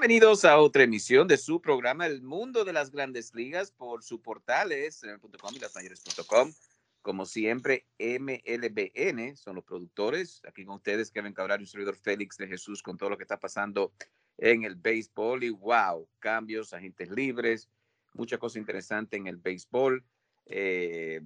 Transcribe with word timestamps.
Bienvenidos 0.00 0.46
a 0.46 0.58
otra 0.58 0.84
emisión 0.84 1.28
de 1.28 1.36
su 1.36 1.60
programa 1.60 2.06
El 2.06 2.22
Mundo 2.22 2.64
de 2.64 2.72
las 2.72 2.90
Grandes 2.90 3.34
Ligas 3.34 3.70
por 3.70 4.02
su 4.02 4.22
portales, 4.22 5.02
y 5.02 5.58
lasmayores.com. 5.58 6.54
Como 7.02 7.26
siempre, 7.26 7.84
MLBN 7.98 9.36
son 9.36 9.56
los 9.56 9.64
productores. 9.64 10.40
Aquí 10.48 10.64
con 10.64 10.76
ustedes, 10.76 11.10
Kevin 11.10 11.34
Cabral 11.34 11.60
y 11.60 11.66
su 11.66 11.72
servidor 11.72 11.96
Félix 11.96 12.38
de 12.38 12.48
Jesús 12.48 12.82
con 12.82 12.96
todo 12.96 13.10
lo 13.10 13.18
que 13.18 13.24
está 13.24 13.38
pasando 13.38 13.92
en 14.38 14.64
el 14.64 14.74
béisbol. 14.74 15.44
Y 15.44 15.50
wow, 15.50 16.08
cambios, 16.18 16.72
agentes 16.72 17.10
libres, 17.10 17.68
mucha 18.14 18.38
cosa 18.38 18.58
interesante 18.58 19.18
en 19.18 19.26
el 19.26 19.36
béisbol. 19.36 20.02
Eh, 20.46 21.20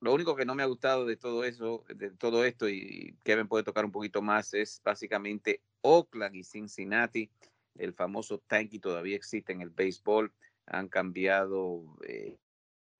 lo 0.00 0.12
único 0.12 0.36
que 0.36 0.44
no 0.44 0.54
me 0.54 0.62
ha 0.62 0.66
gustado 0.66 1.06
de 1.06 1.16
todo 1.16 1.44
eso, 1.44 1.82
de 1.88 2.10
todo 2.10 2.44
esto, 2.44 2.68
y 2.68 3.16
Kevin 3.24 3.48
puede 3.48 3.64
tocar 3.64 3.86
un 3.86 3.92
poquito 3.92 4.20
más, 4.20 4.52
es 4.52 4.82
básicamente 4.84 5.62
Oakland 5.80 6.36
y 6.36 6.44
Cincinnati 6.44 7.30
el 7.76 7.94
famoso 7.94 8.38
tanky 8.38 8.78
todavía 8.78 9.16
existe 9.16 9.52
en 9.52 9.60
el 9.60 9.70
béisbol. 9.70 10.32
Han 10.66 10.88
cambiado 10.88 11.96
eh, 12.06 12.36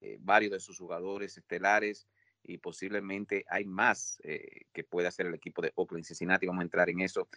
eh, 0.00 0.18
varios 0.20 0.52
de 0.52 0.60
sus 0.60 0.78
jugadores 0.78 1.36
estelares 1.36 2.08
y 2.42 2.58
posiblemente 2.58 3.44
hay 3.48 3.64
más 3.64 4.20
eh, 4.24 4.62
que 4.72 4.82
puede 4.82 5.06
hacer 5.06 5.26
el 5.26 5.34
equipo 5.34 5.62
de 5.62 5.72
Oakland 5.76 6.04
Cincinnati. 6.04 6.46
Vamos 6.46 6.62
a 6.62 6.64
entrar 6.64 6.90
en 6.90 7.00
eso. 7.00 7.28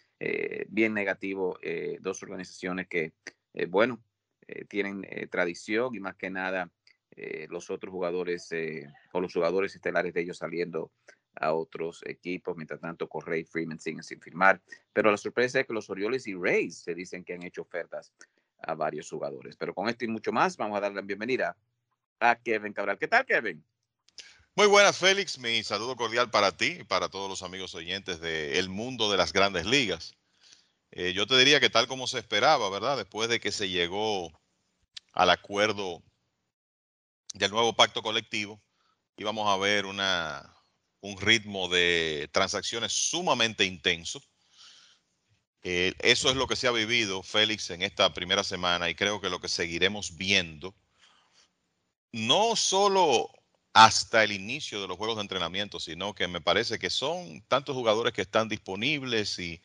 bien 0.68 0.94
negativo, 0.94 1.60
dos 2.00 2.24
organizaciones 2.24 2.88
que, 2.88 3.14
bueno, 3.70 4.02
tienen 4.68 5.06
tradición 5.30 5.94
y 5.96 6.00
más 6.00 6.16
que 6.16 6.30
nada 6.30 6.72
los 7.50 7.70
otros 7.70 7.92
jugadores 7.92 8.50
o 9.14 9.22
los 9.22 9.34
jugadores 9.34 9.76
estelares 9.76 10.14
de 10.14 10.22
ellos 10.22 10.38
saliendo 10.38 10.92
a 11.36 11.54
otros 11.54 12.02
equipos. 12.06 12.56
Mientras 12.56 12.82
tanto, 12.82 13.08
Correa 13.08 13.40
y 13.40 13.44
Freeman 13.44 13.80
siguen 13.80 14.04
sin 14.04 14.22
firmar. 14.22 14.62
Pero 14.94 15.12
la 15.12 15.18
sorpresa 15.18 15.60
es 15.60 15.68
que 15.68 15.74
los 15.74 15.90
Orioles 15.90 16.28
y 16.28 16.36
Rays 16.36 16.78
se 16.80 16.94
dicen 16.94 17.24
que 17.24 17.34
han 17.34 17.44
hecho 17.44 17.62
ofertas 17.62 18.12
a 18.60 18.74
varios 18.74 19.10
jugadores. 19.10 19.56
Pero 19.56 19.74
con 19.74 19.90
esto 19.90 20.06
y 20.06 20.08
mucho 20.08 20.32
más, 20.32 20.58
vamos 20.58 20.78
a 20.78 20.82
darle 20.82 21.02
la 21.02 21.06
bienvenida 21.06 21.56
a 22.20 22.36
Kevin 22.36 22.74
Cabral. 22.74 22.98
¿Qué 22.98 23.08
tal, 23.08 23.26
Kevin? 23.26 23.64
Muy 24.56 24.68
buenas, 24.68 24.98
Félix. 24.98 25.38
Mi 25.38 25.64
saludo 25.64 25.96
cordial 25.96 26.30
para 26.30 26.56
ti 26.56 26.78
y 26.80 26.84
para 26.84 27.10
todos 27.10 27.30
los 27.30 27.44
amigos 27.44 27.76
oyentes 27.76 28.22
del 28.22 28.70
mundo 28.70 29.12
de 29.12 29.18
las 29.18 29.34
grandes 29.34 29.66
ligas. 29.66 30.16
Eh, 30.92 31.12
yo 31.12 31.28
te 31.28 31.38
diría 31.38 31.60
que 31.60 31.70
tal 31.70 31.88
como 31.88 32.08
se 32.08 32.20
esperaba, 32.20 32.70
¿verdad? 32.70 32.96
Después 32.96 33.28
de 33.28 33.42
que 33.42 33.52
se 33.52 33.68
llegó 33.68 34.32
al 35.12 35.30
acuerdo 35.30 36.02
del 37.34 37.52
nuevo 37.52 37.74
pacto 37.74 38.02
colectivo, 38.02 38.62
íbamos 39.18 39.50
a 39.50 39.58
ver 39.58 39.86
una, 39.86 40.55
un 41.06 41.20
ritmo 41.22 41.68
de 41.70 42.30
transacciones 42.32 42.92
sumamente 42.92 43.64
intenso. 43.64 44.22
Eh, 45.64 45.94
eso 46.00 46.30
es 46.30 46.36
lo 46.36 46.48
que 46.48 46.56
se 46.56 46.68
ha 46.68 46.72
vivido, 46.72 47.24
Félix, 47.24 47.70
en 47.70 47.82
esta 47.82 48.14
primera 48.14 48.44
semana 48.44 48.90
y 48.90 48.96
creo 48.96 49.22
que 49.22 49.30
lo 49.30 49.40
que 49.40 49.48
seguiremos 49.48 50.16
viendo, 50.16 50.76
no 52.12 52.56
solo 52.56 53.30
hasta 53.74 54.24
el 54.24 54.32
inicio 54.32 54.82
de 54.82 54.88
los 54.88 54.98
juegos 54.98 55.18
de 55.18 55.24
entrenamiento, 55.24 55.80
sino 55.80 56.16
que 56.16 56.28
me 56.28 56.42
parece 56.42 56.80
que 56.80 56.90
son 56.90 57.44
tantos 57.48 57.76
jugadores 57.76 58.14
que 58.14 58.22
están 58.22 58.48
disponibles 58.48 59.38
y, 59.40 59.62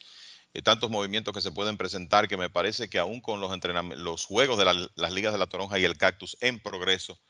tantos 0.65 0.91
movimientos 0.91 1.33
que 1.33 1.41
se 1.41 1.53
pueden 1.53 1.77
presentar 1.77 2.27
que 2.27 2.37
me 2.37 2.51
parece 2.51 2.91
que 2.91 2.99
aún 2.99 3.21
con 3.21 3.41
los, 3.41 3.57
los 3.97 4.25
juegos 4.27 4.59
de 4.59 4.65
las 4.97 5.13
ligas 5.13 5.33
de 5.33 5.39
la 5.39 5.47
Toronja 5.47 5.79
y 5.79 5.85
el 5.85 5.97
Cactus 5.97 6.37
en 6.41 6.59
progreso, 6.59 7.21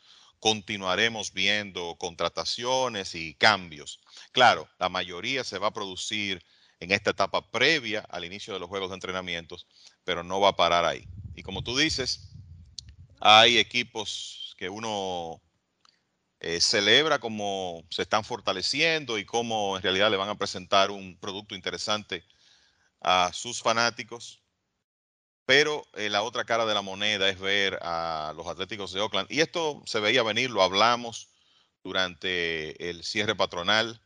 continuaremos 0.41 1.33
viendo 1.33 1.97
contrataciones 1.97 3.15
y 3.15 3.35
cambios. 3.35 4.01
Claro, 4.33 4.69
la 4.79 4.89
mayoría 4.89 5.45
se 5.45 5.59
va 5.59 5.69
a 5.69 5.73
producir 5.73 6.43
en 6.81 6.91
esta 6.91 7.11
etapa 7.11 7.51
previa 7.51 8.01
al 8.09 8.25
inicio 8.25 8.55
de 8.55 8.61
los 8.61 8.69
juegos 8.69 8.89
de 8.89 8.95
entrenamientos, 8.95 9.67
pero 10.03 10.25
no 10.25 10.41
va 10.41 10.49
a 10.49 10.57
parar 10.57 10.85
ahí. 10.85 11.07
Y 11.37 11.43
como 11.43 11.63
tú 11.63 11.77
dices, 11.77 12.33
hay 13.21 13.59
equipos 13.59 14.55
que 14.57 14.71
uno 14.71 15.41
eh, 16.41 16.61
celebra 16.61 17.19
cómo 17.19 17.85
se 17.91 18.03
están 18.03 18.25
fortaleciendo 18.25 19.19
y 19.19 19.27
cómo 19.27 19.77
en 19.77 19.83
realidad 19.83 20.11
le 20.11 20.17
van 20.17 20.31
a 20.31 20.39
presentar 20.39 20.91
un 20.91 21.19
producto 21.19 21.55
interesante 21.55 22.25
a 23.03 23.31
sus 23.35 23.61
fanáticos. 23.61 24.41
Pero 25.47 25.85
eh, 25.95 26.09
la 26.11 26.23
otra 26.23 26.45
cara 26.45 26.65
de 26.67 26.75
la 26.75 26.83
moneda 26.83 27.29
es 27.29 27.41
ver 27.41 27.79
a 27.83 28.33
los 28.37 28.47
Atléticos 28.47 28.93
de 28.93 29.01
Oakland. 29.01 29.31
Y 29.31 29.41
esto 29.41 29.83
se 29.85 30.01
veía 30.01 30.23
venir, 30.23 30.51
lo 30.51 30.63
hablamos 30.63 31.29
durante 31.83 32.91
el 32.91 33.03
cierre 33.05 33.35
patronal 33.35 34.01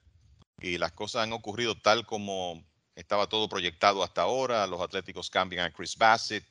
y 0.60 0.78
las 0.78 0.92
cosas 0.92 1.24
han 1.24 1.32
ocurrido 1.32 1.74
tal 1.74 2.06
como 2.06 2.64
estaba 2.94 3.28
todo 3.28 3.48
proyectado 3.48 4.02
hasta 4.02 4.22
ahora. 4.22 4.66
Los 4.66 4.80
Atléticos 4.80 5.30
cambian 5.30 5.66
a 5.66 5.72
Chris 5.72 5.96
Bassett, 5.96 6.44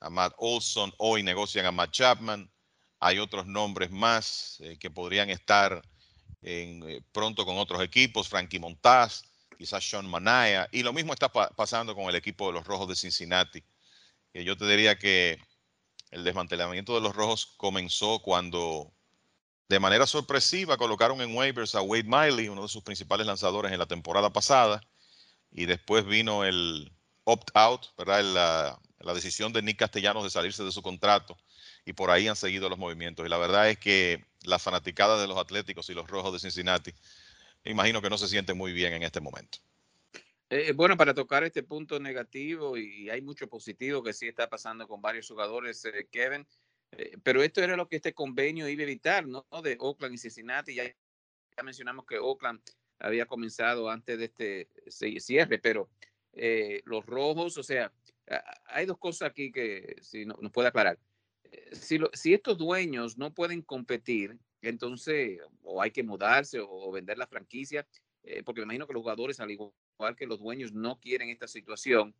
a 0.00 0.10
Matt 0.10 0.34
Olson, 0.38 0.92
hoy 0.98 1.22
negocian 1.22 1.66
a 1.66 1.72
Matt 1.72 1.92
Chapman. 1.92 2.50
Hay 3.00 3.18
otros 3.18 3.46
nombres 3.46 3.90
más 3.90 4.58
eh, 4.60 4.76
que 4.78 4.90
podrían 4.90 5.30
estar 5.30 5.82
en, 6.42 6.82
eh, 6.88 7.02
pronto 7.12 7.44
con 7.44 7.58
otros 7.58 7.82
equipos, 7.82 8.28
Frankie 8.28 8.58
Montaz, 8.58 9.22
quizás 9.56 9.88
Sean 9.88 10.08
Manaya, 10.08 10.68
y 10.72 10.82
lo 10.82 10.92
mismo 10.92 11.12
está 11.12 11.30
pasando 11.30 11.94
con 11.94 12.04
el 12.04 12.14
equipo 12.14 12.46
de 12.48 12.54
los 12.54 12.66
Rojos 12.66 12.88
de 12.88 12.96
Cincinnati 12.96 13.62
yo 14.44 14.56
te 14.56 14.66
diría 14.66 14.98
que 14.98 15.38
el 16.10 16.24
desmantelamiento 16.24 16.94
de 16.94 17.00
los 17.00 17.14
rojos 17.14 17.54
comenzó 17.56 18.20
cuando 18.20 18.92
de 19.68 19.80
manera 19.80 20.06
sorpresiva 20.06 20.76
colocaron 20.76 21.20
en 21.20 21.34
waivers 21.34 21.74
a 21.74 21.82
Wade 21.82 22.04
Miley, 22.04 22.48
uno 22.48 22.62
de 22.62 22.68
sus 22.68 22.82
principales 22.82 23.26
lanzadores 23.26 23.72
en 23.72 23.78
la 23.78 23.86
temporada 23.86 24.32
pasada, 24.32 24.80
y 25.50 25.66
después 25.66 26.06
vino 26.06 26.44
el 26.44 26.92
opt-out, 27.24 27.86
¿verdad? 27.98 28.22
La, 28.22 29.14
decisión 29.14 29.52
de 29.52 29.62
Nick 29.62 29.78
Castellanos 29.78 30.24
de 30.24 30.30
salirse 30.30 30.64
de 30.64 30.72
su 30.72 30.82
contrato, 30.82 31.36
y 31.84 31.92
por 31.92 32.10
ahí 32.10 32.26
han 32.28 32.36
seguido 32.36 32.68
los 32.68 32.78
movimientos. 32.78 33.24
Y 33.24 33.28
la 33.28 33.38
verdad 33.38 33.70
es 33.70 33.78
que 33.78 34.24
la 34.42 34.58
fanaticada 34.58 35.20
de 35.20 35.28
los 35.28 35.38
Atléticos 35.38 35.88
y 35.90 35.94
los 35.94 36.08
Rojos 36.08 36.32
de 36.32 36.40
Cincinnati, 36.40 36.92
imagino 37.64 38.02
que 38.02 38.10
no 38.10 38.18
se 38.18 38.28
sienten 38.28 38.58
muy 38.58 38.72
bien 38.72 38.92
en 38.94 39.02
este 39.04 39.20
momento. 39.20 39.58
Eh, 40.48 40.72
bueno, 40.72 40.96
para 40.96 41.12
tocar 41.12 41.42
este 41.42 41.64
punto 41.64 41.98
negativo, 41.98 42.76
y 42.76 43.10
hay 43.10 43.20
mucho 43.20 43.48
positivo 43.48 44.02
que 44.02 44.12
sí 44.12 44.28
está 44.28 44.48
pasando 44.48 44.86
con 44.86 45.02
varios 45.02 45.26
jugadores, 45.26 45.84
eh, 45.86 46.06
Kevin, 46.08 46.46
eh, 46.92 47.16
pero 47.24 47.42
esto 47.42 47.60
era 47.62 47.76
lo 47.76 47.88
que 47.88 47.96
este 47.96 48.14
convenio 48.14 48.68
iba 48.68 48.82
a 48.82 48.84
evitar, 48.84 49.26
¿no? 49.26 49.44
De 49.62 49.76
Oakland 49.80 50.14
y 50.14 50.18
Cincinnati, 50.18 50.76
ya 50.76 50.94
mencionamos 51.64 52.06
que 52.06 52.18
Oakland 52.18 52.60
había 53.00 53.26
comenzado 53.26 53.90
antes 53.90 54.18
de 54.18 54.24
este 54.26 55.20
cierre, 55.20 55.58
pero 55.58 55.90
los 56.84 57.04
rojos, 57.04 57.58
o 57.58 57.62
sea, 57.62 57.92
hay 58.66 58.86
dos 58.86 58.98
cosas 58.98 59.30
aquí 59.30 59.50
que 59.50 59.96
si 60.00 60.26
no, 60.26 60.36
nos 60.40 60.52
puede 60.52 60.68
aclarar. 60.68 60.98
Si, 61.72 62.34
estos 62.34 62.56
dueños 62.56 63.18
no 63.18 63.34
pueden 63.34 63.62
competir, 63.62 64.38
entonces 64.60 65.40
o 65.62 65.82
hay 65.82 65.90
que 65.90 66.02
mudarse 66.02 66.60
o, 66.60 66.92
vender 66.92 67.18
la 67.18 67.26
franquicia, 67.26 67.86
porque 68.44 68.60
me 68.60 68.64
imagino 68.64 68.86
que 68.86 68.92
los 68.92 69.02
jugadores, 69.02 69.40
al 69.40 69.50
igual 69.50 69.72
que 70.16 70.26
los 70.26 70.40
dueños, 70.40 70.72
no 70.72 70.98
quieren 71.00 71.30
esta 71.30 71.48
situación. 71.48 72.14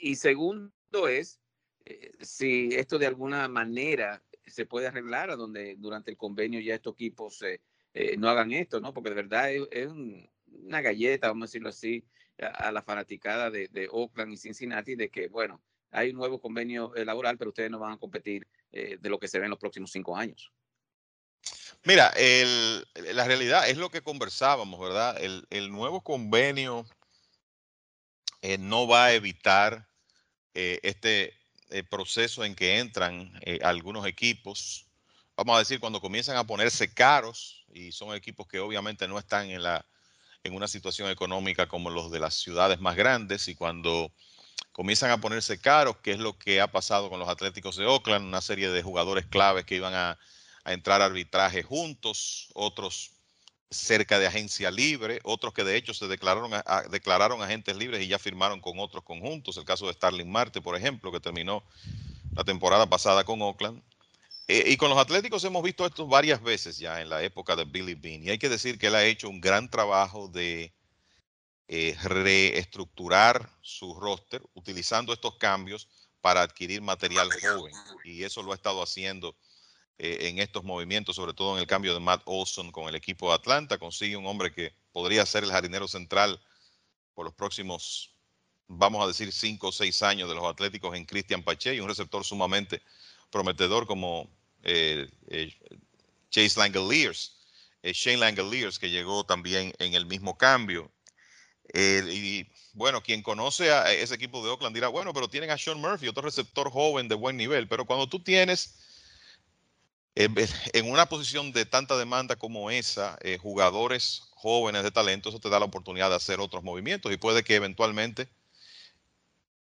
y 0.00 0.14
segundo 0.14 1.08
es, 1.08 1.40
si 2.20 2.68
esto 2.72 2.98
de 2.98 3.06
alguna 3.06 3.48
manera 3.48 4.22
se 4.46 4.66
puede 4.66 4.86
arreglar 4.86 5.30
a 5.30 5.36
donde 5.36 5.76
durante 5.76 6.10
el 6.10 6.16
convenio 6.16 6.60
ya 6.60 6.74
estos 6.74 6.94
equipos 6.94 7.42
eh, 7.42 8.16
no 8.18 8.28
hagan 8.28 8.52
esto, 8.52 8.80
¿no? 8.80 8.92
Porque 8.92 9.10
de 9.10 9.16
verdad 9.16 9.52
es, 9.52 9.88
una 10.46 10.80
galleta, 10.80 11.28
vamos 11.28 11.44
a 11.44 11.48
decirlo 11.48 11.68
así, 11.68 12.04
a, 12.38 12.72
la 12.72 12.82
fanaticada 12.82 13.50
de, 13.50 13.88
Oakland 13.90 14.32
y 14.32 14.36
Cincinnati 14.36 14.94
de 14.94 15.10
que, 15.10 15.28
bueno, 15.28 15.62
hay 15.90 16.10
un 16.10 16.16
nuevo 16.16 16.40
convenio 16.40 16.94
eh, 16.96 17.04
laboral, 17.04 17.38
pero 17.38 17.50
ustedes 17.50 17.70
no 17.70 17.78
van 17.78 17.92
a 17.92 17.98
competir 17.98 18.46
eh, 18.72 18.98
de 19.00 19.08
lo 19.08 19.18
que 19.18 19.28
se 19.28 19.38
ve 19.38 19.44
en 19.44 19.50
los 19.50 19.58
próximos 19.58 19.92
cinco 19.92 20.16
años. 20.16 20.52
Mira, 21.84 22.12
la 23.12 23.24
realidad 23.24 23.68
es 23.68 23.76
lo 23.76 23.90
que 23.90 24.02
conversábamos, 24.02 24.80
¿verdad? 24.80 25.16
El, 25.20 25.70
nuevo 25.70 26.02
convenio 26.02 26.86
no 28.58 28.86
va 28.86 29.06
a 29.06 29.12
evitar 29.12 29.86
este 30.54 31.34
proceso 31.90 32.44
en 32.44 32.54
que 32.54 32.78
entran 32.78 33.32
algunos 33.62 34.06
equipos 34.06 34.84
vamos 35.36 35.56
a 35.56 35.58
decir, 35.60 35.80
cuando 35.80 36.00
comienzan 36.00 36.36
a 36.36 36.44
ponerse 36.44 36.92
caros 36.92 37.64
y 37.72 37.92
son 37.92 38.14
equipos 38.14 38.46
que 38.46 38.60
obviamente 38.60 39.08
no 39.08 39.18
están 39.18 39.50
en, 39.50 39.62
la, 39.62 39.84
en 40.44 40.54
una 40.54 40.68
situación 40.68 41.10
económica 41.10 41.66
como 41.66 41.90
los 41.90 42.10
de 42.10 42.20
las 42.20 42.34
ciudades 42.34 42.80
más 42.80 42.96
grandes 42.96 43.48
y 43.48 43.54
cuando 43.54 44.12
comienzan 44.72 45.10
a 45.10 45.20
ponerse 45.20 45.60
caros, 45.60 45.96
que 45.98 46.12
es 46.12 46.18
lo 46.18 46.38
que 46.38 46.60
ha 46.60 46.68
pasado 46.68 47.08
con 47.08 47.18
los 47.18 47.28
Atléticos 47.28 47.76
de 47.76 47.86
Oakland, 47.86 48.26
una 48.26 48.40
serie 48.40 48.70
de 48.70 48.82
jugadores 48.82 49.26
claves 49.26 49.64
que 49.64 49.76
iban 49.76 49.94
a, 49.94 50.18
entrar 50.72 51.02
a 51.02 51.06
arbitraje 51.06 51.62
juntos, 51.62 52.48
otros 52.54 53.10
cerca 53.70 54.18
de 54.18 54.26
agencia 54.26 54.70
libre, 54.70 55.20
otros 55.24 55.52
que 55.52 55.64
de 55.64 55.76
hecho 55.76 55.92
se 55.92 56.06
declararon, 56.06 56.52
declararon 56.90 57.42
agentes 57.42 57.76
libres 57.76 58.02
y 58.02 58.08
ya 58.08 58.18
firmaron 58.18 58.60
con 58.60 58.78
otros 58.78 59.04
conjuntos, 59.04 59.56
el 59.56 59.64
caso 59.64 59.86
de 59.86 59.92
Starling 59.92 60.30
Marte, 60.30 60.62
por 60.62 60.76
ejemplo, 60.76 61.10
que 61.12 61.20
terminó 61.20 61.62
la 62.34 62.44
temporada 62.44 62.86
pasada 62.86 63.24
con 63.24 63.42
Oakland. 63.42 63.82
Eh, 64.46 64.64
y 64.66 64.76
con 64.76 64.90
los 64.90 64.98
Atléticos 64.98 65.42
hemos 65.44 65.62
visto 65.62 65.86
esto 65.86 66.06
varias 66.06 66.42
veces 66.42 66.78
ya 66.78 67.00
en 67.00 67.08
la 67.08 67.22
época 67.22 67.56
de 67.56 67.64
Billy 67.64 67.94
Bean. 67.94 68.22
Y 68.22 68.30
hay 68.30 68.38
que 68.38 68.48
decir 68.48 68.78
que 68.78 68.88
él 68.88 68.94
ha 68.94 69.04
hecho 69.04 69.28
un 69.28 69.40
gran 69.40 69.70
trabajo 69.70 70.28
de 70.28 70.74
eh, 71.66 71.96
reestructurar 72.02 73.48
su 73.62 73.94
roster 73.94 74.42
utilizando 74.52 75.14
estos 75.14 75.36
cambios 75.36 75.88
para 76.20 76.42
adquirir 76.42 76.82
material 76.82 77.30
joven. 77.40 77.74
Y 78.04 78.22
eso 78.22 78.42
lo 78.42 78.52
ha 78.52 78.54
estado 78.54 78.82
haciendo 78.82 79.34
eh, 79.98 80.28
en 80.28 80.38
estos 80.38 80.64
movimientos, 80.64 81.16
sobre 81.16 81.34
todo 81.34 81.54
en 81.56 81.60
el 81.60 81.66
cambio 81.66 81.94
de 81.94 82.00
Matt 82.00 82.22
Olson 82.24 82.72
con 82.72 82.88
el 82.88 82.94
equipo 82.94 83.28
de 83.28 83.34
Atlanta. 83.34 83.78
Consigue 83.78 84.16
un 84.16 84.26
hombre 84.26 84.52
que 84.52 84.74
podría 84.92 85.24
ser 85.26 85.44
el 85.44 85.50
jardinero 85.50 85.88
central 85.88 86.40
por 87.14 87.24
los 87.24 87.34
próximos, 87.34 88.14
vamos 88.66 89.02
a 89.04 89.06
decir, 89.06 89.32
cinco 89.32 89.68
o 89.68 89.72
seis 89.72 90.02
años 90.02 90.28
de 90.28 90.34
los 90.34 90.44
Atléticos 90.44 90.96
en 90.96 91.04
Christian 91.04 91.42
Pache 91.42 91.74
y 91.74 91.80
un 91.80 91.88
receptor 91.88 92.24
sumamente 92.24 92.82
prometedor 93.30 93.86
como 93.86 94.30
eh, 94.62 95.08
eh, 95.28 95.52
Chase 96.30 96.58
Langoliers, 96.58 97.36
eh, 97.82 97.92
Shane 97.92 98.18
Langoliers, 98.18 98.78
que 98.78 98.90
llegó 98.90 99.24
también 99.24 99.72
en 99.78 99.94
el 99.94 100.06
mismo 100.06 100.36
cambio. 100.36 100.90
y 101.74 102.46
bueno, 102.72 103.02
quien 103.02 103.22
conoce 103.22 103.70
a 103.72 103.92
ese 103.92 104.14
equipo 104.14 104.42
de 104.42 104.50
Oakland 104.50 104.74
dirá, 104.74 104.88
bueno, 104.88 105.12
pero 105.12 105.28
tienen 105.28 105.50
a 105.50 105.58
Sean 105.58 105.80
Murphy, 105.80 106.08
otro 106.08 106.22
receptor 106.22 106.70
joven 106.70 107.08
de 107.08 107.14
buen 107.14 107.36
nivel, 107.36 107.68
pero 107.68 107.84
cuando 107.84 108.08
tú 108.08 108.20
tienes 108.20 108.74
en 110.16 110.90
una 110.90 111.06
posición 111.06 111.52
de 111.52 111.66
tanta 111.66 111.96
demanda 111.96 112.36
como 112.36 112.70
esa, 112.70 113.18
jugadores 113.40 114.22
jóvenes 114.34 114.82
de 114.82 114.90
talento, 114.90 115.28
eso 115.28 115.40
te 115.40 115.48
da 115.48 115.58
la 115.58 115.64
oportunidad 115.64 116.10
de 116.10 116.16
hacer 116.16 116.40
otros 116.40 116.62
movimientos 116.62 117.12
y 117.12 117.16
puede 117.16 117.42
que 117.42 117.56
eventualmente 117.56 118.28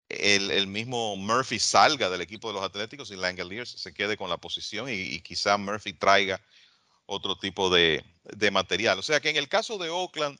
el, 0.09 0.67
mismo 0.67 1.15
Murphy 1.15 1.59
salga 1.59 2.09
del 2.09 2.21
equipo 2.21 2.47
de 2.47 2.55
los 2.55 2.63
Atléticos 2.63 3.11
y 3.11 3.15
Langeliers 3.15 3.69
se 3.69 3.93
quede 3.93 4.17
con 4.17 4.29
la 4.29 4.37
posición 4.37 4.89
y, 4.89 5.19
quizá 5.21 5.57
Murphy 5.57 5.93
traiga 5.93 6.41
otro 7.05 7.37
tipo 7.37 7.69
de, 7.69 8.03
material. 8.51 8.97
O 8.99 9.03
sea 9.03 9.19
que 9.19 9.29
en 9.29 9.37
el 9.37 9.47
caso 9.47 9.77
de 9.77 9.89
Oakland, 9.89 10.39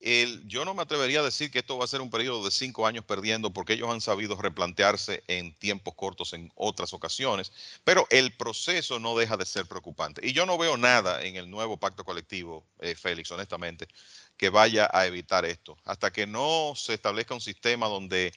el, 0.00 0.46
yo 0.46 0.64
no 0.64 0.74
me 0.74 0.82
atrevería 0.82 1.20
a 1.20 1.24
decir 1.24 1.50
que 1.50 1.60
esto 1.60 1.78
va 1.78 1.84
a 1.84 1.88
ser 1.88 2.00
un 2.00 2.10
periodo 2.10 2.44
de 2.44 2.50
cinco 2.50 2.86
años 2.86 3.04
perdiendo 3.04 3.52
porque 3.52 3.72
ellos 3.72 3.90
han 3.90 4.00
sabido 4.00 4.36
replantearse 4.36 5.24
en 5.26 5.54
tiempos 5.54 5.94
cortos 5.94 6.32
en 6.32 6.52
otras 6.54 6.92
ocasiones, 6.92 7.52
pero 7.82 8.06
el 8.10 8.32
proceso 8.32 8.98
no 8.98 9.16
deja 9.16 9.36
de 9.36 9.46
ser 9.46 9.66
preocupante. 9.66 10.26
Y 10.26 10.32
yo 10.32 10.44
no 10.46 10.58
veo 10.58 10.76
nada 10.76 11.24
en 11.24 11.36
el 11.36 11.50
nuevo 11.50 11.78
pacto 11.78 12.04
colectivo, 12.04 12.64
eh, 12.80 12.94
Félix, 12.94 13.30
honestamente, 13.30 13.88
que 14.36 14.50
vaya 14.50 14.88
a 14.92 15.06
evitar 15.06 15.44
esto. 15.44 15.76
Hasta 15.84 16.12
que 16.12 16.26
no 16.26 16.74
se 16.76 16.94
establezca 16.94 17.34
un 17.34 17.40
sistema 17.40 17.88
donde 17.88 18.32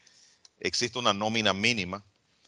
existe 0.59 0.97
una 0.97 1.13
nómina 1.13 1.53
mínima. 1.53 2.03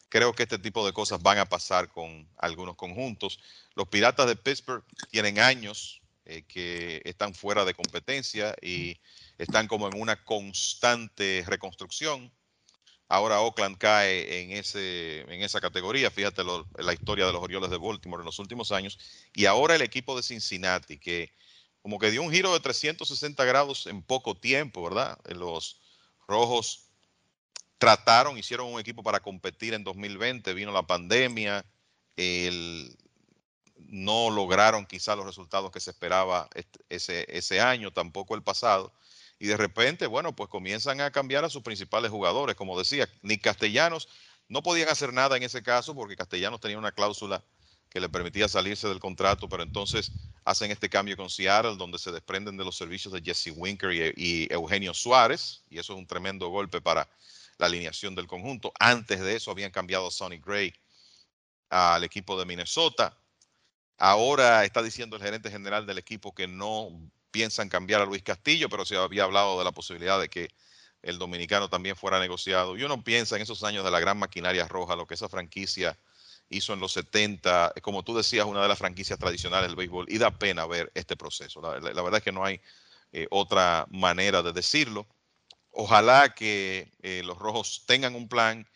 Creo 0.08 0.34
que 0.34 0.42
este 0.42 0.58
tipo 0.58 0.84
de 0.84 0.92
cosas 0.92 1.22
van 1.22 1.38
a 1.38 1.46
pasar 1.46 1.88
con 1.88 2.28
algunos 2.38 2.76
conjuntos. 2.76 3.40
Los 3.74 3.88
Piratas 3.88 4.26
de 4.26 4.36
Pittsburgh 4.36 4.84
tienen 5.10 5.38
años 5.38 6.01
eh, 6.24 6.44
que 6.46 7.02
están 7.04 7.34
fuera 7.34 7.64
de 7.64 7.74
competencia 7.74 8.54
y 8.62 9.00
están 9.38 9.66
como 9.66 9.88
en 9.88 10.00
una 10.00 10.22
constante 10.24 11.44
reconstrucción. 11.46 12.32
Ahora 13.08 13.40
Oakland 13.40 13.76
cae 13.76 14.42
en, 14.42 14.52
ese, 14.52 15.20
en 15.22 15.42
esa 15.42 15.60
categoría. 15.60 16.10
Fíjate 16.10 16.42
la 16.78 16.92
historia 16.94 17.26
de 17.26 17.32
los 17.32 17.42
Orioles 17.42 17.70
de 17.70 17.76
Baltimore 17.76 18.22
en 18.22 18.26
los 18.26 18.38
últimos 18.38 18.72
años. 18.72 18.98
Y 19.34 19.46
ahora 19.46 19.74
el 19.74 19.82
equipo 19.82 20.16
de 20.16 20.22
Cincinnati, 20.22 20.98
que 20.98 21.30
como 21.82 21.98
que 21.98 22.10
dio 22.10 22.22
un 22.22 22.32
giro 22.32 22.52
de 22.52 22.60
360 22.60 23.44
grados 23.44 23.86
en 23.86 24.02
poco 24.02 24.36
tiempo, 24.36 24.82
¿verdad? 24.82 25.18
Los 25.24 25.80
Rojos 26.28 26.86
trataron, 27.78 28.38
hicieron 28.38 28.72
un 28.72 28.78
equipo 28.78 29.02
para 29.02 29.20
competir 29.20 29.74
en 29.74 29.82
2020, 29.82 30.54
vino 30.54 30.70
la 30.70 30.86
pandemia, 30.86 31.66
no 33.88 34.30
lograron 34.30 34.86
quizá 34.86 35.16
los 35.16 35.26
resultados 35.26 35.70
que 35.70 35.80
se 35.80 35.90
esperaba 35.90 36.48
ese, 36.88 37.26
ese 37.28 37.60
año, 37.60 37.92
tampoco 37.92 38.34
el 38.34 38.42
pasado. 38.42 38.92
Y 39.38 39.46
de 39.46 39.56
repente, 39.56 40.06
bueno, 40.06 40.34
pues 40.34 40.48
comienzan 40.48 41.00
a 41.00 41.10
cambiar 41.10 41.44
a 41.44 41.50
sus 41.50 41.62
principales 41.62 42.10
jugadores. 42.10 42.54
Como 42.54 42.78
decía, 42.78 43.08
ni 43.22 43.38
Castellanos 43.38 44.08
no 44.48 44.62
podían 44.62 44.88
hacer 44.88 45.12
nada 45.12 45.36
en 45.36 45.42
ese 45.42 45.62
caso 45.62 45.94
porque 45.94 46.16
Castellanos 46.16 46.60
tenía 46.60 46.78
una 46.78 46.92
cláusula 46.92 47.42
que 47.88 48.00
le 48.00 48.08
permitía 48.08 48.48
salirse 48.48 48.88
del 48.88 49.00
contrato, 49.00 49.48
pero 49.48 49.62
entonces 49.62 50.12
hacen 50.44 50.70
este 50.70 50.88
cambio 50.88 51.16
con 51.16 51.28
Seattle, 51.28 51.76
donde 51.76 51.98
se 51.98 52.10
desprenden 52.10 52.56
de 52.56 52.64
los 52.64 52.76
servicios 52.76 53.12
de 53.12 53.20
Jesse 53.20 53.52
Winker 53.54 53.92
y, 53.92 54.14
y 54.16 54.52
Eugenio 54.52 54.94
Suárez, 54.94 55.62
y 55.68 55.78
eso 55.78 55.92
es 55.92 55.98
un 55.98 56.06
tremendo 56.06 56.48
golpe 56.48 56.80
para 56.80 57.08
la 57.58 57.66
alineación 57.66 58.14
del 58.14 58.26
conjunto. 58.26 58.72
Antes 58.78 59.20
de 59.20 59.36
eso 59.36 59.50
habían 59.50 59.70
cambiado 59.70 60.06
a 60.06 60.10
Sonny 60.10 60.38
Gray 60.38 60.72
al 61.68 62.04
equipo 62.04 62.38
de 62.38 62.44
Minnesota. 62.44 63.16
Ahora 63.98 64.64
está 64.64 64.82
diciendo 64.82 65.16
el 65.16 65.22
gerente 65.22 65.50
general 65.50 65.86
del 65.86 65.98
equipo 65.98 66.34
que 66.34 66.46
no 66.46 66.90
piensan 67.30 67.68
cambiar 67.68 68.00
a 68.00 68.04
Luis 68.04 68.22
Castillo, 68.22 68.68
pero 68.68 68.84
se 68.84 68.96
había 68.96 69.24
hablado 69.24 69.58
de 69.58 69.64
la 69.64 69.72
posibilidad 69.72 70.20
de 70.20 70.28
que 70.28 70.50
el 71.02 71.18
dominicano 71.18 71.68
también 71.68 71.96
fuera 71.96 72.20
negociado. 72.20 72.76
Y 72.76 72.84
uno 72.84 73.02
piensa 73.02 73.36
en 73.36 73.42
esos 73.42 73.64
años 73.64 73.84
de 73.84 73.90
la 73.90 74.00
gran 74.00 74.18
maquinaria 74.18 74.68
roja, 74.68 74.96
lo 74.96 75.06
que 75.06 75.14
esa 75.14 75.28
franquicia 75.28 75.98
hizo 76.48 76.74
en 76.74 76.80
los 76.80 76.92
70, 76.92 77.74
como 77.82 78.02
tú 78.04 78.16
decías, 78.16 78.46
una 78.46 78.62
de 78.62 78.68
las 78.68 78.78
franquicias 78.78 79.18
tradicionales 79.18 79.68
del 79.68 79.76
béisbol, 79.76 80.06
y 80.08 80.18
da 80.18 80.30
pena 80.30 80.66
ver 80.66 80.92
este 80.94 81.16
proceso. 81.16 81.60
La, 81.60 82.02
verdad 82.02 82.16
es 82.16 82.22
que 82.22 82.32
no 82.32 82.44
hay 82.44 82.60
eh, 83.12 83.26
otra 83.30 83.86
manera 83.90 84.42
de 84.42 84.52
decirlo. 84.52 85.06
Ojalá 85.70 86.34
que 86.34 86.92
eh, 87.02 87.22
los 87.24 87.38
rojos 87.38 87.84
tengan 87.86 88.14
un 88.14 88.28
plan 88.28 88.68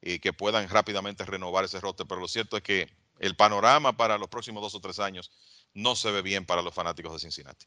y 0.00 0.18
que 0.20 0.32
puedan 0.32 0.68
rápidamente 0.68 1.24
renovar 1.24 1.64
ese 1.64 1.80
roster, 1.80 2.06
pero 2.06 2.20
lo 2.20 2.28
cierto 2.28 2.56
es 2.56 2.62
que 2.62 2.88
el 3.18 3.36
panorama 3.36 3.96
para 3.96 4.18
los 4.18 4.28
próximos 4.28 4.62
dos 4.62 4.74
o 4.74 4.80
tres 4.80 4.98
años 4.98 5.30
no 5.74 5.96
se 5.96 6.10
ve 6.10 6.22
bien 6.22 6.46
para 6.46 6.62
los 6.62 6.74
fanáticos 6.74 7.12
de 7.12 7.18
Cincinnati. 7.18 7.66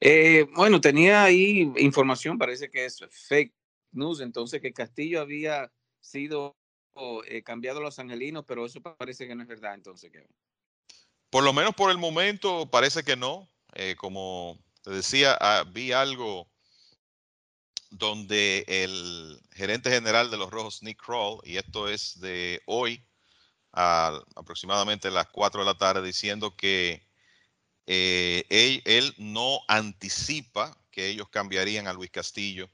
Eh, 0.00 0.46
bueno, 0.54 0.80
tenía 0.80 1.24
ahí 1.24 1.72
información, 1.76 2.38
parece 2.38 2.70
que 2.70 2.84
es 2.84 3.00
fake 3.28 3.52
news, 3.92 4.20
entonces 4.20 4.60
que 4.60 4.72
Castillo 4.72 5.20
había 5.20 5.72
sido 6.00 6.56
eh, 7.26 7.42
cambiado 7.42 7.80
a 7.80 7.82
los 7.82 7.98
angelinos, 7.98 8.44
pero 8.46 8.66
eso 8.66 8.80
parece 8.80 9.26
que 9.26 9.34
no 9.34 9.42
es 9.42 9.48
verdad, 9.48 9.74
entonces. 9.74 10.12
Por 11.30 11.42
lo 11.42 11.52
menos 11.52 11.74
por 11.74 11.90
el 11.90 11.98
momento 11.98 12.70
parece 12.70 13.02
que 13.02 13.16
no. 13.16 13.48
como 13.96 14.58
te 14.82 14.90
decía, 14.90 15.36
ah, 15.40 15.64
vi 15.66 15.92
algo 15.92 16.48
donde 17.90 18.64
el 18.68 19.40
gerente 19.52 19.90
general 19.90 20.30
de 20.30 20.36
los 20.36 20.50
Rojos, 20.50 20.82
Nick 20.82 21.02
Kroll, 21.02 21.40
y 21.44 21.56
esto 21.56 21.88
es 21.88 22.20
de 22.20 22.60
hoy, 22.66 23.07
a, 23.80 24.20
aproximadamente 24.34 25.08
las 25.08 25.28
4 25.28 25.60
de 25.60 25.66
la 25.66 25.78
tarde 25.78 26.04
diciendo 26.04 26.56
que 26.56 27.06
eh, 27.86 28.44
él, 28.84 29.14
no 29.18 29.60
anticipa 29.68 30.76
que 30.90 31.06
ellos 31.06 31.28
cambiarían 31.28 31.86
a 31.86 31.92
Luis 31.92 32.10
Castillo 32.10 32.68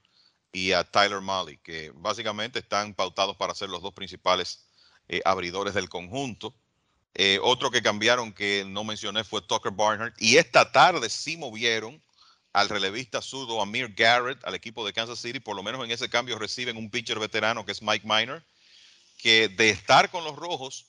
y 0.50 0.72
a 0.72 0.82
Tyler 0.82 1.20
Malley, 1.20 1.58
que 1.58 1.92
básicamente 1.94 2.60
están 2.60 2.94
pautados 2.94 3.36
para 3.36 3.54
ser 3.54 3.68
los 3.68 3.82
dos 3.82 3.92
principales 3.92 4.66
eh, 5.08 5.20
abridores 5.26 5.74
del 5.74 5.90
conjunto. 5.90 6.54
Eh, 7.12 7.38
otro 7.42 7.70
que 7.70 7.82
cambiaron 7.82 8.32
que 8.32 8.64
no 8.66 8.82
mencioné 8.82 9.24
fue 9.24 9.42
Tucker 9.42 9.72
Barnhart. 9.72 10.14
Y 10.18 10.38
esta 10.38 10.72
tarde 10.72 11.10
sí 11.10 11.36
movieron 11.36 12.02
al 12.54 12.70
relevista 12.70 13.20
zurdo 13.20 13.60
Amir 13.60 13.92
Garrett 13.94 14.42
al 14.44 14.54
equipo 14.54 14.86
de 14.86 14.94
Kansas 14.94 15.18
City. 15.18 15.38
Por 15.38 15.54
lo 15.54 15.62
menos 15.62 15.84
en 15.84 15.90
ese 15.90 16.08
cambio 16.08 16.38
reciben 16.38 16.78
un 16.78 16.90
pitcher 16.90 17.18
veterano 17.18 17.66
que 17.66 17.72
es 17.72 17.82
Mike 17.82 18.06
Miner, 18.06 18.42
que 19.18 19.48
de 19.48 19.68
estar 19.68 20.10
con 20.10 20.24
los 20.24 20.34
rojos 20.34 20.86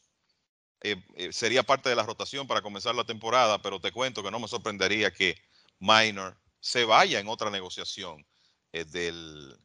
eh, 0.81 1.01
eh, 1.15 1.31
sería 1.31 1.63
parte 1.63 1.89
de 1.89 1.95
la 1.95 2.03
rotación 2.03 2.47
para 2.47 2.61
comenzar 2.61 2.95
la 2.95 3.05
temporada, 3.05 3.61
pero 3.61 3.79
te 3.79 3.91
cuento 3.91 4.21
que 4.21 4.31
no 4.31 4.39
me 4.39 4.47
sorprendería 4.47 5.11
que 5.11 5.35
Miner 5.79 6.35
se 6.59 6.83
vaya 6.85 7.19
en 7.19 7.27
otra 7.27 7.49
negociación 7.49 8.25
eh, 8.71 8.85
del, 8.85 9.57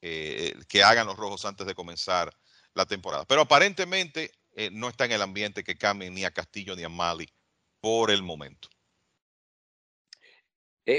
que 0.00 0.82
hagan 0.84 1.06
los 1.06 1.16
rojos 1.16 1.44
antes 1.44 1.66
de 1.66 1.74
comenzar 1.74 2.32
la 2.74 2.86
temporada. 2.86 3.24
Pero 3.24 3.42
aparentemente 3.42 4.30
no 4.72 4.88
está 4.88 5.04
en 5.04 5.12
el 5.12 5.22
ambiente 5.22 5.64
que 5.64 5.76
cambien 5.76 6.14
ni 6.14 6.24
a 6.24 6.30
Castillo 6.30 6.76
ni 6.76 6.84
a 6.84 6.88
Mali 6.88 7.28
por 7.80 8.10
el 8.10 8.22
momento. 8.22 8.68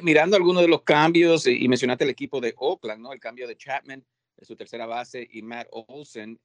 Mirando 0.04 0.36
algunos 0.36 0.62
de 0.62 0.68
los 0.68 0.84
cambios, 0.84 1.48
y 1.48 1.68
mencionaste 1.68 2.04
el 2.04 2.10
equipo 2.10 2.40
de 2.42 2.54
Oakland, 2.58 3.02
¿no? 3.02 3.12
El 3.12 3.20
cambio 3.20 3.48
de 3.48 3.58
Chapman, 3.58 4.06
su 4.42 4.56
tercera 4.56 4.86
base, 4.86 5.28
y 5.32 5.42
Matt 5.42 5.68
Olsen, 5.72 6.40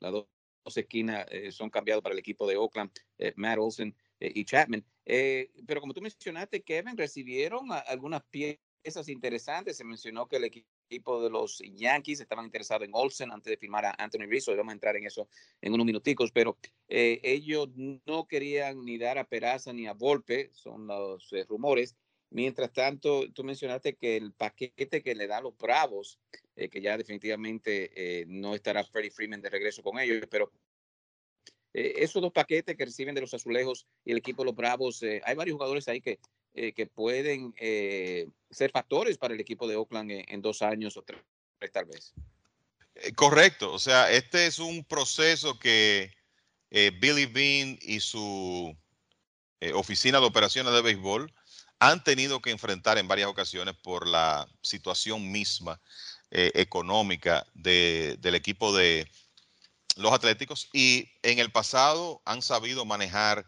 las 0.00 0.12
dos, 0.12 0.26
esquinas 0.76 1.26
son 1.50 1.70
cambiados 1.70 2.02
para 2.02 2.12
el 2.12 2.18
equipo 2.18 2.46
de 2.46 2.56
Oakland, 2.56 2.90
Matt 3.36 3.58
Olsen 3.58 3.94
y 4.18 4.44
Chapman. 4.44 4.84
pero 5.04 5.80
como 5.80 5.94
tú 5.94 6.00
mencionaste, 6.00 6.62
Kevin, 6.62 6.96
recibieron 6.96 7.68
algunas 7.86 8.22
piezas 8.30 8.60
interesantes. 9.08 9.76
Se 9.76 9.84
mencionó 9.84 10.26
que 10.26 10.36
el 10.36 10.44
equipo 10.44 11.22
de 11.22 11.30
los 11.30 11.62
Yankees 11.74 12.20
estaban 12.20 12.44
interesados 12.44 12.86
en 12.86 12.94
Olsen 12.94 13.30
antes 13.30 13.50
de 13.50 13.56
firmar 13.56 13.84
a 13.84 13.94
Anthony 13.98 14.26
Rizzo. 14.28 14.56
Vamos 14.56 14.72
a 14.72 14.74
entrar 14.74 14.96
en 14.96 15.06
eso 15.06 15.28
en 15.60 15.72
unos 15.72 15.86
minuticos, 15.86 16.32
pero 16.32 16.56
eh, 16.88 17.20
ellos 17.22 17.68
no 17.76 18.26
querían 18.26 18.84
ni 18.84 18.98
dar 18.98 19.18
a 19.18 19.24
Peraza 19.24 19.72
ni 19.72 19.86
a 19.86 19.92
Volpe, 19.92 20.50
son 20.52 20.86
los 20.86 21.32
eh, 21.32 21.44
rumores. 21.48 21.96
Mientras 22.30 22.72
tanto, 22.72 23.30
tú 23.32 23.42
mencionaste 23.44 23.96
que 23.96 24.16
el 24.16 24.32
paquete 24.32 25.02
que 25.02 25.14
le 25.14 25.26
da 25.26 25.38
a 25.38 25.42
los 25.42 25.56
Bravos, 25.56 26.18
eh, 26.56 26.68
que 26.68 26.80
ya 26.80 26.96
definitivamente 26.96 28.24
no 28.28 28.54
estará 28.54 28.84
Freddie 28.84 29.10
Freeman 29.10 29.42
de 29.42 29.50
regreso 29.50 29.82
con 29.82 29.98
ellos, 29.98 30.24
pero 30.30 30.52
esos 31.72 32.22
dos 32.22 32.32
paquetes 32.32 32.76
que 32.76 32.84
reciben 32.84 33.14
de 33.14 33.20
los 33.20 33.34
Azulejos 33.34 33.86
y 34.04 34.12
el 34.12 34.18
equipo 34.18 34.42
de 34.42 34.46
los 34.46 34.56
Bravos, 34.56 35.02
hay 35.02 35.34
varios 35.34 35.54
jugadores 35.54 35.86
ahí 35.88 36.00
que 36.00 36.18
eh, 36.52 36.72
que 36.72 36.86
pueden 36.86 37.54
eh, 37.60 38.26
ser 38.50 38.72
factores 38.72 39.16
para 39.18 39.34
el 39.34 39.40
equipo 39.40 39.68
de 39.68 39.76
Oakland 39.76 40.10
en, 40.10 40.42
dos 40.42 40.62
años 40.62 40.96
o 40.96 41.02
tres, 41.02 41.22
tal 41.72 41.84
vez. 41.84 42.12
Eh, 42.96 43.12
correcto, 43.12 43.72
o 43.72 43.78
sea, 43.78 44.10
este 44.10 44.46
es 44.46 44.58
un 44.58 44.84
proceso 44.84 45.60
que 45.60 46.10
Billy 46.70 47.26
Bean 47.26 47.78
y 47.82 48.00
su 48.00 48.76
oficina 49.74 50.18
de 50.18 50.26
operaciones 50.26 50.72
de 50.72 50.82
béisbol 50.82 51.32
han 51.80 52.04
tenido 52.04 52.40
que 52.40 52.50
enfrentar 52.50 52.98
en 52.98 53.08
varias 53.08 53.28
ocasiones 53.28 53.74
por 53.74 54.06
la 54.06 54.48
situación 54.62 55.32
misma 55.32 55.80
económica 56.30 57.44
del 57.54 58.34
equipo 58.34 58.76
de 58.76 59.10
los 59.96 60.12
Atléticos 60.12 60.68
y 60.72 61.10
en 61.22 61.40
el 61.40 61.50
pasado 61.50 62.22
han 62.24 62.42
sabido 62.42 62.84
manejar 62.84 63.44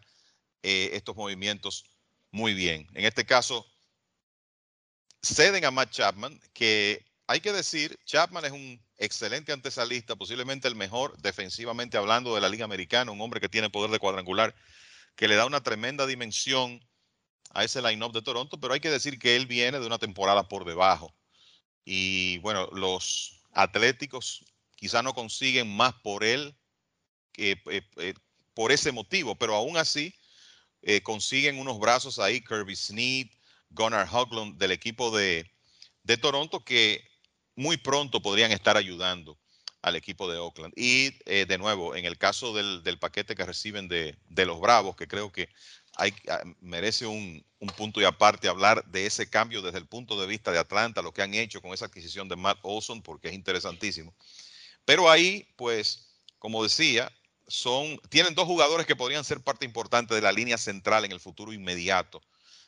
estos 0.61 1.15
movimientos 1.15 1.85
muy 2.31 2.53
bien. 2.53 2.87
En 2.93 3.05
este 3.05 3.25
caso, 3.25 3.65
ceden 5.21 5.63
a 5.63 5.71
Matt 5.71 5.91
Chapman, 5.91 6.41
que 6.53 7.05
hay 7.27 7.39
que 7.39 7.53
decir, 7.53 7.97
Chapman 8.05 8.43
es 8.45 8.51
un 8.51 8.83
excelente 8.97 9.53
antesalista, 9.53 10.15
posiblemente 10.15 10.67
el 10.67 10.75
mejor 10.75 11.17
defensivamente 11.19 11.97
hablando 11.97 12.35
de 12.35 12.41
la 12.41 12.49
Liga 12.49 12.65
Americana, 12.65 13.11
un 13.11 13.21
hombre 13.21 13.39
que 13.39 13.47
tiene 13.47 13.69
poder 13.69 13.91
de 13.91 13.99
cuadrangular, 13.99 14.53
que 15.15 15.27
le 15.27 15.35
da 15.35 15.45
una 15.45 15.63
tremenda 15.63 16.05
dimensión 16.05 16.83
a 17.53 17.63
ese 17.63 17.81
line-up 17.81 18.11
de 18.11 18.21
Toronto, 18.21 18.59
pero 18.59 18.73
hay 18.73 18.79
que 18.79 18.89
decir 18.89 19.19
que 19.19 19.35
él 19.35 19.45
viene 19.45 19.79
de 19.79 19.85
una 19.85 19.99
temporada 19.99 20.47
por 20.47 20.65
debajo. 20.65 21.13
Y 21.85 22.39
bueno, 22.39 22.67
los 22.73 23.39
Atléticos 23.53 24.43
quizá 24.75 25.03
no 25.03 25.13
consiguen 25.13 25.73
más 25.73 25.93
por 26.01 26.23
él 26.23 26.55
que 27.31 27.51
eh, 27.67 27.81
eh, 27.97 28.13
por 28.53 28.71
ese 28.71 28.91
motivo, 28.91 29.35
pero 29.35 29.55
aún 29.55 29.77
así 29.77 30.13
eh, 30.81 31.01
consiguen 31.01 31.57
unos 31.57 31.79
brazos 31.79 32.19
ahí, 32.19 32.41
Kirby 32.41 32.75
Sneed, 32.75 33.27
Gunnar 33.69 34.07
Hoglund 34.11 34.57
del 34.57 34.71
equipo 34.71 35.15
de, 35.15 35.49
Toronto, 36.21 36.63
que 36.63 37.03
muy 37.55 37.77
pronto 37.77 38.21
podrían 38.21 38.51
estar 38.51 38.77
ayudando 38.77 39.39
al 39.81 39.95
equipo 39.95 40.29
de 40.29 40.37
Oakland. 40.37 40.73
Y 40.75 41.11
de 41.25 41.57
nuevo, 41.57 41.95
en 41.95 42.05
el 42.05 42.17
caso 42.17 42.53
del, 42.53 42.99
paquete 42.99 43.35
que 43.35 43.45
reciben 43.45 43.87
de, 43.87 44.17
los 44.45 44.59
Bravos, 44.59 44.95
que 44.95 45.07
creo 45.07 45.31
que 45.31 45.49
hay, 45.95 46.13
ah, 46.29 46.43
merece 46.61 47.05
un, 47.05 47.45
un, 47.59 47.69
punto 47.69 48.01
y 48.01 48.05
aparte 48.05 48.47
hablar 48.47 48.83
de 48.85 49.05
ese 49.05 49.29
cambio 49.29 49.61
desde 49.61 49.77
el 49.77 49.85
punto 49.85 50.19
de 50.19 50.27
vista 50.27 50.51
de 50.51 50.59
Atlanta, 50.59 51.01
lo 51.01 51.13
que 51.13 51.21
han 51.21 51.33
hecho 51.33 51.61
con 51.61 51.73
esa 51.73 51.85
adquisición 51.85 52.27
de 52.27 52.35
Matt 52.35 52.59
Olson, 52.63 53.01
porque 53.01 53.29
es 53.29 53.33
interesantísimo. 53.33 54.13
Pero 54.85 55.09
ahí, 55.09 55.47
pues, 55.55 56.07
como 56.39 56.63
decía, 56.63 57.11
son, 57.47 57.99
tienen 58.09 58.35
dos 58.35 58.45
jugadores 58.45 58.85
que 58.85 58.95
podrían 58.95 59.23
ser 59.23 59.41
parte 59.41 59.65
importante 59.65 60.15
de 60.15 60.21
la 60.21 60.31
línea 60.31 60.57
central 60.57 61.05
en 61.05 61.11
el 61.11 61.19
futuro 61.19 61.53
inmediato 61.53 62.21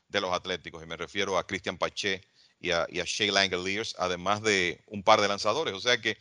de 0.08 0.22
los 0.22 0.32
Atléticos, 0.34 0.84
y 0.84 0.86
me 0.86 0.98
refiero 0.98 1.38
a 1.38 1.48
Christian 1.48 1.78
Pache 1.78 2.22
y 2.60 2.72
a, 2.72 2.86
y 2.90 3.00
a 3.00 3.06
Shea 3.06 3.32
Langeliers, 3.32 3.96
además 3.98 4.42
de 4.42 4.84
un 4.88 5.04
par 5.04 5.20
de 5.20 5.28
lanzadores. 5.28 5.74
O 5.74 5.80
sea 5.80 6.00
que 6.00 6.18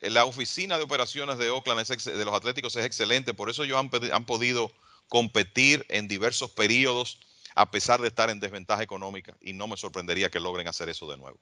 la 0.00 0.24
oficina 0.24 0.76
de 0.78 0.84
operaciones 0.84 1.38
de 1.38 1.50
Oakland 1.50 1.86
de 1.86 2.24
los 2.24 2.34
Atléticos 2.34 2.74
es 2.76 2.84
excelente, 2.84 3.34
por 3.34 3.50
eso 3.50 3.64
ellos 3.64 3.78
han, 3.78 3.90
han 4.12 4.24
podido 4.24 4.70
competir 5.08 5.84
en 5.88 6.08
diversos 6.08 6.50
periodos 6.50 7.20
a 7.54 7.70
pesar 7.70 8.00
de 8.00 8.08
estar 8.08 8.30
en 8.30 8.38
desventaja 8.38 8.82
económica 8.82 9.36
y 9.40 9.54
no 9.54 9.66
me 9.66 9.76
sorprendería 9.76 10.30
que 10.30 10.40
logren 10.40 10.68
hacer 10.68 10.88
eso 10.88 11.08
de 11.08 11.16
nuevo. 11.16 11.38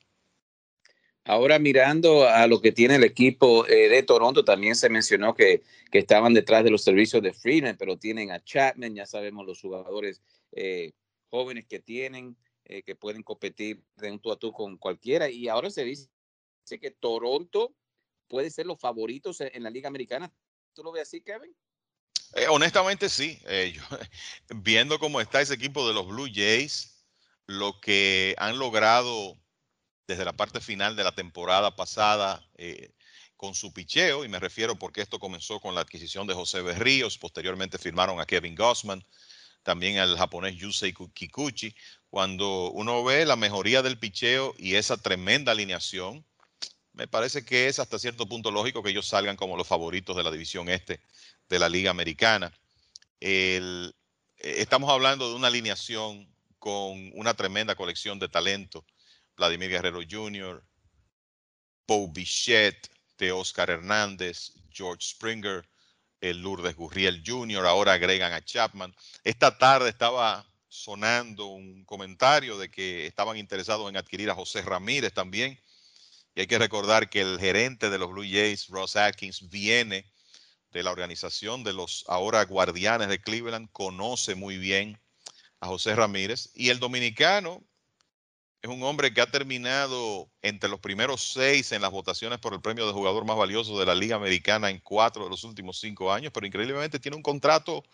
Ahora 1.24 1.58
mirando 1.58 2.28
a 2.28 2.46
lo 2.46 2.60
que 2.60 2.70
tiene 2.70 2.96
el 2.96 3.04
equipo 3.04 3.66
eh, 3.66 3.88
de 3.88 4.02
Toronto, 4.02 4.44
también 4.44 4.76
se 4.76 4.90
mencionó 4.90 5.34
que, 5.34 5.62
que, 5.90 5.98
estaban 5.98 6.34
detrás 6.34 6.64
de 6.64 6.70
los 6.70 6.82
servicios 6.82 7.22
de 7.22 7.32
Freeman, 7.32 7.76
pero 7.78 7.96
tienen 7.96 8.30
a 8.30 8.44
Chapman, 8.44 8.94
ya 8.94 9.06
sabemos 9.06 9.46
los 9.46 9.60
jugadores 9.60 10.20
eh, 10.52 10.92
jóvenes 11.30 11.66
que 11.66 11.80
tienen, 11.80 12.36
eh, 12.66 12.82
que 12.82 12.94
pueden 12.94 13.22
competir 13.22 13.82
de 13.96 14.12
un 14.12 14.20
tú 14.20 14.32
a 14.32 14.38
tú 14.38 14.52
con 14.52 14.76
cualquiera. 14.76 15.30
Y 15.30 15.48
ahora 15.48 15.70
se 15.70 15.84
dice 15.84 16.08
que 16.78 16.90
Toronto 16.90 17.74
puede 18.28 18.50
ser 18.50 18.66
los 18.66 18.78
favoritos 18.78 19.40
en 19.40 19.62
la 19.62 19.70
Liga 19.70 19.88
Americana. 19.88 20.30
¿Tú 20.74 20.84
lo 20.84 20.92
ves 20.92 21.04
así, 21.04 21.22
Kevin? 21.22 21.54
Honestamente 22.50 23.08
sí. 23.08 23.40
viendo 24.54 24.98
cómo 24.98 25.20
está 25.20 25.40
ese 25.40 25.54
equipo 25.54 25.86
de 25.86 25.94
los 25.94 26.06
Blue 26.06 26.28
Jays, 26.32 27.04
lo 27.46 27.80
que 27.80 28.34
han 28.38 28.58
logrado 28.58 29.38
desde 30.06 30.24
la 30.24 30.32
parte 30.32 30.60
final 30.60 30.96
de 30.96 31.04
la 31.04 31.14
temporada 31.14 31.76
pasada 31.76 32.46
eh, 32.56 32.92
con 33.36 33.54
su 33.54 33.72
picheo, 33.72 34.24
y 34.24 34.28
me 34.28 34.38
refiero 34.38 34.76
porque 34.76 35.02
esto 35.02 35.18
comenzó 35.18 35.60
con 35.60 35.74
la 35.74 35.82
adquisición 35.82 36.26
de 36.26 36.34
José 36.34 36.62
Berríos, 36.62 37.18
posteriormente 37.18 37.78
firmaron 37.78 38.20
a 38.20 38.26
Kevin 38.26 38.54
Gossman, 38.54 39.04
también 39.62 39.98
al 39.98 40.16
japonés 40.16 40.56
Yusei 40.56 40.92
Kikuchi. 40.92 41.74
Cuando 42.08 42.70
uno 42.70 43.02
ve 43.02 43.24
la 43.26 43.36
mejoría 43.36 43.82
del 43.82 43.98
picheo 43.98 44.54
y 44.58 44.76
esa 44.76 44.96
tremenda 44.96 45.52
alineación, 45.52 46.24
me 46.92 47.08
parece 47.08 47.44
que 47.44 47.66
es 47.66 47.80
hasta 47.80 47.98
cierto 47.98 48.28
punto 48.28 48.52
lógico 48.52 48.82
que 48.82 48.90
ellos 48.90 49.08
salgan 49.08 49.36
como 49.36 49.56
los 49.56 49.66
favoritos 49.66 50.16
de 50.16 50.22
la 50.22 50.30
división 50.30 50.68
este 50.68 51.00
de 51.48 51.58
la 51.58 51.68
Liga 51.68 51.90
Americana. 51.90 52.52
Eh, 53.20 53.90
estamos 54.38 54.90
hablando 54.90 55.28
de 55.28 55.36
una 55.36 55.48
alineación 55.48 56.28
con 56.58 57.10
una 57.14 57.34
tremenda 57.34 57.74
colección 57.74 58.18
de 58.18 58.28
talento 58.28 58.84
Vladimir 59.36 59.70
Guerrero 59.70 60.00
Jr., 60.08 60.64
Bo 61.86 62.08
Bichette, 62.08 62.88
de 63.18 63.32
Oscar 63.32 63.70
Hernández, 63.70 64.52
George 64.70 65.06
Springer, 65.06 65.68
el 66.20 66.40
Lourdes 66.40 66.74
Gurriel 66.74 67.22
Jr., 67.24 67.66
ahora 67.66 67.92
agregan 67.92 68.32
a 68.32 68.44
Chapman. 68.44 68.94
Esta 69.22 69.58
tarde 69.58 69.90
estaba 69.90 70.46
sonando 70.68 71.46
un 71.46 71.84
comentario 71.84 72.58
de 72.58 72.70
que 72.70 73.06
estaban 73.06 73.36
interesados 73.36 73.88
en 73.88 73.96
adquirir 73.96 74.30
a 74.30 74.34
José 74.34 74.62
Ramírez 74.62 75.12
también. 75.12 75.60
Y 76.34 76.40
hay 76.40 76.46
que 76.46 76.58
recordar 76.58 77.08
que 77.08 77.20
el 77.20 77.38
gerente 77.38 77.90
de 77.90 77.98
los 77.98 78.10
Blue 78.10 78.24
Jays, 78.24 78.68
Ross 78.68 78.96
Atkins, 78.96 79.48
viene 79.48 80.10
de 80.74 80.82
la 80.82 80.90
organización 80.90 81.64
de 81.64 81.72
los 81.72 82.04
ahora 82.08 82.44
guardianes 82.44 83.08
de 83.08 83.20
Cleveland, 83.20 83.70
conoce 83.72 84.34
muy 84.34 84.58
bien 84.58 85.00
a 85.60 85.68
José 85.68 85.94
Ramírez. 85.94 86.50
Y 86.54 86.68
el 86.68 86.80
dominicano 86.80 87.62
es 88.60 88.68
un 88.68 88.82
hombre 88.82 89.14
que 89.14 89.20
ha 89.20 89.30
terminado 89.30 90.28
entre 90.42 90.68
los 90.68 90.80
primeros 90.80 91.22
seis 91.32 91.70
en 91.70 91.80
las 91.80 91.92
votaciones 91.92 92.40
por 92.40 92.54
el 92.54 92.60
premio 92.60 92.86
de 92.86 92.92
jugador 92.92 93.24
más 93.24 93.36
valioso 93.36 93.78
de 93.78 93.86
la 93.86 93.94
Liga 93.94 94.16
Americana 94.16 94.68
en 94.68 94.80
cuatro 94.80 95.24
de 95.24 95.30
los 95.30 95.44
últimos 95.44 95.78
cinco 95.78 96.12
años, 96.12 96.32
pero 96.34 96.46
increíblemente 96.46 96.98
tiene 96.98 97.16
un 97.16 97.22
contrato 97.22 97.84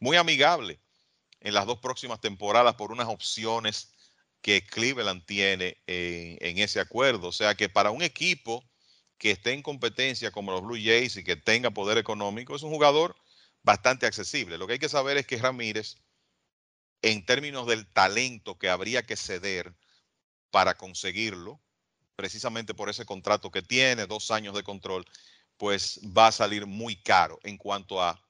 muy 0.00 0.16
amigable 0.16 0.80
en 1.40 1.52
las 1.52 1.66
dos 1.66 1.78
próximas 1.78 2.20
temporadas 2.20 2.74
por 2.74 2.90
unas 2.90 3.08
opciones 3.08 3.92
que 4.40 4.64
Cleveland 4.64 5.26
tiene 5.26 5.76
en, 5.86 6.58
ese 6.58 6.80
acuerdo. 6.80 7.28
O 7.28 7.32
sea 7.32 7.54
que 7.54 7.68
para 7.68 7.90
un 7.90 8.00
equipo 8.00 8.64
que 9.20 9.32
esté 9.32 9.52
en 9.52 9.62
competencia 9.62 10.32
como 10.32 10.50
los 10.50 10.62
Blue 10.62 10.78
Jays 10.82 11.16
y 11.18 11.22
que 11.22 11.36
tenga 11.36 11.70
poder 11.70 11.98
económico, 11.98 12.56
es 12.56 12.62
un 12.62 12.70
jugador 12.70 13.14
bastante 13.62 14.06
accesible. 14.06 14.56
Lo 14.56 14.66
que 14.66 14.72
hay 14.72 14.78
que 14.78 14.88
saber 14.88 15.18
es 15.18 15.26
que 15.26 15.36
Ramírez, 15.36 15.98
en 17.02 17.26
términos 17.26 17.66
del 17.66 17.86
talento 17.86 18.58
que 18.58 18.70
habría 18.70 19.02
que 19.02 19.16
ceder 19.16 19.74
para 20.50 20.74
conseguirlo, 20.78 21.60
precisamente 22.16 22.72
por 22.72 22.88
ese 22.88 23.04
contrato 23.04 23.50
que 23.50 23.60
tiene, 23.60 24.06
dos 24.06 24.30
años 24.30 24.54
de 24.54 24.62
control, 24.62 25.04
pues 25.58 26.00
va 26.16 26.28
a 26.28 26.32
salir 26.32 26.64
muy 26.64 26.96
caro 26.96 27.38
en 27.42 27.58
cuanto 27.58 28.02
a 28.02 28.26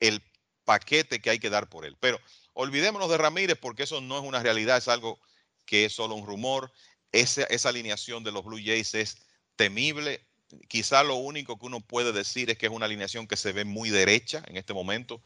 el 0.00 0.20
paquete 0.64 1.20
que 1.20 1.30
hay 1.30 1.38
que 1.38 1.50
dar 1.50 1.68
por 1.68 1.86
él. 1.86 1.96
Pero 2.00 2.20
olvidémonos 2.52 3.08
de 3.08 3.16
Ramírez 3.16 3.58
porque 3.60 3.84
eso 3.84 4.00
no 4.00 4.18
es 4.18 4.24
una 4.24 4.42
realidad, 4.42 4.78
es 4.78 4.88
algo 4.88 5.20
que 5.66 5.84
es 5.84 5.92
solo 5.92 6.16
un 6.16 6.26
rumor. 6.26 6.72
Esa, 7.12 7.44
esa 7.44 7.68
alineación 7.68 8.24
de 8.24 8.32
los 8.32 8.44
Blue 8.44 8.58
Jays 8.58 8.92
es 8.96 9.25
temible. 9.56 10.20
Quizá 10.68 11.02
lo 11.02 11.16
único 11.16 11.58
que 11.58 11.66
uno 11.66 11.80
puede 11.80 12.12
decir 12.12 12.50
es 12.50 12.58
que 12.58 12.66
es 12.66 12.72
una 12.72 12.86
alineación 12.86 13.26
que 13.26 13.36
se 13.36 13.52
ve 13.52 13.64
muy 13.64 13.90
derecha 13.90 14.42
en 14.46 14.56
este 14.56 14.72
momento. 14.72 15.20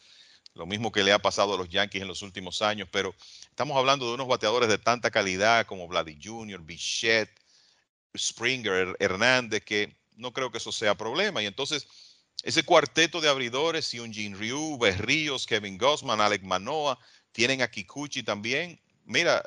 Lo 0.55 0.67
mismo 0.67 0.91
que 0.91 1.05
le 1.05 1.13
ha 1.13 1.19
pasado 1.21 1.55
a 1.55 1.57
los 1.57 1.69
Yankees 1.69 2.03
en 2.03 2.09
los 2.09 2.23
últimos 2.23 2.63
años, 2.63 2.89
pero 2.91 3.15
estamos 3.43 3.77
hablando 3.77 4.09
de 4.09 4.15
unos 4.15 4.27
bateadores 4.27 4.69
de 4.69 4.79
tanta 4.79 5.11
calidad 5.11 5.67
como 5.67 5.87
Vladdy 5.87 6.19
Jr., 6.21 6.61
Bichette, 6.63 7.31
Springer, 8.17 8.97
Hernández, 8.99 9.63
que 9.65 9.97
no 10.17 10.33
creo 10.33 10.51
que 10.51 10.59
eso 10.59 10.73
sea 10.73 10.97
problema. 10.97 11.41
Y 11.43 11.47
entonces, 11.47 11.87
ese 12.43 12.65
cuarteto 12.65 13.21
de 13.21 13.29
abridores, 13.29 13.91
Jin 13.91 14.37
Ryu, 14.37 14.77
Berríos, 14.79 15.47
Kevin 15.47 15.79
Gossman, 15.79 16.21
Alec 16.21 16.43
Manoa, 16.43 16.99
tienen 17.31 17.63
a 17.63 17.71
Kikuchi 17.71 18.25
también. 18.25 18.81
Mira, 19.05 19.45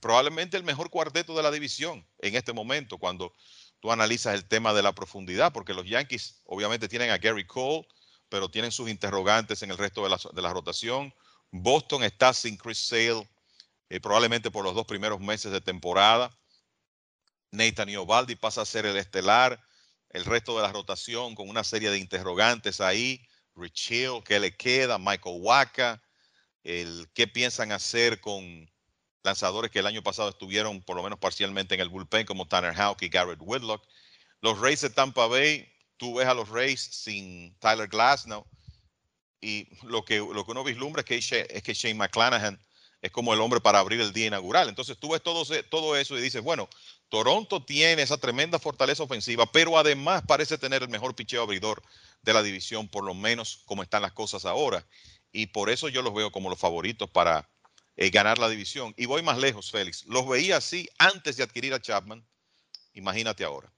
probablemente 0.00 0.56
el 0.56 0.64
mejor 0.64 0.90
cuarteto 0.90 1.36
de 1.36 1.42
la 1.44 1.52
división 1.52 2.04
en 2.18 2.34
este 2.34 2.52
momento, 2.52 2.98
cuando 2.98 3.32
tú 3.80 3.90
analizas 3.90 4.34
el 4.34 4.46
tema 4.46 4.72
de 4.72 4.82
la 4.82 4.94
profundidad, 4.94 5.52
porque 5.52 5.74
los 5.74 5.86
Yankees 5.86 6.42
obviamente 6.44 6.88
tienen 6.88 7.10
a 7.10 7.18
Gary 7.18 7.46
Cole, 7.46 7.86
pero 8.28 8.48
tienen 8.48 8.70
sus 8.70 8.88
interrogantes 8.88 9.62
en 9.62 9.70
el 9.70 9.78
resto 9.78 10.02
de 10.02 10.42
la, 10.42 10.52
rotación. 10.52 11.12
Boston 11.50 12.04
está 12.04 12.32
sin 12.32 12.56
Chris 12.56 12.78
Sale, 12.78 13.28
eh, 13.88 14.00
probablemente 14.00 14.50
por 14.50 14.64
los 14.64 14.74
dos 14.74 14.86
primeros 14.86 15.20
meses 15.20 15.50
de 15.50 15.60
temporada. 15.60 16.30
Nathan 17.50 17.88
Iovaldi 17.88 18.36
pasa 18.36 18.62
a 18.62 18.66
ser 18.66 18.86
el 18.86 18.96
estelar. 18.96 19.60
El 20.10 20.24
resto 20.24 20.56
de 20.56 20.62
la 20.62 20.72
rotación 20.72 21.34
con 21.34 21.48
una 21.48 21.64
serie 21.64 21.90
de 21.90 21.98
interrogantes 21.98 22.80
ahí. 22.80 23.26
Rich 23.54 23.90
Hill, 23.90 24.22
¿qué 24.24 24.38
le 24.38 24.56
queda? 24.56 24.98
Michael 24.98 25.38
Waka. 25.40 26.02
El, 26.62 27.08
¿Qué 27.14 27.26
piensan 27.26 27.72
hacer 27.72 28.20
con 28.20 28.69
lanzadores 29.22 29.70
que 29.70 29.80
el 29.80 29.86
año 29.86 30.02
pasado 30.02 30.30
estuvieron 30.30 30.82
por 30.82 30.96
lo 30.96 31.02
menos 31.02 31.18
parcialmente 31.18 31.74
en 31.74 31.80
el 31.80 31.88
bullpen 31.88 32.26
como 32.26 32.46
Tanner 32.46 32.74
Houck 32.74 33.02
y 33.02 33.08
Garrett 33.08 33.40
Whitlock. 33.40 33.82
Los 34.40 34.58
Rays 34.58 34.80
de 34.80 34.90
Tampa 34.90 35.26
Bay, 35.26 35.70
tú 35.96 36.14
ves 36.14 36.26
a 36.26 36.34
los 36.34 36.48
Rays 36.48 36.80
sin 36.80 37.54
Tyler 37.58 37.88
Glasnow 37.88 38.46
y 39.40 39.68
lo 39.82 40.04
que, 40.04 40.20
uno 40.20 40.64
vislumbra 40.64 41.04
es 41.06 41.26
que, 41.28 41.46
es 41.48 41.62
que 41.62 41.74
Shane 41.74 41.94
McClanahan 41.94 42.58
es 43.02 43.10
como 43.10 43.32
el 43.32 43.40
hombre 43.40 43.60
para 43.60 43.78
abrir 43.78 44.00
el 44.00 44.12
día 44.12 44.26
inaugural. 44.26 44.68
Entonces 44.68 44.98
tú 44.98 45.10
ves 45.10 45.22
todo, 45.22 45.44
todo 45.70 45.96
eso 45.96 46.18
y 46.18 46.20
dices, 46.20 46.42
bueno, 46.42 46.68
Toronto 47.08 47.64
tiene 47.64 48.02
esa 48.02 48.18
tremenda 48.18 48.58
fortaleza 48.58 49.02
ofensiva, 49.02 49.50
pero 49.50 49.78
además 49.78 50.22
parece 50.26 50.58
tener 50.58 50.82
el 50.82 50.88
mejor 50.88 51.14
picheo 51.14 51.42
abridor 51.42 51.82
de 52.22 52.34
la 52.34 52.42
división, 52.42 52.88
por 52.88 53.04
lo 53.04 53.14
menos 53.14 53.62
como 53.64 53.82
están 53.82 54.02
las 54.02 54.12
cosas 54.12 54.44
ahora. 54.44 54.86
Y 55.32 55.46
por 55.46 55.70
eso 55.70 55.88
yo 55.88 56.02
los 56.02 56.14
veo 56.14 56.30
como 56.30 56.50
los 56.50 56.58
favoritos 56.58 57.08
para, 57.08 57.48
eh, 58.00 58.08
ganar 58.08 58.38
la 58.38 58.48
división. 58.48 58.94
Y 58.96 59.04
voy 59.04 59.22
más 59.22 59.38
lejos, 59.38 59.70
Félix. 59.70 60.06
Los 60.06 60.26
veía 60.26 60.56
así 60.56 60.88
antes 60.98 61.36
de 61.36 61.42
adquirir 61.42 61.74
a 61.74 61.80
Chapman. 61.80 62.26
Imagínate 62.94 63.44
ahora. 63.44 63.70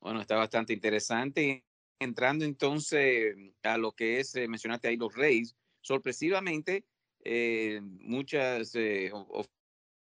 Bueno, 0.00 0.20
está 0.20 0.34
bastante 0.34 0.72
interesante. 0.72 1.64
Entrando 2.00 2.44
entonces 2.44 3.36
a 3.62 3.78
lo 3.78 3.92
que 3.92 4.18
es, 4.18 4.34
eh, 4.34 4.48
mencionaste 4.48 4.88
ahí 4.88 4.96
los 4.96 5.14
Reyes, 5.14 5.54
sorpresivamente, 5.80 6.84
eh, 7.22 7.80
muchas 7.82 8.72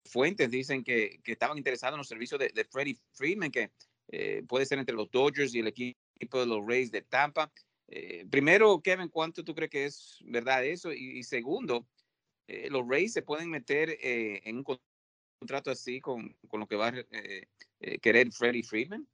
fuentes 0.03 0.51
dicen 0.51 0.83
que, 0.83 1.21
estaban 1.23 1.57
interesados 1.57 1.95
en 1.95 1.99
los 1.99 2.07
servicios 2.09 2.37
de, 2.37 2.49
de 2.49 2.65
Freddie 2.65 2.99
Freeman, 3.13 3.49
que 3.49 3.71
puede 4.45 4.65
ser 4.65 4.77
entre 4.77 4.95
los 4.95 5.09
Dodgers 5.09 5.55
y 5.55 5.59
el 5.59 5.67
equipo 5.67 6.41
de 6.41 6.45
los 6.45 6.67
Rays 6.67 6.91
de 6.91 7.01
Tampa. 7.01 7.49
Eh, 7.93 8.25
primero, 8.31 8.81
Kevin, 8.81 9.09
¿cuánto 9.09 9.43
tú 9.43 9.53
crees 9.53 9.69
que 9.69 9.85
es 9.85 10.17
verdad 10.21 10.63
eso? 10.63 10.93
Y, 10.93 11.21
segundo, 11.23 11.85
eh, 12.47 12.69
los 12.69 12.87
Rays 12.87 13.11
se 13.11 13.21
pueden 13.21 13.49
meter 13.49 13.89
eh, 13.89 14.41
en 14.45 14.57
un 14.59 14.77
contrato 15.37 15.71
así 15.71 15.99
con, 15.99 16.33
lo 16.53 16.67
que 16.67 16.77
va 16.77 16.87
a 16.87 16.93
querer 18.01 18.31
Freddie 18.31 18.63
Freeman. 18.63 19.05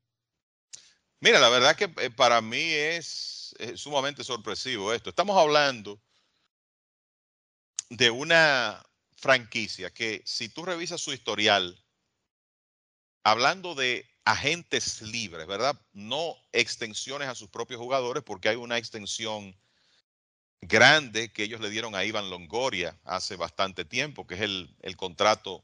Mira, 1.20 1.40
la 1.40 1.50
verdad 1.50 1.76
que 1.76 1.90
para 2.12 2.40
mí 2.42 2.62
es, 2.62 3.56
sumamente 3.74 4.24
sorpresivo 4.24 4.94
esto. 4.94 5.10
Estamos 5.10 5.36
hablando 5.38 6.00
de 7.90 8.12
una 8.12 8.86
franquicia 9.16 9.90
que 9.90 10.22
si 10.24 10.50
tú 10.50 10.64
revisas 10.66 11.02
su 11.02 11.14
historial, 11.14 11.84
hablando 13.24 13.74
de 13.74 14.06
agentes 14.28 15.02
libres, 15.02 15.48
¿verdad? 15.48 15.80
No 15.94 16.36
extensiones 16.52 17.30
a 17.30 17.36
sus 17.36 17.50
propios 17.50 17.80
jugadores, 17.80 18.24
porque 18.24 18.50
hay 18.50 18.58
una 18.58 18.78
extensión 18.78 19.56
grande 20.60 21.32
que 21.32 21.44
ellos 21.44 21.62
le 21.62 21.70
dieron 21.70 21.96
a 21.96 22.04
Iván 22.04 22.30
Longoria 22.30 23.00
hace 23.06 23.38
bastante 23.38 23.86
tiempo, 23.86 24.28
que 24.28 24.36
es 24.36 24.42
el, 24.42 24.98
contrato 24.98 25.64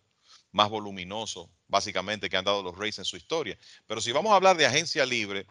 más 0.54 0.69
voluminoso, 0.69 1.52
básicamente, 1.67 2.30
que 2.30 2.38
han 2.38 2.45
dado 2.45 2.63
los 2.63 2.78
Rays 2.78 2.99
en 2.99 3.06
su 3.06 3.17
historia. 3.17 3.58
Pero 3.86 3.99
si 3.99 4.13
vamos 4.13 4.32
a 4.32 4.38
hablar 4.38 4.56
de 4.56 4.65
agencia 4.65 5.06
libre, 5.06 5.45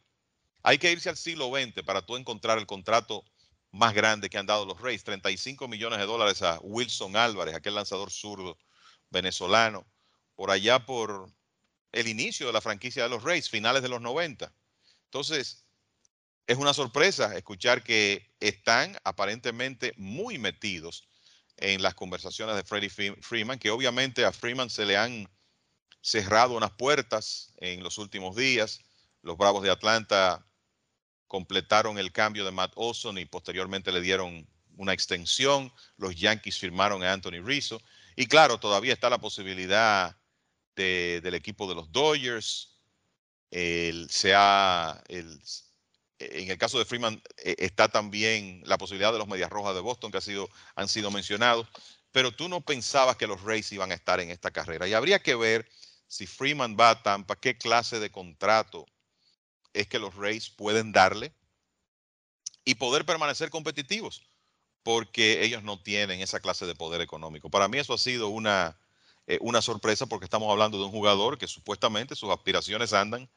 hay 0.62 0.78
que 0.78 0.90
irse 0.90 1.10
al 1.10 1.18
siglo 1.18 1.50
XX 1.50 1.82
para 1.84 2.00
tú 2.00 2.16
encontrar 2.16 2.56
el 2.56 2.66
contrato 2.66 3.26
más 3.72 3.92
grande 3.92 4.30
que 4.30 4.38
han 4.38 4.46
dado 4.46 4.64
los 4.64 4.80
Rays, 4.80 5.04
35 5.04 5.68
millones 5.68 5.98
de 5.98 6.06
dólares 6.06 6.40
a 6.40 6.60
Wilson 6.62 7.14
Álvarez, 7.16 7.54
aquel 7.54 7.74
lanzador 7.74 8.10
zurdo 8.10 8.56
venezolano, 9.10 9.84
por 10.34 10.50
allá 10.50 10.86
por 10.86 11.30
el 11.92 12.08
inicio 12.08 12.46
de 12.46 12.52
la 12.52 12.60
franquicia 12.60 13.04
de 13.04 13.08
los 13.08 13.22
Rays, 13.22 13.48
finales 13.48 13.82
de 13.82 13.88
los 13.88 14.00
90. 14.00 14.52
Entonces, 15.04 15.64
es 16.46 16.56
una 16.56 16.74
sorpresa 16.74 17.36
escuchar 17.36 17.84
que 17.84 18.34
están 18.40 18.98
aparentemente 19.04 19.92
muy 19.96 20.38
metidos 20.38 21.06
en 21.58 21.82
las 21.82 21.94
conversaciones 21.94 22.56
de 22.56 22.64
Freddie 22.64 23.14
Freeman, 23.20 23.58
que 23.58 23.70
obviamente 23.70 24.24
a 24.24 24.32
Freeman 24.32 24.70
se 24.70 24.86
le 24.86 24.96
han 24.96 25.28
cerrado 26.00 26.56
unas 26.56 26.72
puertas 26.72 27.52
en 27.58 27.82
los 27.82 27.98
últimos 27.98 28.34
días. 28.34 28.80
Los 29.22 29.36
Bravos 29.36 29.62
de 29.62 29.70
Atlanta 29.70 30.44
completaron 31.28 31.98
el 31.98 32.10
cambio 32.10 32.44
de 32.44 32.50
Matt 32.50 32.72
Olson 32.74 33.18
y 33.18 33.24
posteriormente 33.24 33.92
le 33.92 34.00
dieron 34.00 34.46
una 34.76 34.92
extensión. 34.92 35.72
Los 35.96 36.16
Yankees 36.16 36.58
firmaron 36.58 37.04
a 37.04 37.12
Anthony 37.12 37.42
Rizzo. 37.44 37.80
Y 38.16 38.26
claro, 38.26 38.58
todavía 38.58 38.92
está 38.92 39.08
la 39.08 39.18
posibilidad 39.18 40.16
del 40.76 41.34
equipo 41.34 41.68
de 41.68 41.74
los 41.74 41.90
Dodgers. 41.92 42.78
El, 43.50 44.08
el, 45.08 45.40
en 46.18 46.50
el 46.50 46.58
caso 46.58 46.78
de 46.78 46.84
Freeman 46.84 47.22
eh, 47.38 47.56
está 47.58 47.88
también 47.88 48.62
la 48.64 48.78
posibilidad 48.78 49.12
de 49.12 49.18
los 49.18 49.28
Medias 49.28 49.50
Rojas 49.50 49.74
de 49.74 49.80
Boston 49.80 50.10
que 50.10 50.18
ha 50.18 50.22
sido, 50.22 50.48
han 50.74 50.88
sido 50.88 51.10
mencionados, 51.10 51.66
pero 52.10 52.32
tú 52.32 52.48
no 52.48 52.60
pensabas 52.60 53.16
que 53.16 53.26
los 53.26 53.42
Rays 53.42 53.72
iban 53.72 53.90
a 53.90 53.94
estar 53.94 54.20
en 54.20 54.30
esta 54.30 54.50
carrera. 54.50 54.86
Y 54.86 54.94
habría 54.94 55.22
que 55.22 55.34
ver 55.34 55.68
si 56.06 56.26
Freeman 56.26 56.76
va 56.78 56.90
a 56.90 57.02
Tampa, 57.02 57.36
qué 57.36 57.56
clase 57.56 57.98
de 57.98 58.10
contrato 58.10 58.86
es 59.72 59.88
que 59.88 59.98
los 59.98 60.14
Rays 60.14 60.50
pueden 60.50 60.92
darle 60.92 61.34
y 62.64 62.74
poder 62.74 63.04
permanecer 63.06 63.50
competitivos, 63.50 64.22
porque 64.82 65.42
ellos 65.42 65.62
no 65.62 65.82
tienen 65.82 66.20
esa 66.20 66.40
clase 66.40 66.66
de 66.66 66.74
poder 66.74 67.00
económico. 67.00 67.50
Para 67.50 67.68
mí 67.68 67.78
eso 67.78 67.94
ha 67.94 67.98
sido 67.98 68.28
una, 68.28 68.78
eh, 69.32 69.38
una 69.40 69.62
sorpresa 69.62 70.04
porque 70.04 70.26
estamos 70.26 70.52
hablando 70.52 70.76
de 70.76 70.84
un 70.84 70.90
jugador 70.90 71.38
que 71.38 71.46
supuestamente 71.46 72.14
sus 72.14 72.28
aspiraciones 72.28 72.92
andan 72.92 73.30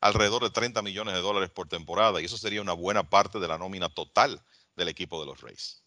alrededor 0.00 0.42
de 0.42 0.48
30 0.48 0.80
millones 0.80 1.12
de 1.12 1.20
dólares 1.20 1.50
por 1.50 1.68
temporada 1.68 2.22
y 2.22 2.24
eso 2.24 2.38
sería 2.38 2.62
una 2.62 2.72
buena 2.72 3.10
parte 3.10 3.38
de 3.38 3.48
la 3.48 3.58
nómina 3.58 3.90
total 3.90 4.40
del 4.76 4.88
equipo 4.88 5.20
de 5.20 5.26
los 5.26 5.42
Rays. 5.42 5.84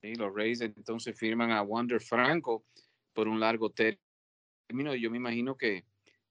Sí, 0.00 0.14
los 0.14 0.32
Rays 0.32 0.60
entonces 0.60 1.18
firman 1.18 1.50
a 1.50 1.62
Wander 1.62 2.00
Franco 2.00 2.64
por 3.12 3.26
un 3.26 3.40
largo 3.40 3.70
término. 3.70 4.94
Yo 4.94 5.10
me 5.10 5.16
imagino 5.16 5.56
que 5.56 5.84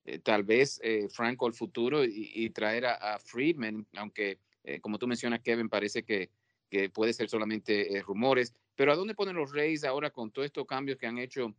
eh, 0.06 0.20
tal 0.20 0.44
vez 0.44 0.80
eh, 0.82 1.10
Franco 1.10 1.48
el 1.48 1.54
futuro 1.54 2.06
y, 2.06 2.50
traer 2.52 2.86
a, 2.86 3.20
Friedman, 3.20 3.86
aunque 3.98 4.40
como 4.80 4.98
tú 4.98 5.06
mencionas, 5.06 5.42
Kevin, 5.42 5.68
parece 5.68 6.04
que, 6.04 6.30
que 6.70 6.90
puede 6.90 7.12
ser 7.12 7.28
solamente 7.28 8.02
rumores. 8.06 8.54
Pero 8.76 8.94
¿a 8.94 8.96
dónde 8.96 9.16
ponen 9.16 9.36
los 9.36 9.52
Rays 9.52 9.84
ahora 9.84 10.12
con 10.12 10.32
todos 10.32 10.46
estos 10.46 10.66
cambios 10.66 10.98
que 10.98 11.08
han 11.08 11.18
hecho 11.18 11.54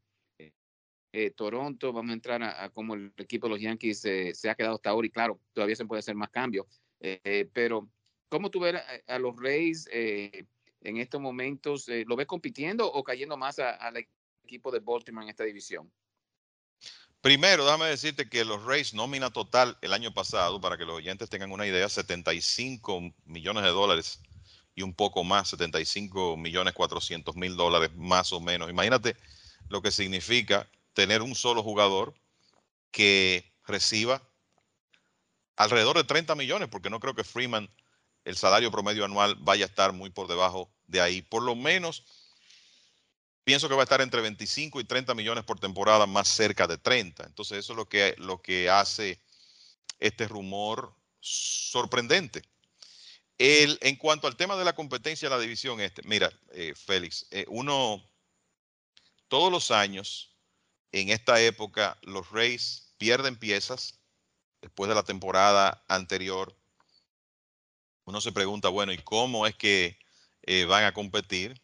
eh, 1.13 1.31
Toronto, 1.31 1.93
vamos 1.93 2.11
a 2.11 2.15
entrar 2.15 2.43
a, 2.43 2.71
como 2.71 2.95
el 2.95 3.13
equipo 3.17 3.47
de 3.47 3.55
los 3.55 3.61
Yankees 3.61 4.01
se 4.01 4.51
ha 4.51 4.55
quedado 4.55 4.77
hasta 4.77 4.91
ahora 4.91 5.07
y 5.07 5.11
claro, 5.11 5.41
todavía 5.53 5.77
se 5.77 5.87
puede 5.87 6.01
hacer 6.01 6.15
más 6.15 6.31
cambios, 6.31 6.67
pero 7.53 7.89
¿cómo 8.29 8.51
tú 8.51 8.61
ves 8.61 8.77
a, 9.07 9.19
los 9.19 9.37
Rays 9.37 9.89
en 9.93 10.97
estos 10.97 11.21
momentos? 11.21 11.87
¿Lo 12.07 12.17
ves 12.17 12.27
compitiendo 12.27 12.91
o 12.91 13.03
cayendo 13.03 13.37
más 13.37 13.59
al 13.59 13.97
equipo 14.45 14.71
de 14.71 14.81
Baltimore 14.81 15.25
en 15.25 15.31
esta 15.31 15.45
división? 15.45 15.91
Primero, 17.21 17.67
déjame 17.67 17.85
decirte 17.87 18.31
que 18.31 18.47
los 18.47 18.65
Rays 18.65 18.95
nómina 18.95 19.31
total 19.31 19.77
el 19.83 19.93
año 19.93 20.15
pasado, 20.15 20.59
para 20.59 20.79
que 20.79 20.87
los 20.87 20.97
oyentes 20.97 21.29
tengan 21.29 21.53
una 21.53 21.67
idea, 21.67 21.87
75 21.87 23.13
millones 23.27 23.63
de 23.63 23.69
dólares 23.69 24.21
y 24.75 24.81
un 24.81 24.95
poco 24.95 25.23
más, 25.23 25.49
75 25.51 26.39
millones 26.39 26.73
400 26.73 27.37
mil 27.37 27.57
dólares 27.57 27.91
más 27.95 28.33
o 28.33 28.41
menos. 28.41 28.71
Imagínate 28.71 29.17
lo 29.69 29.83
que 29.83 29.91
significa 29.91 30.67
tener 30.93 31.23
un 31.23 31.35
solo 31.35 31.63
jugador 31.63 32.15
que 32.91 33.53
reciba 33.67 34.23
alrededor 35.57 35.97
de 35.97 36.05
30 36.05 36.35
millones, 36.35 36.69
porque 36.69 36.91
no 36.91 37.01
creo 37.01 37.15
que 37.15 37.25
Freeman, 37.25 37.71
el 38.25 38.37
salario 38.37 38.71
promedio 38.71 39.05
anual, 39.05 39.37
vaya 39.41 39.67
a 39.67 39.69
estar 39.69 39.93
muy 39.93 40.11
por 40.11 40.27
debajo 40.27 40.71
de 40.87 41.01
ahí. 41.01 41.23
Por 41.23 41.43
lo 41.43 41.55
menos, 41.55 42.05
pienso 43.45 43.69
que 43.69 43.75
va 43.75 43.83
a 43.83 43.85
estar 43.85 44.01
entre 44.01 44.21
25 44.21 44.81
y 44.81 44.85
30 44.85 45.15
millones 45.15 45.45
por 45.45 45.61
temporada, 45.61 46.07
más 46.07 46.29
cerca 46.29 46.67
de 46.67 46.79
30. 46.79 47.25
Entonces, 47.25 47.59
eso 47.59 47.73
es 47.73 47.77
lo 47.77 47.89
que, 47.89 48.15
lo 48.19 48.41
que 48.41 48.71
hace 48.71 49.21
este 49.99 50.27
rumor 50.27 50.95
sorprendente. 51.21 52.43
El, 53.37 53.79
en 53.83 53.97
cuanto 53.97 54.27
al 54.27 54.37
tema 54.37 54.57
de 54.57 54.65
la 54.65 54.75
competencia 54.75 55.29
de 55.29 55.35
la 55.35 55.41
división 55.41 55.81
este, 55.81 56.03
mira, 56.05 56.31
eh, 56.53 56.75
Félix, 56.75 57.27
eh, 57.31 57.47
uno, 57.49 58.03
todos 59.29 59.51
los 59.51 59.71
años, 59.71 60.30
en 60.93 61.11
esta 61.11 61.41
época, 61.41 61.99
los 62.03 62.31
Rays 62.31 62.95
pierden 62.99 63.37
piezas 63.37 64.01
después 64.61 64.89
de 64.89 64.95
la 64.95 65.03
temporada 65.03 65.85
anterior. 65.89 66.57
Uno 68.05 68.21
se 68.21 68.33
pregunta, 68.33 68.69
bueno, 68.69 68.93
¿y 68.93 68.99
cómo 68.99 69.47
es 69.47 69.55
que 69.55 69.99
eh, 70.43 70.65
van 70.65 70.85
a 70.85 70.93
competir? 70.93 71.63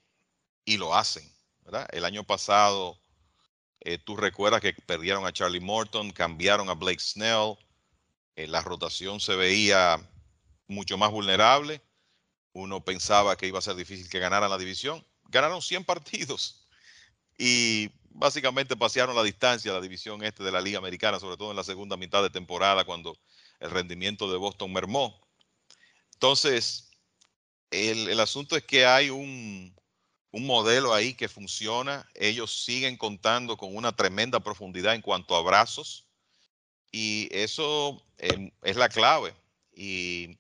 Y 0.64 0.78
lo 0.78 0.94
hacen, 0.94 1.30
¿verdad? 1.64 1.88
El 1.92 2.04
año 2.04 2.24
pasado, 2.24 3.00
tú 4.04 4.16
recuerdas 4.16 4.60
que 4.60 4.72
perdieron 4.72 5.26
a 5.26 5.32
Charlie 5.32 5.60
Morton, 5.60 6.10
cambiaron 6.10 6.68
a 6.68 6.74
Blake 6.74 6.98
Snell, 6.98 7.56
la 8.36 8.60
rotación 8.60 9.18
se 9.20 9.34
veía 9.34 9.98
mucho 10.68 10.98
más 10.98 11.10
vulnerable. 11.10 11.80
Uno 12.52 12.84
pensaba 12.84 13.36
que 13.36 13.46
iba 13.46 13.58
a 13.58 13.62
ser 13.62 13.76
difícil 13.76 14.08
que 14.08 14.18
ganaran 14.18 14.50
la 14.50 14.58
división. 14.58 15.04
Ganaron 15.24 15.62
100 15.62 15.84
partidos 15.86 16.66
y 17.38 17.90
básicamente 18.16 18.76
pasearon 18.76 19.14
la 19.14 19.22
distancia 19.22 19.72
la 19.72 19.81
división 19.81 20.22
este 20.24 20.42
de 20.42 20.52
la 20.52 20.61
Liga 20.61 20.79
Americana, 20.79 21.20
sobre 21.20 21.37
todo 21.37 21.50
en 21.50 21.57
la 21.57 21.64
segunda 21.64 21.96
mitad 21.96 22.22
de 22.22 22.31
temporada 22.31 22.85
cuando 22.85 23.16
el 23.61 23.70
rendimiento 23.70 24.31
de 24.31 24.38
Boston 24.38 24.72
mermó. 24.72 25.20
Entonces, 26.14 26.90
el, 27.70 28.18
asunto 28.20 28.57
es 28.57 28.64
que 28.64 28.87
hay 28.87 29.11
un, 29.11 29.74
modelo 30.33 30.92
ahí 30.92 31.14
que 31.14 31.29
funciona. 31.29 32.07
Ellos 32.14 32.64
siguen 32.64 32.96
contando 32.96 33.57
con 33.57 33.74
una 33.74 33.96
tremenda 33.96 34.40
profundidad 34.40 34.94
en 34.94 35.00
cuanto 35.00 35.35
a 35.35 35.42
brazos 35.42 36.07
y 36.92 37.29
eso 37.33 38.02
em, 38.18 38.50
es 38.62 38.76
la 38.76 38.90
clave. 38.90 39.35
Y 39.74 40.38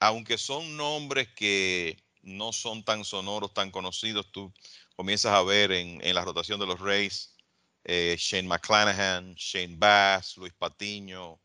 aunque 0.00 0.38
son 0.38 0.76
nombres 0.76 1.28
que 1.36 2.02
no 2.22 2.52
son 2.52 2.84
tan 2.84 3.04
sonoros, 3.04 3.54
tan 3.54 3.70
conocidos, 3.70 4.30
tú 4.32 4.52
comienzas 4.94 5.32
a 5.32 5.42
ver 5.42 5.72
en, 5.72 6.14
la 6.14 6.24
rotación 6.24 6.60
de 6.60 6.66
los 6.66 6.80
Rays, 6.80 7.34
eh, 7.84 8.16
Shane 8.18 8.48
McClanahan, 8.48 9.34
Shane 9.34 9.76
Bass, 9.76 10.36
Luis 10.36 10.52
Patiño, 10.52 11.40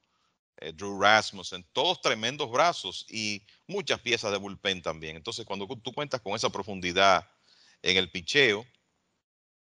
eh, 0.57 0.71
Drew 0.73 0.99
Rasmussen, 0.99 1.65
todos 1.73 2.01
tremendos 2.01 2.51
brazos 2.51 3.05
y 3.09 3.45
muchas 3.67 3.99
piezas 3.99 4.31
de 4.31 4.38
bullpen 4.38 4.81
también. 4.81 5.15
Entonces, 5.15 5.45
cuando 5.45 5.67
tú 5.81 5.93
cuentas 5.93 6.21
con 6.21 6.33
esa 6.33 6.49
profundidad 6.49 7.29
en 7.81 7.97
el 7.97 8.12
picheo 8.12 8.65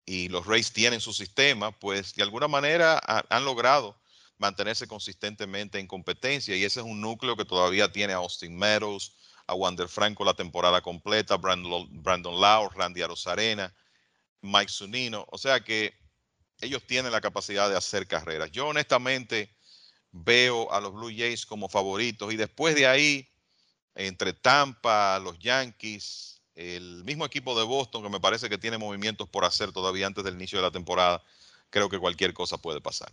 y 0.06 0.28
los 0.28 0.46
Rays 0.46 0.72
tienen 0.72 1.00
su 1.00 1.12
sistema, 1.12 1.72
pues 1.72 2.14
de 2.14 2.22
alguna 2.22 2.48
manera 2.48 3.00
han 3.28 3.44
logrado 3.44 3.98
mantenerse 4.38 4.86
consistentemente 4.86 5.78
en 5.78 5.86
competencia 5.86 6.56
y 6.56 6.64
ese 6.64 6.80
es 6.80 6.86
un 6.86 7.00
núcleo 7.00 7.36
que 7.36 7.44
todavía 7.44 7.90
tiene 7.90 8.12
a 8.12 8.16
Austin 8.16 8.56
Meadows, 8.56 9.16
a 9.46 9.54
Wander 9.54 9.88
Franco 9.88 10.24
la 10.24 10.34
temporada 10.34 10.80
completa, 10.80 11.36
Brandon, 11.36 12.40
Lau, 12.40 12.68
Randy 12.70 13.02
Arozarena, 13.02 13.74
Mike 14.42 14.70
Zunino, 14.70 15.26
o 15.30 15.38
sea 15.38 15.60
que 15.60 15.94
ellos 16.60 16.86
tienen 16.86 17.12
la 17.12 17.20
capacidad 17.20 17.68
de 17.68 17.76
hacer 17.76 18.06
carreras. 18.06 18.50
Yo 18.50 18.68
honestamente 18.68 19.54
veo 20.12 20.72
a 20.72 20.80
los 20.80 20.92
Blue 20.92 21.12
Jays 21.14 21.44
como 21.46 21.68
favoritos 21.68 22.32
y 22.32 22.36
después 22.36 22.74
de 22.74 22.86
ahí, 22.86 23.28
entre 23.94 24.32
Tampa, 24.32 25.18
los 25.18 25.38
Yankees, 25.38 26.42
el 26.54 27.04
mismo 27.04 27.24
equipo 27.24 27.58
de 27.58 27.64
Boston 27.64 28.02
que 28.02 28.08
me 28.08 28.20
parece 28.20 28.48
que 28.48 28.58
tiene 28.58 28.78
movimientos 28.78 29.28
por 29.28 29.44
hacer 29.44 29.72
todavía 29.72 30.06
antes 30.06 30.24
del 30.24 30.34
inicio 30.34 30.58
de 30.58 30.62
la 30.62 30.70
temporada, 30.70 31.22
creo 31.70 31.88
que 31.88 31.98
cualquier 31.98 32.32
cosa 32.32 32.58
puede 32.58 32.80
pasar 32.80 33.12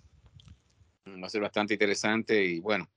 va 1.07 1.27
a 1.27 1.29
ser 1.29 1.41
bastante 1.41 1.73
interesante 1.73 2.43
y 2.43 2.59
bueno, 2.59 2.89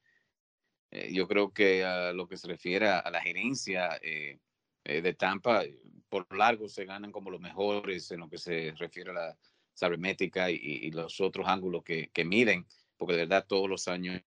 eh, 0.94 1.12
yo 1.12 1.26
creo 1.26 1.52
que 1.52 1.84
a 1.84 2.12
lo 2.12 2.28
que 2.28 2.36
se 2.36 2.46
refiere 2.46 2.88
a, 2.88 3.10
la 3.10 3.20
gerencia 3.20 3.98
eh, 4.00 4.38
eh, 4.84 5.02
de 5.02 5.12
Tampa, 5.14 5.64
por 6.08 6.32
largo 6.36 6.68
se 6.68 6.84
ganan 6.84 7.10
como 7.10 7.30
los 7.30 7.40
mejores 7.40 8.12
en 8.12 8.20
lo 8.20 8.28
que 8.30 8.38
se 8.38 8.72
refiere 8.76 9.10
a 9.10 9.14
la 9.14 9.38
sabermética 9.72 10.52
y, 10.52 10.88
los 10.92 11.20
otros 11.20 11.48
ángulos 11.48 11.82
que, 11.82 12.10
que, 12.12 12.24
miden, 12.24 12.64
porque 12.96 13.14
de 13.14 13.26
verdad 13.26 13.44
todos 13.48 13.68
los 13.68 13.88
años 13.88 14.22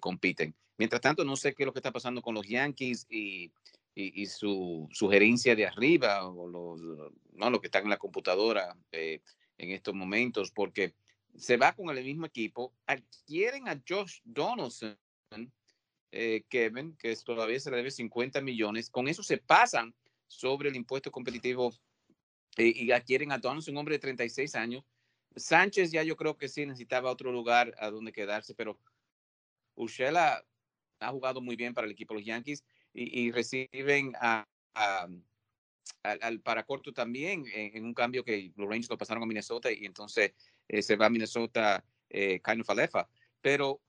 compiten. 0.00 0.54
Mientras 0.78 1.02
tanto, 1.02 1.22
no 1.22 1.36
sé 1.36 1.54
qué 1.54 1.64
es 1.64 1.66
lo 1.66 1.74
que 1.74 1.80
está 1.80 1.92
pasando 1.92 2.22
con 2.22 2.34
los 2.34 2.48
Yankees 2.48 3.06
y, 3.10 3.52
y, 3.94 4.24
su, 4.24 4.88
su, 4.90 5.10
gerencia 5.10 5.54
de 5.54 5.66
arriba, 5.66 6.26
o 6.26 6.48
los, 6.48 6.80
no, 7.34 7.50
lo 7.50 7.60
que 7.60 7.66
están 7.66 7.84
en 7.84 7.90
la 7.90 7.98
computadora 7.98 8.74
en 8.90 9.20
estos 9.58 9.94
momentos, 9.94 10.50
porque 10.50 10.94
se 11.36 11.56
va 11.56 11.74
con 11.74 11.96
el 11.96 12.04
mismo 12.04 12.26
equipo, 12.26 12.74
adquieren 12.86 13.68
a 13.68 13.80
Josh 13.86 14.20
Donaldson, 14.24 14.96
eh, 16.10 16.44
Kevin, 16.48 16.96
que 16.96 17.14
todavía 17.16 17.60
se 17.60 17.70
le 17.70 17.76
debe 17.78 17.90
50 17.90 18.40
millones, 18.40 18.90
con 18.90 19.08
eso 19.08 19.22
se 19.22 19.38
pasan 19.38 19.94
sobre 20.26 20.68
el 20.68 20.76
impuesto 20.76 21.10
competitivo 21.10 21.72
y 22.56 22.90
adquieren 22.90 23.30
a 23.32 23.38
Donaldson, 23.38 23.74
un 23.74 23.78
hombre 23.78 23.94
de 23.94 24.00
36 24.00 24.54
años. 24.56 24.84
Sánchez 25.36 25.92
ya 25.92 26.02
yo 26.02 26.16
creo 26.16 26.36
que 26.36 26.48
sí 26.48 26.66
necesitaba 26.66 27.10
otro 27.10 27.30
lugar 27.30 27.74
a 27.78 27.90
donde 27.90 28.12
quedarse, 28.12 28.54
pero 28.54 28.78
Urshela 29.76 30.44
ha 31.00 31.10
jugado 31.10 31.40
muy 31.40 31.56
bien 31.56 31.74
para 31.74 31.86
el 31.86 31.92
equipo 31.92 32.14
de 32.14 32.20
los 32.20 32.26
Yankees 32.26 32.64
y, 32.92 33.30
reciben 33.30 34.12
al, 34.20 34.46
corto 36.66 36.92
también 36.92 37.44
en, 37.52 37.84
un 37.84 37.94
cambio 37.94 38.24
que 38.24 38.52
los 38.56 38.68
Rangers 38.68 38.90
lo 38.90 38.98
pasaron 38.98 39.22
a 39.22 39.26
Minnesota 39.26 39.70
y 39.70 39.84
entonces 39.84 40.32
eh, 40.68 40.82
se 40.82 40.96
va 40.96 41.06
a 41.06 41.10
Minnesota 41.10 41.82
eh, 42.10 42.40
Kaino 42.40 42.64
Falefa. 42.64 43.08
Pero, 43.40 43.80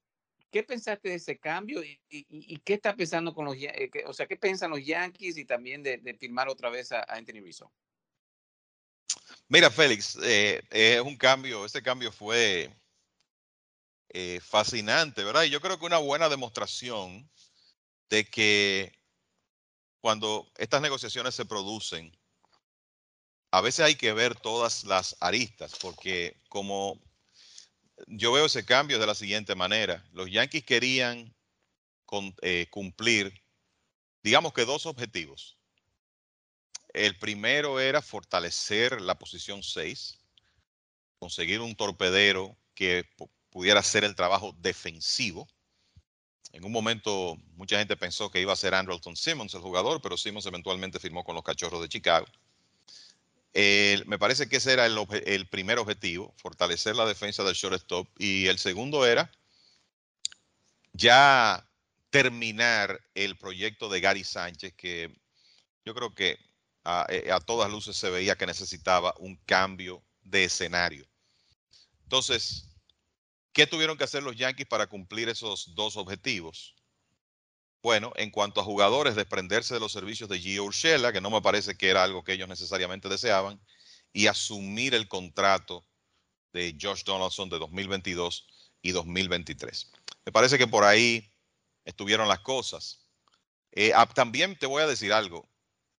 ¿qué 0.51 0.63
pensaste 0.63 1.09
de 1.09 1.15
ese 1.15 1.37
cambio 1.37 1.83
y, 1.83 2.59
qué 2.63 2.73
está 2.73 2.95
pensando 2.95 3.33
con 3.33 3.45
los, 3.45 3.55
eh, 3.55 3.89
o 4.05 4.13
sea, 4.13 4.27
qué 4.27 4.37
piensan 4.37 4.71
los 4.71 4.85
Yankees 4.85 5.37
y 5.37 5.45
también 5.45 5.83
de, 5.83 6.15
firmar 6.19 6.49
otra 6.49 6.69
vez 6.69 6.91
a, 6.91 7.03
Anthony 7.03 7.41
Rizzo? 7.41 7.71
Mira, 9.47 9.69
Félix, 9.69 10.17
eh, 10.23 10.61
es 10.69 11.01
un 11.01 11.17
cambio, 11.17 11.65
ese 11.65 11.81
cambio 11.81 12.11
fue 12.11 12.69
fascinante, 14.41 15.23
¿verdad? 15.23 15.43
Y 15.43 15.51
yo 15.51 15.61
creo 15.61 15.77
que 15.77 15.85
una 15.85 15.99
buena 15.99 16.29
demostración 16.29 17.29
de 18.09 18.25
que 18.25 18.91
cuando 20.01 20.51
estas 20.57 20.81
negociaciones 20.81 21.35
se 21.35 21.45
producen, 21.45 22.18
a 23.51 23.62
veces 23.62 23.85
hay 23.85 23.95
que 23.95 24.13
ver 24.13 24.35
todas 24.35 24.83
las 24.83 25.15
aristas, 25.19 25.75
porque 25.81 26.38
como 26.49 26.99
yo 28.07 28.31
veo 28.31 28.45
ese 28.45 28.65
cambio 28.65 28.99
de 28.99 29.07
la 29.07 29.15
siguiente 29.15 29.55
manera, 29.55 30.05
los 30.13 30.29
Yankees 30.29 30.63
querían 30.63 31.33
eh, 32.41 32.67
cumplir, 32.69 33.41
digamos 34.23 34.53
que 34.53 34.65
dos 34.65 34.85
objetivos. 34.85 35.57
El 36.93 37.17
primero 37.17 37.79
era 37.79 38.01
fortalecer 38.01 39.01
la 39.01 39.17
posición 39.17 39.63
6, 39.63 40.19
conseguir 41.19 41.62
un 41.62 41.75
torpedero 41.75 42.57
que 42.73 43.05
pudiera 43.49 43.79
hacer 43.79 44.03
el 44.03 44.15
trabajo 44.15 44.55
defensivo. 44.59 45.47
En 46.51 46.63
un 46.65 46.71
momento 46.71 47.38
mucha 47.55 47.77
gente 47.77 47.95
pensó 47.95 48.31
que 48.31 48.41
iba 48.41 48.53
a 48.53 48.55
ser 48.55 48.73
Andrelton 48.73 49.15
Simmons 49.15 49.53
el 49.53 49.62
jugador, 49.62 50.01
pero 50.01 50.17
Simmons 50.17 50.45
eventualmente 50.45 50.99
firmó 50.99 51.23
con 51.23 51.35
los 51.35 51.43
Cachorros 51.43 51.81
de 51.81 51.89
Chicago 51.89 52.25
me 53.53 54.19
parece 54.19 54.47
que 54.47 54.57
ese 54.57 54.73
era 54.73 54.85
el, 54.85 55.47
primer 55.47 55.79
objetivo, 55.79 56.33
fortalecer 56.38 56.95
la 56.95 57.05
defensa 57.05 57.43
del 57.43 57.55
shortstop. 57.55 58.07
Y 58.17 58.47
el 58.47 58.59
segundo 58.59 59.05
era 59.05 59.31
ya 60.93 61.65
terminar 62.09 62.99
el 63.13 63.38
proyecto 63.38 63.89
de 63.89 64.01
Gary 64.01 64.23
Sánchez, 64.23 64.73
que 64.75 65.15
yo 65.85 65.93
creo 65.93 66.13
que 66.13 66.38
a, 66.83 67.05
eh, 67.09 67.29
todas 67.45 67.69
luces 67.69 67.95
se 67.95 68.09
veía 68.09 68.35
que 68.35 68.45
necesitaba 68.47 69.13
un 69.19 69.35
cambio 69.45 70.03
de 70.21 70.45
escenario. 70.45 71.05
Entonces, 72.03 72.69
¿qué 73.53 73.67
tuvieron 73.67 73.97
que 73.97 74.03
hacer 74.03 74.23
los 74.23 74.35
Yankees 74.35 74.67
para 74.67 74.88
cumplir 74.88 75.29
esos 75.29 75.75
dos 75.75 75.97
objetivos? 75.97 76.75
Bueno, 77.81 78.11
en 78.17 78.29
cuanto 78.29 78.59
a 78.59 78.63
jugadores, 78.65 79.15
desprenderse 79.15 79.73
de 79.73 79.79
los 79.79 79.93
servicios 79.93 80.29
de 80.29 80.39
Gio 80.39 80.65
Urshela, 80.65 81.13
que 81.13 81.21
no 81.21 81.29
me 81.29 81.41
parece 81.41 81.75
que 81.75 81.89
era 81.89 82.03
algo 82.03 82.23
que 82.23 82.33
ellos 82.33 82.49
necesariamente 82.49 83.07
deseaban, 83.07 83.59
y 84.11 84.27
asumir 84.27 84.93
el 84.95 85.07
contrato 85.07 85.85
de 86.51 86.75
Josh 86.79 87.03
Donaldson 87.03 87.49
de 87.49 87.59
2022 87.59 88.47
y 88.81 88.91
2023. 88.91 89.91
Me 90.25 90.31
parece 90.31 90.57
que 90.57 90.67
por 90.67 90.83
ahí 90.83 91.31
estuvieron 91.85 92.27
las 92.27 92.39
cosas. 92.39 93.05
Eh, 93.71 93.91
ah, 93.95 94.07
también 94.07 94.57
te 94.57 94.65
voy 94.65 94.83
a 94.83 94.87
decir 94.87 95.13
algo. 95.13 95.47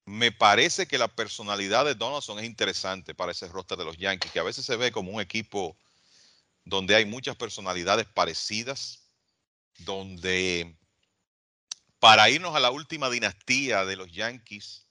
Me 0.05 0.33
parece 0.33 0.87
que 0.87 0.99
la 0.99 1.09
personalidad 1.09 1.85
de 1.85 1.95
Donaldson 1.95 2.41
es 2.41 2.45
interesante 2.45 3.15
para 3.15 3.33
ese 3.33 3.49
roster 3.49 3.79
de 3.79 3.85
los 3.85 3.97
Yankees, 3.97 4.33
que 4.33 4.41
a 4.41 4.45
veces 4.45 4.67
se 4.67 4.77
ve 4.77 4.93
como 4.93 5.13
un 5.13 5.21
equipo 5.21 5.79
donde 6.65 6.95
hay 6.95 7.07
muchas 7.07 7.37
personalidades 7.37 8.07
parecidas, 8.07 9.05
donde 9.79 10.77
para 12.01 12.29
irnos 12.31 12.57
a 12.57 12.61
la 12.61 12.71
última 12.71 13.09
dinastía 13.09 13.85
de 13.85 13.97
los 13.97 14.11
Yankees, 14.11 14.87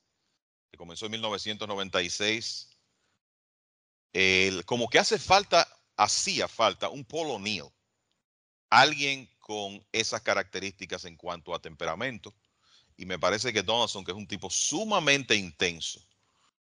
que 0.72 0.78
comenzó 0.78 1.08
en 1.08 1.12
1996, 1.14 2.78
como 4.66 4.90
que 4.90 5.00
hace 5.00 5.20
falta, 5.20 5.68
hacía 5.98 6.48
falta 6.48 6.90
un 6.90 7.04
Paul 7.04 7.32
O'Neill, 7.32 7.66
alguien 8.70 9.30
con 9.40 9.86
esas 9.92 10.22
características 10.22 11.06
en 11.06 11.18
cuanto 11.18 11.54
a 11.54 11.62
temperamento 11.62 12.34
y 13.00 13.06
me 13.06 13.18
parece 13.18 13.54
que 13.54 13.64
Donaldson, 13.64 14.04
que 14.04 14.12
es 14.12 14.18
un 14.18 14.28
tipo 14.28 14.50
sumamente 14.50 15.34
intenso, 15.34 16.06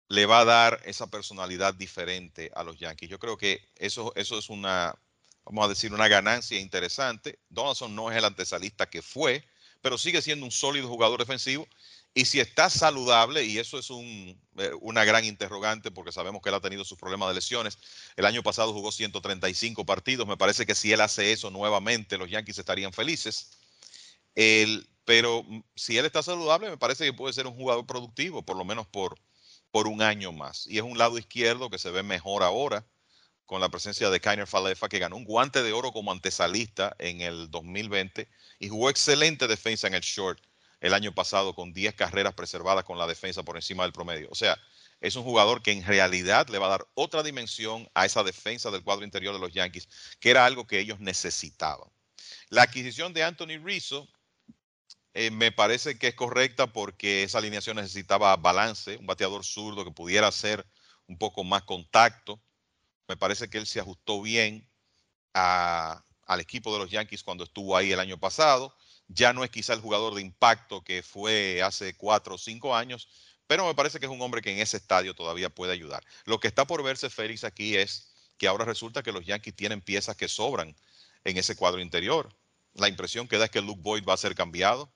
le 0.07 0.25
va 0.25 0.39
a 0.39 0.45
dar 0.45 0.81
esa 0.85 1.07
personalidad 1.07 1.73
diferente 1.73 2.49
a 2.55 2.63
los 2.63 2.79
Yankees. 2.79 3.09
Yo 3.09 3.19
creo 3.19 3.37
que 3.37 3.67
eso, 3.75 4.13
es 4.15 4.49
una, 4.49 4.95
vamos 5.43 5.65
a 5.65 5.67
decir, 5.67 5.93
una 5.93 6.07
ganancia 6.07 6.57
interesante. 6.59 7.39
Donaldson 7.49 7.93
no 7.93 8.09
es 8.09 8.17
el 8.17 8.23
antesalista 8.23 8.89
que 8.89 9.01
fue, 9.01 9.45
pero 9.83 9.97
sigue 9.97 10.21
siendo 10.21 10.45
un 10.45 10.51
sólido 10.51 10.87
jugador 10.87 11.19
defensivo. 11.19 11.67
Y 12.15 12.25
si 12.25 12.39
está 12.39 12.69
saludable, 12.69 13.43
y 13.43 13.57
eso 13.57 13.77
es 13.77 13.89
un, 13.89 14.39
eh, 14.57 14.71
una 14.79 15.03
gran 15.03 15.25
interrogante 15.25 15.91
porque 15.91 16.11
sabemos 16.11 16.41
que 16.41 16.49
él 16.49 16.55
ha 16.55 16.61
tenido 16.61 16.85
sus 16.85 16.97
problemas 16.97 17.27
de 17.27 17.35
lesiones. 17.35 17.77
El 18.15 18.25
año 18.25 18.41
pasado 18.43 18.71
jugó 18.71 18.91
135 18.91 19.85
partidos. 19.85 20.25
Me 20.25 20.37
parece 20.37 20.65
que 20.65 20.73
si 20.73 20.93
él 20.93 21.01
hace 21.01 21.33
eso 21.33 21.51
nuevamente, 21.51 22.17
los 22.17 22.29
Yankees 22.29 22.59
estarían 22.59 22.93
felices. 22.93 23.57
El, 24.35 24.87
pero 25.03 25.43
mm, 25.43 25.63
si 25.75 25.97
él 25.97 26.05
está 26.05 26.23
saludable, 26.23 26.69
me 26.69 26.77
parece 26.77 27.03
que 27.03 27.13
puede 27.13 27.33
ser 27.33 27.45
un 27.45 27.55
jugador 27.55 27.85
productivo, 27.85 28.41
por 28.41 28.55
lo 28.55 28.63
menos 28.63 28.87
por, 28.87 29.19
por 29.69 29.87
un 29.87 30.01
año 30.01 30.31
más. 30.31 30.65
Y 30.67 30.77
es 30.77 30.83
un 30.83 30.97
lado 30.97 31.17
izquierdo 31.17 31.69
que 31.69 31.77
se 31.77 31.91
ve 31.91 32.03
mejor 32.03 32.43
ahora 32.43 32.85
con 33.45 33.61
la 33.61 33.69
presencia 33.69 34.09
de 34.09 34.19
Kainer 34.19 34.47
Falefa, 34.47 34.89
que 34.89 34.99
ganó 34.99 35.15
un 35.15 35.25
guante 35.25 35.63
de 35.63 35.73
oro 35.73 35.91
como 35.91 36.11
antesalista 36.11 36.95
en 36.99 37.21
el 37.21 37.51
2020 37.51 38.27
y 38.59 38.69
jugó 38.69 38.89
excelente 38.89 39.47
defensa 39.47 39.87
en 39.87 39.93
el 39.93 40.01
short 40.01 40.39
el 40.79 40.93
año 40.93 41.13
pasado 41.13 41.55
con 41.55 41.73
10 41.73 41.95
carreras 41.95 42.33
preservadas 42.33 42.83
con 42.83 42.97
la 42.97 43.07
defensa 43.07 43.43
por 43.43 43.55
encima 43.55 43.83
del 43.83 43.93
promedio. 43.93 44.27
O 44.31 44.35
sea, 44.35 44.57
es 44.99 45.15
un 45.15 45.23
jugador 45.23 45.61
que 45.61 45.71
en 45.71 45.85
realidad 45.85 46.47
le 46.49 46.59
va 46.59 46.67
a 46.67 46.71
dar 46.71 46.87
otra 46.93 47.23
dimensión 47.23 47.89
a 47.93 48.05
esa 48.05 48.23
defensa 48.23 48.71
del 48.71 48.83
cuadro 48.83 49.05
interior 49.05 49.33
de 49.33 49.39
los 49.39 49.53
Yankees, 49.53 49.87
que 50.19 50.29
era 50.29 50.45
algo 50.45 50.65
que 50.65 50.79
ellos 50.79 50.99
necesitaban. 50.99 51.89
La 52.49 52.63
adquisición 52.63 53.13
de 53.13 53.23
Anthony 53.23 53.59
Rizzo 53.63 54.07
eh, 55.13 55.29
me 55.29 55.51
parece 55.51 55.97
que 55.99 56.07
es 56.07 56.15
correcta 56.15 56.67
porque 56.67 57.23
esa 57.23 57.37
alineación 57.37 57.75
necesitaba 57.75 58.35
balance, 58.35 58.97
un 58.97 59.05
bateador 59.05 59.45
zurdo 59.45 59.85
que 59.85 59.91
pudiera 59.91 60.27
hacer 60.27 60.65
un 61.07 61.17
poco 61.17 61.43
más 61.43 61.63
contacto. 61.63 62.41
Me 63.07 63.17
parece 63.17 63.49
que 63.49 63.57
él 63.57 63.67
se 63.67 63.79
ajustó 63.79 64.21
bien 64.21 64.69
al 65.33 66.39
equipo 66.39 66.71
de 66.73 66.79
los 66.79 66.91
Yankees 66.91 67.23
cuando 67.23 67.43
estuvo 67.43 67.75
ahí 67.75 67.91
el 67.91 67.99
año 67.99 68.17
pasado. 68.19 68.75
Ya 69.07 69.33
no 69.33 69.43
es 69.43 69.51
quizá 69.51 69.73
el 69.73 69.81
jugador 69.81 70.15
de 70.15 70.21
impacto 70.21 70.83
que 70.83 71.03
fue 71.03 71.61
hace 71.61 71.95
cuatro 71.95 72.35
o 72.35 72.37
cinco 72.37 72.75
años, 72.75 73.07
pero 73.47 73.65
me 73.65 73.75
parece 73.75 73.99
que 73.99 74.05
es 74.05 74.11
un 74.11 74.21
hombre 74.21 74.41
que 74.41 74.51
en 74.51 74.59
ese 74.59 74.77
estadio 74.77 75.13
todavía 75.13 75.49
puede 75.49 75.73
ayudar. 75.73 76.03
Lo 76.25 76.39
que 76.39 76.47
está 76.47 76.65
por 76.65 76.81
verse, 76.81 77.09
Félix, 77.09 77.43
aquí 77.43 77.75
es 77.75 78.13
que 78.37 78.47
ahora 78.47 78.65
resulta 78.65 79.03
que 79.03 79.11
los 79.11 79.25
Yankees 79.25 79.55
tienen 79.55 79.81
piezas 79.81 80.15
que 80.15 80.27
sobran 80.27 80.75
en 81.23 81.37
ese 81.37 81.55
cuadro 81.55 81.81
interior. 81.81 82.33
La 82.73 82.87
impresión 82.87 83.27
que 83.27 83.37
da 83.37 83.45
es 83.45 83.51
que 83.51 83.61
Luke 83.61 83.81
Boyd 83.83 84.05
va 84.07 84.13
a 84.13 84.17
ser 84.17 84.35
cambiado 84.35 84.91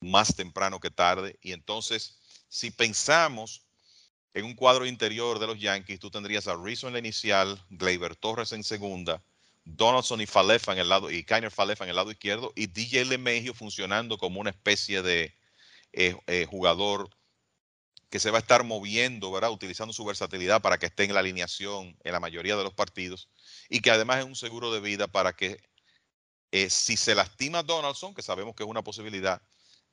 más 0.00 0.34
temprano 0.34 0.80
que 0.80 0.90
tarde. 0.90 1.38
Y 1.42 1.52
entonces, 1.52 2.18
si 2.48 2.70
pensamos 2.70 3.65
en 4.36 4.44
un 4.44 4.54
cuadro 4.54 4.84
interior 4.84 5.38
de 5.38 5.46
los 5.46 5.58
Yankees, 5.58 5.98
tú 5.98 6.10
tendrías 6.10 6.46
a 6.46 6.54
Rizzo 6.62 6.88
en 6.88 6.92
la 6.92 6.98
inicial, 6.98 7.58
Gleyber 7.70 8.14
Torres 8.16 8.52
en 8.52 8.64
segunda, 8.64 9.22
Donaldson 9.64 10.20
y 10.20 10.26
Falefa 10.26 10.74
en 10.74 10.78
el 10.78 10.90
lado, 10.90 11.10
y 11.10 11.24
Kainer 11.24 11.50
Falefa 11.50 11.84
en 11.84 11.90
el 11.90 11.96
lado 11.96 12.10
izquierdo, 12.10 12.52
y 12.54 12.66
DJ 12.66 13.06
LeMahieu 13.06 13.54
funcionando 13.54 14.18
como 14.18 14.38
una 14.38 14.50
especie 14.50 15.00
de 15.00 15.34
eh, 15.94 16.14
eh, 16.26 16.46
jugador 16.50 17.08
que 18.10 18.20
se 18.20 18.30
va 18.30 18.36
a 18.36 18.40
estar 18.40 18.62
moviendo, 18.62 19.32
¿verdad? 19.32 19.50
Utilizando 19.52 19.94
su 19.94 20.04
versatilidad 20.04 20.60
para 20.60 20.76
que 20.76 20.84
esté 20.84 21.04
en 21.04 21.14
la 21.14 21.20
alineación 21.20 21.96
en 22.04 22.12
la 22.12 22.20
mayoría 22.20 22.56
de 22.56 22.62
los 22.62 22.74
partidos 22.74 23.30
y 23.70 23.80
que 23.80 23.90
además 23.90 24.18
es 24.18 24.26
un 24.26 24.36
seguro 24.36 24.70
de 24.70 24.80
vida 24.80 25.06
para 25.06 25.32
que 25.32 25.62
eh, 26.52 26.68
si 26.68 26.98
se 26.98 27.14
lastima 27.14 27.62
Donaldson, 27.62 28.14
que 28.14 28.20
sabemos 28.20 28.54
que 28.54 28.64
es 28.64 28.68
una 28.68 28.84
posibilidad, 28.84 29.40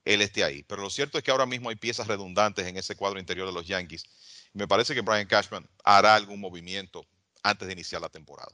él 0.06 0.22
esté 0.22 0.44
ahí. 0.44 0.64
Pero 0.64 0.82
lo 0.82 0.90
cierto 0.90 1.18
es 1.18 1.24
que 1.24 1.32
ahora 1.32 1.46
mismo 1.46 1.70
hay 1.70 1.76
piezas 1.76 2.08
redundantes 2.08 2.66
en 2.68 2.78
ese 2.78 2.96
cuadro 2.96 3.20
interior 3.20 3.48
de 3.48 3.54
los 3.54 3.68
Yankees. 3.68 4.06
Me 4.54 4.68
parece 4.68 4.94
que 4.94 5.02
Brian 5.02 5.28
Cashman 5.28 5.68
hará 5.84 6.16
algún 6.16 6.40
movimiento 6.40 7.06
antes 7.44 7.68
de 7.68 7.74
iniciar 7.74 8.02
la 8.02 8.10
temporada. 8.10 8.52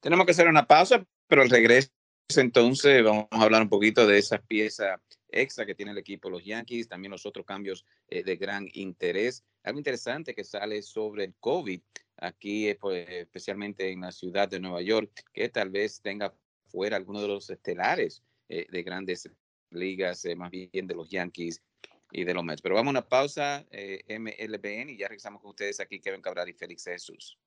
Tenemos 0.00 0.26
que 0.26 0.32
hacer 0.32 0.48
una 0.48 0.66
pausa, 0.66 1.04
pero 1.26 1.42
al 1.42 1.50
regreso 1.50 1.90
entonces 2.34 3.04
vamos 3.04 3.28
a 3.30 3.42
hablar 3.42 3.62
un 3.62 3.68
poquito 3.68 4.06
de 4.06 4.18
esas 4.18 4.40
piezas 4.42 5.00
extra 5.28 5.64
que 5.64 5.74
tiene 5.74 5.92
el 5.92 5.98
equipo 5.98 6.30
los 6.30 6.44
Yankees, 6.44 6.88
también 6.88 7.12
los 7.12 7.26
otros 7.26 7.46
cambios 7.46 7.84
eh, 8.08 8.24
de 8.24 8.36
gran 8.36 8.68
interés. 8.72 9.44
Algo 9.62 9.78
interesante 9.78 10.34
que 10.34 10.44
sale 10.44 10.82
sobre 10.82 11.24
el 11.24 11.34
COVID 11.38 11.80
aquí, 12.18 12.68
eh, 12.68 12.76
pues, 12.80 13.06
especialmente 13.08 13.90
en 13.90 14.00
la 14.00 14.12
ciudad 14.12 14.48
de 14.48 14.60
Nueva 14.60 14.82
York, 14.82 15.10
que 15.32 15.48
tal 15.48 15.70
vez 15.70 16.00
tenga 16.00 16.34
fuera 16.66 16.96
algunos 16.96 17.22
de 17.22 17.28
los 17.28 17.50
estelares 17.50 18.22
eh, 18.48 18.66
de 18.70 18.82
grandes 18.82 19.28
ligas, 19.70 20.24
eh, 20.24 20.36
más 20.36 20.50
bien 20.50 20.86
de 20.86 20.94
los 20.94 21.08
Yankees 21.10 21.62
y 22.10 22.24
de 22.24 22.34
los 22.34 22.44
Mets. 22.44 22.62
Pero 22.62 22.74
vamos 22.74 22.88
a 22.88 22.98
una 22.98 23.08
pausa, 23.08 23.64
eh, 23.70 24.00
MLBN, 24.08 24.90
y 24.90 24.96
ya 24.96 25.08
regresamos 25.08 25.40
con 25.40 25.50
ustedes 25.50 25.80
aquí, 25.80 26.00
Kevin 26.00 26.20
Cabral 26.20 26.48
y 26.48 26.52
Félix 26.52 26.84
Jesús. 26.84 27.38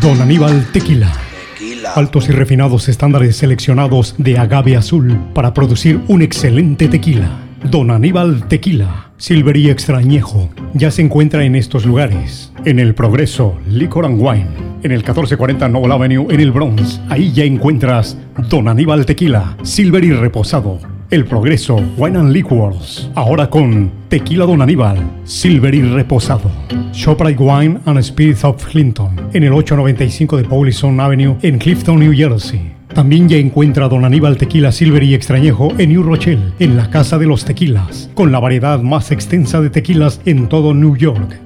Don 0.00 0.20
Aníbal 0.20 0.70
Tequila. 0.72 1.12
Tequila. 1.52 1.92
Altos 1.94 2.28
y 2.28 2.32
refinados 2.32 2.88
estándares 2.88 3.36
seleccionados 3.36 4.14
de 4.18 4.38
agave 4.38 4.76
azul 4.76 5.18
para 5.34 5.54
producir 5.54 6.00
un 6.08 6.22
excelente 6.22 6.88
tequila. 6.88 7.42
Don 7.70 7.90
Aníbal 7.90 8.46
Tequila, 8.46 9.12
Silver 9.16 9.56
y 9.56 9.70
Extrañejo, 9.70 10.50
ya 10.74 10.90
se 10.90 11.02
encuentra 11.02 11.44
en 11.44 11.56
estos 11.56 11.86
lugares. 11.86 12.52
En 12.64 12.78
el 12.78 12.94
Progreso, 12.94 13.58
Liquor 13.66 14.04
and 14.04 14.20
Wine 14.20 14.75
en 14.86 14.92
el 14.92 14.98
1440 14.98 15.68
Noble 15.68 15.92
Avenue 15.92 16.26
en 16.30 16.40
el 16.40 16.52
Bronx. 16.52 17.00
Ahí 17.08 17.32
ya 17.32 17.44
encuentras 17.44 18.16
Don 18.48 18.68
Aníbal 18.68 19.04
Tequila, 19.04 19.56
Silver 19.62 20.04
y 20.04 20.12
Reposado. 20.12 20.78
El 21.10 21.24
Progreso, 21.24 21.76
Wine 21.96 22.18
and 22.18 22.32
Liquors. 22.32 23.10
Ahora 23.14 23.50
con 23.50 23.90
Tequila 24.08 24.46
Don 24.46 24.62
Aníbal, 24.62 24.98
Silver 25.24 25.74
y 25.74 25.82
Reposado. 25.82 26.50
Shoprite 26.92 27.42
Wine 27.42 27.80
and 27.84 28.00
Spirits 28.00 28.44
of 28.44 28.64
Clinton. 28.64 29.28
En 29.32 29.42
el 29.42 29.52
895 29.52 30.36
de 30.36 30.44
Paulison 30.44 31.00
Avenue 31.00 31.36
en 31.42 31.58
Clifton, 31.58 31.98
New 31.98 32.12
Jersey. 32.14 32.72
También 32.94 33.28
ya 33.28 33.36
encuentra 33.36 33.88
Don 33.88 34.04
Aníbal 34.04 34.36
Tequila 34.36 34.72
Silver 34.72 35.02
y 35.02 35.14
Extrañejo 35.14 35.72
en 35.78 35.90
New 35.90 36.02
Rochelle, 36.02 36.52
en 36.60 36.76
la 36.76 36.88
Casa 36.90 37.18
de 37.18 37.26
los 37.26 37.44
Tequilas, 37.44 38.08
con 38.14 38.32
la 38.32 38.38
variedad 38.38 38.80
más 38.80 39.10
extensa 39.10 39.60
de 39.60 39.68
tequilas 39.68 40.20
en 40.24 40.48
todo 40.48 40.72
New 40.72 40.96
York. 40.96 41.45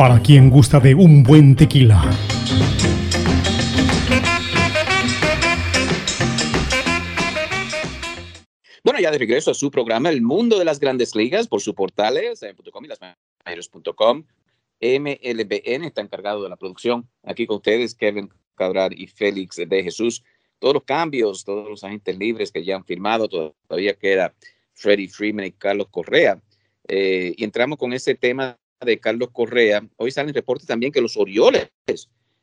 para 0.00 0.18
quien 0.18 0.48
gusta 0.48 0.80
de 0.80 0.94
un 0.94 1.22
buen 1.22 1.54
tequila. 1.54 2.02
Bueno, 8.82 8.98
ya 8.98 9.10
de 9.10 9.18
regreso 9.18 9.50
a 9.50 9.54
su 9.54 9.70
programa 9.70 10.08
El 10.08 10.22
Mundo 10.22 10.58
de 10.58 10.64
las 10.64 10.80
Grandes 10.80 11.14
Ligas 11.14 11.48
por 11.48 11.60
su 11.60 11.74
portales, 11.74 12.42
y 12.42 12.86
las 12.86 12.98
MLBN 14.80 15.84
está 15.84 16.00
encargado 16.00 16.44
de 16.44 16.48
la 16.48 16.56
producción. 16.56 17.06
Aquí 17.22 17.46
con 17.46 17.56
ustedes, 17.56 17.94
Kevin 17.94 18.30
Cabral 18.54 18.98
y 18.98 19.06
Félix 19.06 19.56
de 19.56 19.82
Jesús. 19.82 20.24
Todos 20.60 20.72
los 20.72 20.84
cambios, 20.84 21.44
todos 21.44 21.68
los 21.68 21.84
agentes 21.84 22.16
libres 22.16 22.50
que 22.50 22.64
ya 22.64 22.76
han 22.76 22.86
firmado, 22.86 23.28
todavía 23.28 23.92
queda 23.92 24.32
Freddie 24.72 25.08
Freeman 25.08 25.44
y 25.44 25.52
Carlos 25.52 25.88
Correa. 25.90 26.40
Eh, 26.88 27.34
y 27.36 27.44
entramos 27.44 27.76
con 27.76 27.92
ese 27.92 28.14
tema 28.14 28.56
de 28.84 28.98
Carlos 28.98 29.30
Correa. 29.32 29.86
Hoy 29.96 30.10
salen 30.10 30.34
reportes 30.34 30.66
también 30.66 30.92
que 30.92 31.00
los 31.00 31.16
Orioles 31.16 31.70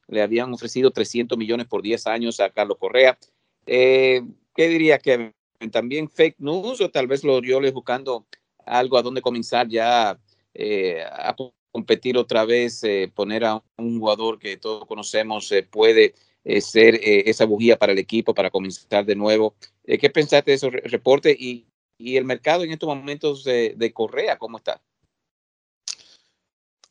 le 0.08 0.22
habían 0.22 0.54
ofrecido 0.54 0.92
300 0.92 1.38
millones 1.38 1.68
por 1.68 1.82
10 1.82 2.08
años 2.08 2.40
a 2.40 2.50
Carlos 2.50 2.78
Correa. 2.80 3.18
Eh, 3.66 4.22
¿Qué 4.56 4.68
diría 4.70 5.00
que 5.00 5.34
también 5.72 6.10
fake 6.10 6.40
news 6.40 6.82
o 6.82 6.90
tal 6.90 7.08
vez 7.08 7.24
los 7.24 7.38
Orioles 7.38 7.74
buscando 7.74 8.28
algo 8.66 8.98
a 8.98 9.02
donde 9.02 9.22
comenzar 9.22 9.68
ya 9.68 10.20
eh, 10.54 11.04
a 11.04 11.36
competir 11.72 12.18
otra 12.18 12.46
vez, 12.46 12.82
poner 13.14 13.46
a 13.46 13.64
un 13.78 14.00
jugador 14.00 14.40
que 14.40 14.58
todos 14.58 14.86
conocemos 14.86 15.52
puede 15.70 16.14
ser 16.60 17.00
esa 17.02 17.46
bujía 17.46 17.78
para 17.78 17.92
el 17.92 18.00
equipo 18.00 18.34
para 18.34 18.50
comenzar 18.50 19.06
de 19.06 19.16
nuevo? 19.16 19.56
¿Qué 19.86 20.10
pensaste 20.10 20.52
de 20.52 20.56
esos 20.56 20.72
reportes 20.72 21.36
y, 21.40 21.68
y 21.98 22.18
el 22.18 22.26
mercado 22.26 22.64
en 22.64 22.72
estos 22.72 22.88
momentos 22.88 23.44
de, 23.44 23.92
Correa, 23.94 24.38
¿cómo 24.38 24.58
está? 24.58 24.82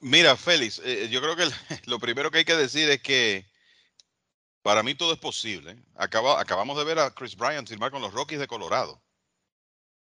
Mira, 0.01 0.37
Félix, 0.37 0.81
eh, 0.85 1.09
yo 1.11 1.21
creo 1.21 1.37
que 1.37 1.49
lo 1.87 1.99
primero 1.99 2.31
que 2.31 2.39
hay 2.39 2.45
que 2.45 2.57
decir 2.57 2.89
es 2.91 3.01
que 3.03 3.47
para 4.63 4.83
mí 4.83 4.95
todo 4.95 5.13
es 5.13 5.19
posible. 5.19 5.77
acabamos 5.95 6.77
de 6.77 6.85
ver 6.85 6.99
a 6.99 7.11
Chris 7.13 7.37
Bryant 7.37 7.69
firmar 7.69 7.91
con 7.91 8.03
los 8.03 8.13
Rockies 8.13 8.41
de 8.41 8.47
Colorado. 8.47 9.03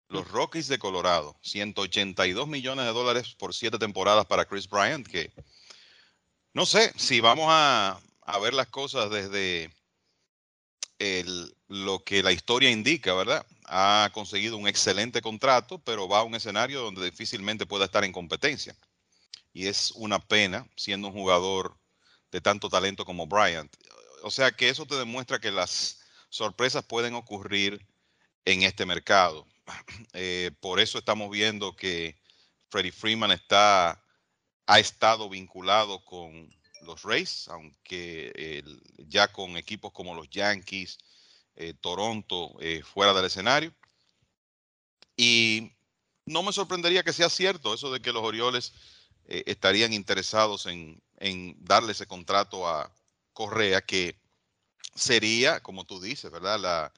Los 0.08 0.28
Rockies 0.30 0.68
de 0.68 0.78
Colorado, 0.78 1.38
182 1.42 2.48
millones 2.48 2.86
de 2.86 2.92
dólares 2.92 3.34
por 3.38 3.54
siete 3.54 3.78
temporadas 3.78 4.26
para 4.26 4.46
Chris 4.46 4.68
Bryant, 4.68 5.06
que 5.06 5.32
no 6.54 6.64
sé 6.66 6.92
si 6.96 7.20
vamos 7.20 7.46
a, 7.50 8.00
a 8.22 8.38
ver 8.38 8.54
las 8.54 8.68
cosas 8.68 9.10
desde 9.10 9.70
el, 10.98 11.54
lo 11.68 12.02
que 12.04 12.22
la 12.22 12.32
historia 12.32 12.70
indica, 12.70 13.14
¿verdad? 13.14 13.46
Ha 13.66 14.10
conseguido 14.12 14.56
un 14.56 14.66
excelente 14.66 15.20
contrato, 15.20 15.78
pero 15.78 16.08
va 16.08 16.20
a 16.20 16.24
un 16.24 16.34
escenario 16.34 16.80
donde 16.80 17.04
difícilmente 17.04 17.66
pueda 17.66 17.84
estar 17.84 18.04
en 18.04 18.12
competencia. 18.12 18.74
Y 19.58 19.66
es 19.66 19.90
una 19.96 20.20
pena 20.20 20.68
siendo 20.76 21.08
un 21.08 21.14
jugador 21.14 21.76
de 22.30 22.40
tanto 22.40 22.68
talento 22.68 23.04
como 23.04 23.26
Bryant. 23.26 23.74
O 24.22 24.30
sea 24.30 24.52
que 24.52 24.68
eso 24.68 24.86
te 24.86 24.94
demuestra 24.94 25.40
que 25.40 25.50
las 25.50 25.98
sorpresas 26.28 26.84
pueden 26.84 27.14
ocurrir 27.14 27.84
en 28.44 28.62
este 28.62 28.86
mercado. 28.86 29.48
Eh, 30.12 30.52
por 30.60 30.78
eso 30.78 30.98
estamos 30.98 31.28
viendo 31.28 31.74
que 31.74 32.16
Freddie 32.70 32.92
Freeman 32.92 33.32
está, 33.32 34.00
ha 34.66 34.78
estado 34.78 35.28
vinculado 35.28 36.04
con 36.04 36.48
los 36.82 37.02
Rays, 37.02 37.48
aunque 37.48 38.62
ya 39.08 39.26
con 39.32 39.56
equipos 39.56 39.90
como 39.92 40.14
los 40.14 40.30
Yankees, 40.30 40.98
eh, 41.56 41.74
Toronto 41.80 42.54
eh, 42.60 42.82
fuera 42.84 43.12
del 43.12 43.24
escenario. 43.24 43.74
Y 45.16 45.72
no 46.26 46.44
me 46.44 46.52
sorprendería 46.52 47.02
que 47.02 47.12
sea 47.12 47.28
cierto 47.28 47.74
eso 47.74 47.90
de 47.90 48.00
que 48.00 48.12
los 48.12 48.22
Orioles 48.22 48.72
eh, 49.28 49.44
estarían 49.46 49.92
interesados 49.92 50.66
en, 50.66 51.02
darle 51.60 51.92
ese 51.92 52.06
contrato 52.06 52.66
a 52.66 52.90
Correa, 53.34 53.82
que 53.82 54.16
sería, 54.94 55.60
como 55.60 55.84
tú 55.84 56.00
dices, 56.00 56.30
¿verdad? 56.30 56.92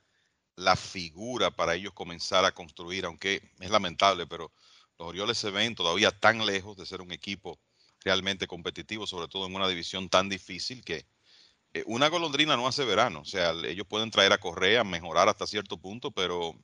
La, 0.56 0.76
figura 0.76 1.50
para 1.50 1.74
ellos 1.74 1.92
comenzar 1.94 2.44
a 2.44 2.52
construir, 2.52 3.04
aunque 3.06 3.42
es 3.58 3.70
lamentable, 3.70 4.26
pero 4.26 4.52
los 4.98 5.08
Orioles 5.08 5.38
se 5.38 5.50
ven 5.50 5.74
todavía 5.74 6.10
tan 6.12 6.44
lejos 6.44 6.76
de 6.76 6.86
ser 6.86 7.00
un 7.00 7.12
equipo 7.12 7.58
realmente 8.04 8.46
competitivo, 8.46 9.06
sobre 9.06 9.26
todo 9.26 9.46
en 9.46 9.54
una 9.54 9.68
división 9.68 10.08
tan 10.08 10.28
difícil 10.28 10.84
que 10.84 11.06
eh, 11.72 11.82
una 11.86 12.08
golondrina 12.08 12.56
no 12.56 12.68
hace 12.68 12.84
verano. 12.84 13.20
O 13.20 13.24
sea, 13.24 13.52
ellos 13.64 13.86
pueden 13.88 14.10
traer 14.10 14.32
a 14.32 14.38
Correa, 14.38 14.84
mejorar 14.84 15.28
hasta 15.28 15.46
cierto 15.46 15.78
punto, 15.78 16.10
pero 16.10 16.54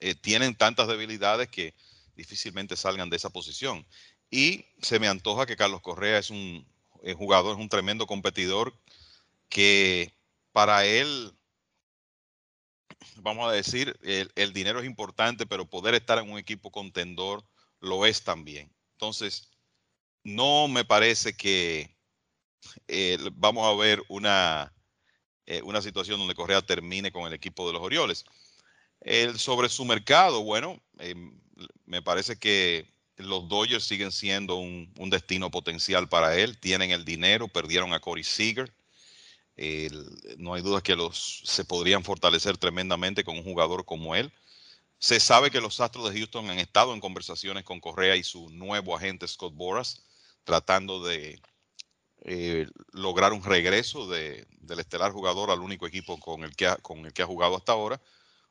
eh, 0.00 0.14
tienen 0.14 0.54
tantas 0.56 0.88
debilidades 0.88 1.48
que 1.48 1.74
difícilmente 2.16 2.76
salgan 2.76 3.10
de 3.10 3.16
esa 3.16 3.30
posición. 3.30 3.86
Y 4.30 4.66
se 4.82 4.98
me 4.98 5.08
antoja 5.08 5.46
que 5.46 5.56
Carlos 5.56 5.80
Correa 5.82 6.18
es 6.18 6.30
un 6.30 6.66
eh, 7.02 7.14
jugador, 7.14 7.52
es 7.52 7.62
un 7.62 7.68
tremendo 7.68 8.06
competidor 8.06 8.76
que 9.48 10.12
para 10.52 10.84
él, 10.84 11.32
vamos 13.16 13.48
a 13.48 13.52
decir, 13.52 13.98
el, 14.02 14.52
dinero 14.52 14.80
es 14.80 14.86
importante, 14.86 15.46
pero 15.46 15.68
poder 15.68 15.94
estar 15.94 16.18
en 16.18 16.30
un 16.30 16.38
equipo 16.38 16.70
contendor 16.70 17.44
lo 17.80 18.06
es 18.06 18.24
también. 18.24 18.74
Entonces, 18.92 19.50
no 20.24 20.66
me 20.68 20.84
parece 20.84 21.36
que 21.36 21.96
eh, 22.88 23.18
vamos 23.34 23.66
a 23.66 23.76
ver 23.76 24.02
una, 24.08 24.74
eh, 25.46 25.62
una 25.62 25.82
situación 25.82 26.18
donde 26.18 26.34
Correa 26.34 26.62
termine 26.62 27.12
con 27.12 27.26
el 27.26 27.34
equipo 27.34 27.66
de 27.66 27.74
los 27.74 27.82
Orioles. 27.82 28.24
El, 29.00 29.38
sobre 29.38 29.68
su 29.68 29.84
mercado, 29.84 30.42
bueno, 30.42 30.82
em, 30.98 31.38
me 31.84 32.02
parece 32.02 32.38
que 32.38 32.95
los 33.16 33.48
Dodgers 33.48 33.84
siguen 33.84 34.12
siendo 34.12 34.56
un, 34.56 34.92
destino 35.10 35.50
potencial 35.50 36.08
para 36.08 36.36
él. 36.36 36.58
Tienen 36.58 36.90
el 36.90 37.04
dinero, 37.04 37.48
perdieron 37.48 37.92
a 37.92 38.00
Corey 38.00 38.24
Seager. 38.24 38.72
no 40.38 40.54
hay 40.54 40.62
duda 40.62 40.82
que 40.82 40.96
los 40.96 41.42
se 41.44 41.64
podrían 41.64 42.04
fortalecer 42.04 42.58
tremendamente 42.58 43.24
con 43.24 43.36
un 43.38 43.44
jugador 43.44 43.84
como 43.84 44.14
él. 44.14 44.32
Se 44.98 45.20
sabe 45.20 45.50
que 45.50 45.60
los 45.60 45.80
Astros 45.80 46.12
de 46.12 46.18
Houston 46.18 46.50
han 46.50 46.58
estado 46.58 46.94
en 46.94 47.00
conversaciones 47.00 47.64
con 47.64 47.80
Correa 47.80 48.16
y 48.16 48.22
su 48.22 48.48
nuevo 48.50 48.96
agente 48.96 49.28
Scott 49.28 49.54
Boras, 49.54 50.04
tratando 50.44 51.04
de 51.04 51.40
eh, 52.22 52.66
lograr 52.92 53.32
un 53.32 53.44
regreso 53.44 54.08
de, 54.08 54.46
del 54.60 54.80
estelar 54.80 55.12
jugador 55.12 55.50
al 55.50 55.60
único 55.60 55.86
equipo 55.86 56.18
con 56.18 56.44
el, 56.44 56.56
que 56.56 56.66
ha, 56.66 56.76
con 56.76 57.04
el 57.06 57.12
que 57.12 57.22
ha 57.22 57.26
jugado 57.26 57.56
hasta 57.56 57.72
ahora. 57.72 58.00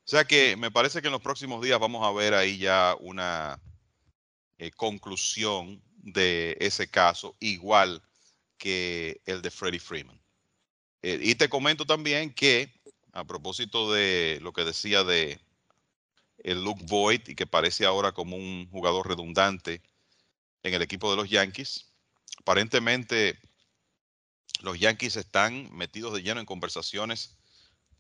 O 0.06 0.08
sea 0.08 0.24
que 0.26 0.56
me 0.56 0.72
parece 0.72 1.02
que 1.02 1.08
en 1.08 1.14
los 1.14 1.22
próximos 1.22 1.64
días 1.64 1.80
vamos 1.80 2.06
a 2.06 2.12
ver 2.12 2.36
ahí 2.36 2.60
ya 2.60 2.96
una 3.00 3.60
eh, 4.58 4.72
conclusión 4.72 5.82
de 5.98 6.58
ese 6.60 6.88
caso, 6.88 7.36
igual 7.40 8.02
que 8.58 9.22
el 9.26 9.42
de 9.42 9.52
Freddie 9.52 9.80
Freeman. 9.80 10.20
Eh, 11.02 11.20
y 11.22 11.36
te 11.36 11.50
comento 11.50 11.86
también 11.86 12.34
que, 12.34 12.74
a 13.14 13.24
propósito 13.26 13.92
de 13.92 14.40
lo 14.42 14.54
que 14.54 14.64
decía 14.64 15.04
de 15.04 15.40
el 16.40 16.64
Luke 16.64 16.84
Voigt 16.88 17.30
y 17.30 17.36
que 17.36 17.48
parece 17.48 17.86
ahora 17.86 18.12
como 18.12 18.36
un 18.38 18.70
jugador 18.70 19.08
redundante 19.08 19.82
en 20.64 20.74
el 20.74 20.82
equipo 20.82 21.10
de 21.10 21.18
los 21.18 21.30
Yankees, 21.30 21.92
aparentemente 22.40 23.40
los 24.62 24.80
Yankees 24.80 25.16
están 25.16 25.70
metidos 25.76 26.14
de 26.14 26.22
lleno 26.22 26.40
en 26.40 26.46
conversaciones 26.46 27.38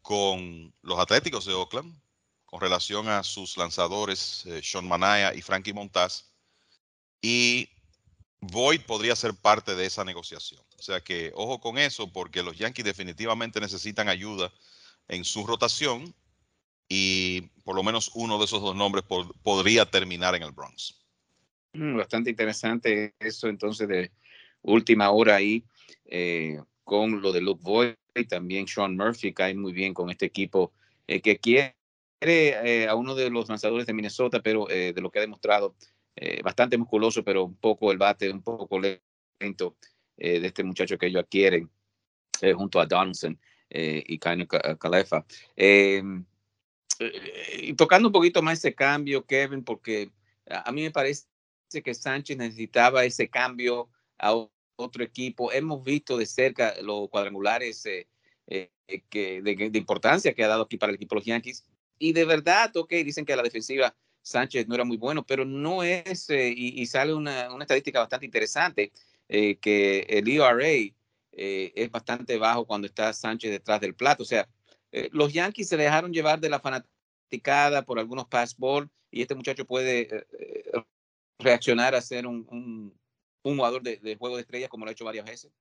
con 0.01 0.73
los 0.81 0.99
Atléticos 0.99 1.45
de 1.45 1.53
Oakland 1.53 1.95
con 2.45 2.61
relación 2.61 3.09
a 3.09 3.23
sus 3.23 3.57
lanzadores 3.57 4.45
eh, 4.45 4.61
Sean 4.63 4.87
Manaya 4.87 5.33
y 5.33 5.41
Frankie 5.41 5.73
Montaz. 5.73 6.25
Y 7.27 7.69
Boyd 8.39 8.81
podría 8.81 9.15
ser 9.15 9.33
parte 9.33 9.73
de 9.73 9.87
esa 9.87 10.05
negociación. 10.05 10.61
O 10.77 10.81
sea 10.83 11.01
que 11.01 11.31
ojo 11.33 11.59
con 11.59 11.79
eso 11.79 12.13
porque 12.13 12.43
los 12.43 12.55
Yankees 12.55 12.85
definitivamente 12.85 13.59
necesitan 13.59 14.09
ayuda 14.09 14.53
en 15.07 15.25
su 15.25 15.43
rotación 15.43 16.13
y 16.87 17.41
por 17.63 17.75
lo 17.75 17.81
menos 17.81 18.11
uno 18.13 18.37
de 18.37 18.45
esos 18.45 18.61
dos 18.61 18.75
nombres 18.75 19.05
podría 19.41 19.89
terminar 19.89 20.35
en 20.35 20.43
el 20.43 20.51
Bronx. 20.51 21.01
Mm, 21.73 21.97
bastante 21.97 22.29
interesante 22.29 23.15
eso 23.19 23.47
entonces 23.47 23.87
de 23.87 24.11
última 24.61 25.09
hora 25.09 25.37
ahí 25.37 25.63
eh, 26.05 26.61
con 26.83 27.23
lo 27.23 27.31
de 27.31 27.41
Luke 27.41 27.63
Boyd 27.63 27.95
y 28.13 28.25
también 28.25 28.67
Sean 28.67 28.95
Murphy 28.95 29.33
cae 29.33 29.55
muy 29.55 29.73
bien 29.73 29.95
con 29.95 30.11
este 30.11 30.27
equipo 30.27 30.73
eh, 31.07 31.21
que 31.21 31.39
quiere 31.39 31.73
eh, 32.21 32.87
a 32.87 32.93
uno 32.93 33.15
de 33.15 33.31
los 33.31 33.49
lanzadores 33.49 33.87
de 33.87 33.93
Minnesota, 33.93 34.43
pero 34.43 34.67
de 34.67 34.93
lo 35.01 35.09
que 35.09 35.17
ha 35.17 35.21
demostrado, 35.21 35.75
bastante 36.43 36.77
musculoso, 36.77 37.23
pero 37.23 37.45
un 37.45 37.55
poco 37.55 37.91
el 37.91 37.97
bate, 37.97 38.31
un 38.31 38.41
poco 38.41 38.79
lento 38.79 39.75
de 40.17 40.45
este 40.45 40.63
muchacho 40.63 40.97
que 40.97 41.07
ellos 41.07 41.23
adquieren 41.23 41.69
junto 42.55 42.79
a 42.79 42.85
Donaldson 42.85 43.37
y 43.69 44.17
Kaino 44.17 44.47
Calefa. 44.47 45.25
Em, 45.55 46.25
y 47.57 47.73
tocando 47.73 48.09
un 48.09 48.13
poquito 48.13 48.41
más 48.41 48.59
ese 48.59 48.73
cambio, 48.73 49.25
Kevin, 49.25 49.63
porque 49.63 50.11
a, 50.49 50.71
mí 50.71 50.83
me 50.83 50.91
parece 50.91 51.25
que 51.83 51.93
Sánchez 51.93 52.37
necesitaba 52.37 53.03
ese 53.03 53.29
cambio 53.29 53.89
a 54.17 54.33
otro 54.75 55.03
equipo. 55.03 55.51
Hemos 55.51 55.83
visto 55.83 56.17
de 56.17 56.25
cerca 56.25 56.73
los 56.81 57.09
cuadrangulares 57.09 57.85
eh, 57.85 58.07
eh, 58.47 58.69
que, 59.09 59.41
de, 59.41 59.77
importancia 59.77 60.33
que 60.33 60.43
ha 60.43 60.47
dado 60.47 60.63
aquí 60.63 60.77
para 60.77 60.91
el 60.91 60.95
equipo 60.95 61.15
de 61.15 61.19
los 61.19 61.25
Yankees. 61.25 61.65
Y 61.97 62.13
de 62.13 62.25
verdad, 62.25 62.75
ok, 62.75 62.91
dicen 63.03 63.25
que 63.25 63.35
la 63.35 63.43
defensiva 63.43 63.95
Sánchez 64.25 64.67
no 64.67 64.75
era 64.75 64.83
muy 64.83 64.97
bueno, 64.97 65.25
pero 65.25 65.45
no 65.45 65.83
es, 65.83 66.29
eh, 66.29 66.53
y, 66.55 66.85
sale 66.87 67.13
una, 67.13 67.53
una, 67.53 67.63
estadística 67.63 67.99
bastante 67.99 68.25
interesante, 68.25 68.91
que 69.27 70.05
el 70.09 70.27
ERA 70.29 70.93
es 71.31 71.91
bastante 71.91 72.37
bajo 72.37 72.65
cuando 72.65 72.87
está 72.87 73.11
Sánchez 73.13 73.51
detrás 73.51 73.81
del 73.81 73.95
plato. 73.95 74.23
O 74.23 74.25
sea, 74.25 74.47
los 75.11 75.33
Yankees 75.33 75.69
se 75.69 75.77
dejaron 75.77 76.13
llevar 76.13 76.39
de 76.39 76.49
la 76.49 76.59
fanaticada 76.59 77.83
por 77.83 77.99
algunos 77.99 78.27
pass 78.27 78.55
y 79.11 79.21
este 79.21 79.35
muchacho 79.35 79.65
puede 79.65 80.27
reaccionar 81.39 81.95
a 81.95 82.01
ser 82.01 82.27
un, 82.27 82.93
un 83.45 83.57
jugador 83.57 83.83
de, 83.83 84.15
juego 84.17 84.35
de 84.35 84.41
estrellas 84.41 84.69
como 84.69 84.85
lo 84.85 84.89
ha 84.89 84.93
hecho 84.93 85.05
varias 85.05 85.25
veces? 85.25 85.51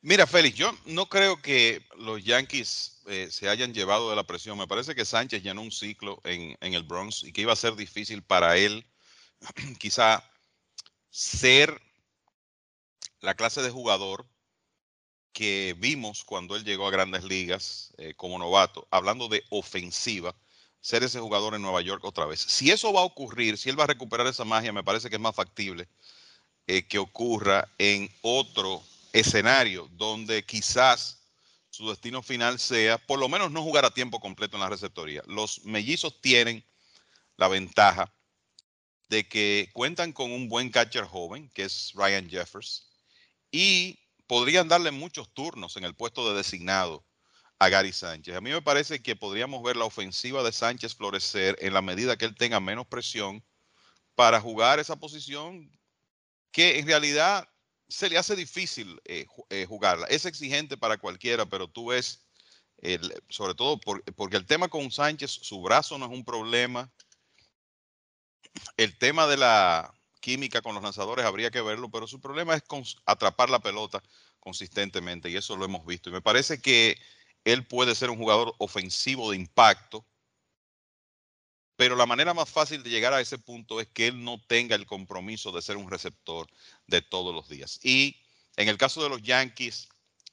Mira, 0.00 0.26
Félix, 0.26 0.56
yo 0.56 0.72
no 0.86 1.08
creo 1.08 1.42
que 1.42 1.84
los 1.96 2.22
Yankees 2.24 3.02
eh, 3.06 3.28
se 3.30 3.48
hayan 3.48 3.74
llevado 3.74 4.10
de 4.10 4.16
la 4.16 4.24
presión. 4.24 4.56
Me 4.56 4.68
parece 4.68 4.94
que 4.94 5.04
Sánchez 5.04 5.42
llenó 5.42 5.60
un 5.62 5.72
ciclo 5.72 6.20
en, 6.24 6.56
en, 6.60 6.74
el 6.74 6.84
Bronx 6.84 7.24
y 7.24 7.32
que 7.32 7.40
iba 7.40 7.52
a 7.52 7.56
ser 7.56 7.74
difícil 7.74 8.22
para 8.22 8.56
él 8.56 8.86
quizá 9.78 10.22
ser 11.10 11.80
la 13.20 13.34
clase 13.34 13.60
de 13.60 13.70
jugador 13.70 14.26
que 15.32 15.74
vimos 15.78 16.24
cuando 16.24 16.56
él 16.56 16.64
llegó 16.64 16.86
a 16.86 16.90
grandes 16.92 17.24
ligas 17.24 17.92
eh, 17.98 18.14
como 18.14 18.38
novato, 18.38 18.86
hablando 18.90 19.28
de 19.28 19.44
ofensiva, 19.50 20.34
ser 20.80 21.02
ese 21.02 21.20
jugador 21.20 21.54
en 21.54 21.62
Nueva 21.62 21.80
York 21.80 22.04
otra 22.04 22.26
vez. 22.26 22.40
Si 22.40 22.70
eso 22.70 22.92
va 22.92 23.00
a 23.00 23.04
ocurrir, 23.04 23.58
si 23.58 23.68
él 23.68 23.78
va 23.78 23.84
a 23.84 23.88
recuperar 23.88 24.26
esa 24.28 24.44
magia, 24.44 24.72
me 24.72 24.84
parece 24.84 25.10
que 25.10 25.16
es 25.16 25.20
más 25.22 25.34
factible 25.34 25.88
eh, 26.66 26.86
que 26.86 26.98
ocurra 26.98 27.68
en 27.78 28.08
otro 28.22 28.82
escenario 29.12 29.88
donde 29.92 30.44
quizás 30.44 31.18
su 31.70 31.88
destino 31.88 32.22
final 32.22 32.58
sea, 32.58 32.98
por 32.98 33.18
lo 33.18 33.28
menos 33.28 33.50
no 33.50 33.62
jugar 33.62 33.84
a 33.84 33.90
tiempo 33.90 34.20
completo 34.20 34.56
en 34.56 34.62
la 34.62 34.68
receptoría. 34.68 35.22
Los 35.26 35.64
mellizos 35.64 36.20
tienen 36.20 36.64
la 37.36 37.48
ventaja 37.48 38.12
de 39.08 39.26
que 39.28 39.70
cuentan 39.72 40.12
con 40.12 40.32
un 40.32 40.48
buen 40.48 40.70
catcher 40.70 41.04
joven, 41.04 41.50
que 41.54 41.64
es 41.64 41.92
Ryan 41.94 42.28
Jeffers, 42.28 42.90
y 43.50 43.98
podrían 44.26 44.68
darle 44.68 44.90
muchos 44.90 45.32
turnos 45.32 45.76
en 45.76 45.84
el 45.84 45.94
puesto 45.94 46.28
de 46.28 46.36
designado 46.36 47.04
a 47.58 47.68
Gary 47.68 47.92
Sánchez. 47.92 48.36
A 48.36 48.40
mí 48.40 48.50
me 48.50 48.62
parece 48.62 49.02
que 49.02 49.16
podríamos 49.16 49.62
ver 49.62 49.76
la 49.76 49.84
ofensiva 49.84 50.42
de 50.42 50.52
Sánchez 50.52 50.94
florecer 50.94 51.56
en 51.60 51.74
la 51.74 51.82
medida 51.82 52.16
que 52.16 52.24
él 52.24 52.34
tenga 52.36 52.60
menos 52.60 52.86
presión 52.86 53.44
para 54.14 54.40
jugar 54.40 54.78
esa 54.78 54.96
posición 54.96 55.70
que 56.52 56.78
en 56.78 56.86
realidad 56.86 57.48
se 57.88 58.08
le 58.10 58.18
hace 58.18 58.36
difícil 58.36 59.00
eh, 59.04 59.26
eh, 59.50 59.66
jugarla. 59.66 60.06
Es 60.06 60.24
exigente 60.26 60.76
para 60.76 60.98
cualquiera, 60.98 61.46
pero 61.46 61.68
tú 61.68 61.86
ves, 61.86 62.24
sobre 63.28 63.54
todo 63.54 63.80
porque 64.14 64.36
el 64.36 64.46
tema 64.46 64.68
con 64.68 64.90
Sánchez, 64.90 65.30
su 65.30 65.60
brazo 65.62 65.98
no 65.98 66.06
es 66.06 66.12
un 66.12 66.24
problema. 66.24 66.92
El 68.76 68.96
tema 68.98 69.26
de 69.26 69.36
la, 69.36 69.92
química 70.20 70.62
con 70.62 70.74
los 70.74 70.82
lanzadores 70.82 71.24
habría 71.24 71.50
que 71.50 71.62
verlo, 71.62 71.90
pero 71.90 72.06
su 72.06 72.20
problema 72.20 72.54
es 72.54 72.62
atrapar 73.06 73.50
la 73.50 73.60
pelota 73.60 74.02
consistentemente 74.40 75.30
y 75.30 75.36
eso 75.36 75.56
lo 75.56 75.64
hemos 75.64 75.86
visto. 75.86 76.10
Y 76.10 76.12
me 76.12 76.20
parece 76.20 76.60
que 76.60 76.98
él 77.44 77.66
puede 77.66 77.94
ser 77.94 78.10
un 78.10 78.18
jugador 78.18 78.54
ofensivo 78.58 79.30
de 79.30 79.36
impacto, 79.36 80.04
pero 81.78 81.94
la 81.94 82.06
manera 82.06 82.34
más 82.34 82.50
fácil 82.50 82.82
de 82.82 82.90
llegar 82.90 83.14
a 83.14 83.20
ese 83.20 83.38
punto 83.38 83.80
es 83.80 83.86
que 83.86 84.08
él 84.08 84.24
no 84.24 84.42
tenga 84.48 84.74
el 84.74 84.84
compromiso 84.84 85.52
de 85.52 85.62
ser 85.62 85.76
un 85.76 85.88
receptor 85.88 86.48
de 86.88 87.02
todos 87.02 87.32
los 87.32 87.48
días. 87.48 87.78
Y 87.84 88.16
en 88.56 88.68
el 88.68 88.76
caso 88.76 89.00
de 89.00 89.08
los 89.08 89.22
Yankees, 89.22 89.88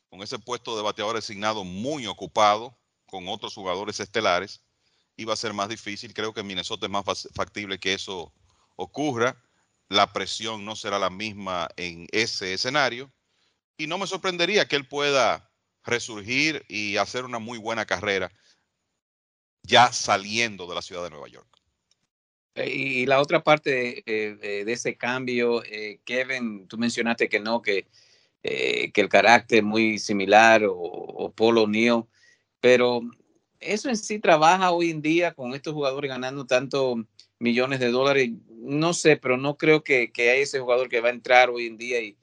con 0.09 0.23
ese 0.23 0.39
puesto 0.39 0.75
de 0.75 0.81
bateador 0.81 1.15
designado 1.15 1.63
muy 1.63 2.07
ocupado, 2.07 2.75
con 3.05 3.27
otros 3.27 3.53
jugadores 3.53 3.99
estelares, 3.99 4.61
iba 5.17 5.33
a 5.33 5.37
ser 5.37 5.53
más 5.53 5.69
difícil. 5.69 6.15
Creo 6.15 6.33
que 6.33 6.39
en 6.39 6.47
Minnesota 6.47 6.87
es 6.87 6.91
más 6.91 7.27
factible 7.35 7.77
que 7.79 7.93
eso 7.93 8.33
ocurra 8.75 9.39
la 9.87 10.11
presión 10.11 10.65
no 10.65 10.75
será 10.75 10.97
la 10.97 11.11
misma 11.11 11.69
en 11.77 12.07
ese 12.11 12.53
escenario. 12.53 13.11
Y 13.77 13.85
no 13.85 13.99
me 13.99 14.07
sorprendería 14.07 14.67
que 14.67 14.75
él 14.77 14.87
pueda 14.87 15.51
resurgir 15.83 16.65
y 16.67 16.97
hacer 16.97 17.23
una 17.23 17.37
muy 17.37 17.59
buena 17.59 17.85
carrera 17.85 18.31
ya 19.66 19.91
saliendo 19.91 20.68
de 20.68 20.76
la 20.76 20.82
ciudad 20.82 21.03
de 21.03 21.09
Nueva 21.09 21.28
York. 21.28 21.47
Eh, 22.55 22.70
y 22.70 23.05
la 23.05 23.22
otra 23.22 23.43
parte 23.43 24.03
eh, 24.05 24.63
de 24.66 24.72
ese 24.72 24.95
cambio, 24.95 25.61
eh, 25.66 25.99
Kevin, 26.05 26.68
tú 26.68 26.78
mencionaste 26.78 27.28
que 27.28 27.39
no, 27.39 27.61
que, 27.61 27.88
que 28.41 29.01
el 29.01 29.09
carácter 29.09 29.63
muy 29.63 29.97
similar 29.97 30.63
o, 30.70 31.34
Polo 31.36 31.68
Neal, 31.68 32.05
pero 32.59 33.01
eso 33.59 33.89
en 33.89 33.97
sí 33.97 34.20
trabaja 34.20 34.72
hoy 34.72 34.91
en 34.91 35.01
día 35.01 35.34
con 35.34 35.53
estos 35.55 35.74
jugadores 35.74 36.09
ganando 36.09 36.45
tanto 36.45 36.95
millones 37.39 37.80
de 37.80 37.89
dólares. 37.89 38.30
No 38.49 38.93
sé, 38.93 39.18
pero 39.18 39.38
no 39.38 39.57
creo 39.57 39.84
que, 39.84 40.11
que 40.11 40.30
haya 40.30 40.43
ese 40.43 40.59
jugador 40.59 40.89
que 40.89 41.01
va 41.01 41.09
a 41.09 41.11
entrar 41.11 41.49
hoy 41.49 41.66
en 41.66 41.78
día 41.78 41.99
y, 42.01 42.18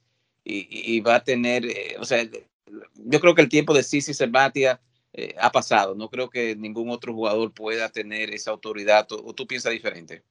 y, 0.45 0.99
va 1.01 1.15
a 1.15 1.23
tener, 1.23 1.65
o 1.99 2.05
sea, 2.05 2.27
yo 2.95 3.19
creo 3.19 3.35
que 3.35 3.41
el 3.41 3.49
tiempo 3.49 3.73
de 3.73 3.83
Sisi 3.83 4.13
Cervatia 4.13 4.79
eh, 5.13 5.35
ha 5.39 5.51
pasado. 5.51 5.95
No 5.95 6.09
creo 6.09 6.29
que 6.29 6.55
ningún 6.55 6.89
otro 6.89 7.13
jugador 7.13 7.53
pueda 7.53 7.89
tener 7.89 8.33
esa 8.33 8.51
autoridad. 8.51 9.07
¿O, 9.11 9.33
tú 9.33 9.47
piensas 9.47 9.71
diferente? 9.71 10.23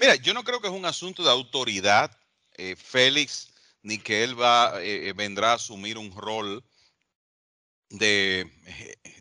Mira, 0.00 0.14
yo 0.16 0.34
no 0.34 0.44
creo 0.44 0.60
que 0.60 0.68
es 0.68 0.72
un 0.72 0.86
asunto 0.86 1.22
de 1.22 1.30
autoridad, 1.30 2.16
eh, 2.56 2.76
Félix, 2.76 3.52
ni 3.82 3.98
que 3.98 4.24
él 4.24 4.40
va, 4.40 4.78
vendrá 5.14 5.52
a 5.52 5.54
asumir 5.54 5.98
un 5.98 6.10
rol 6.16 6.64
de, 7.90 8.50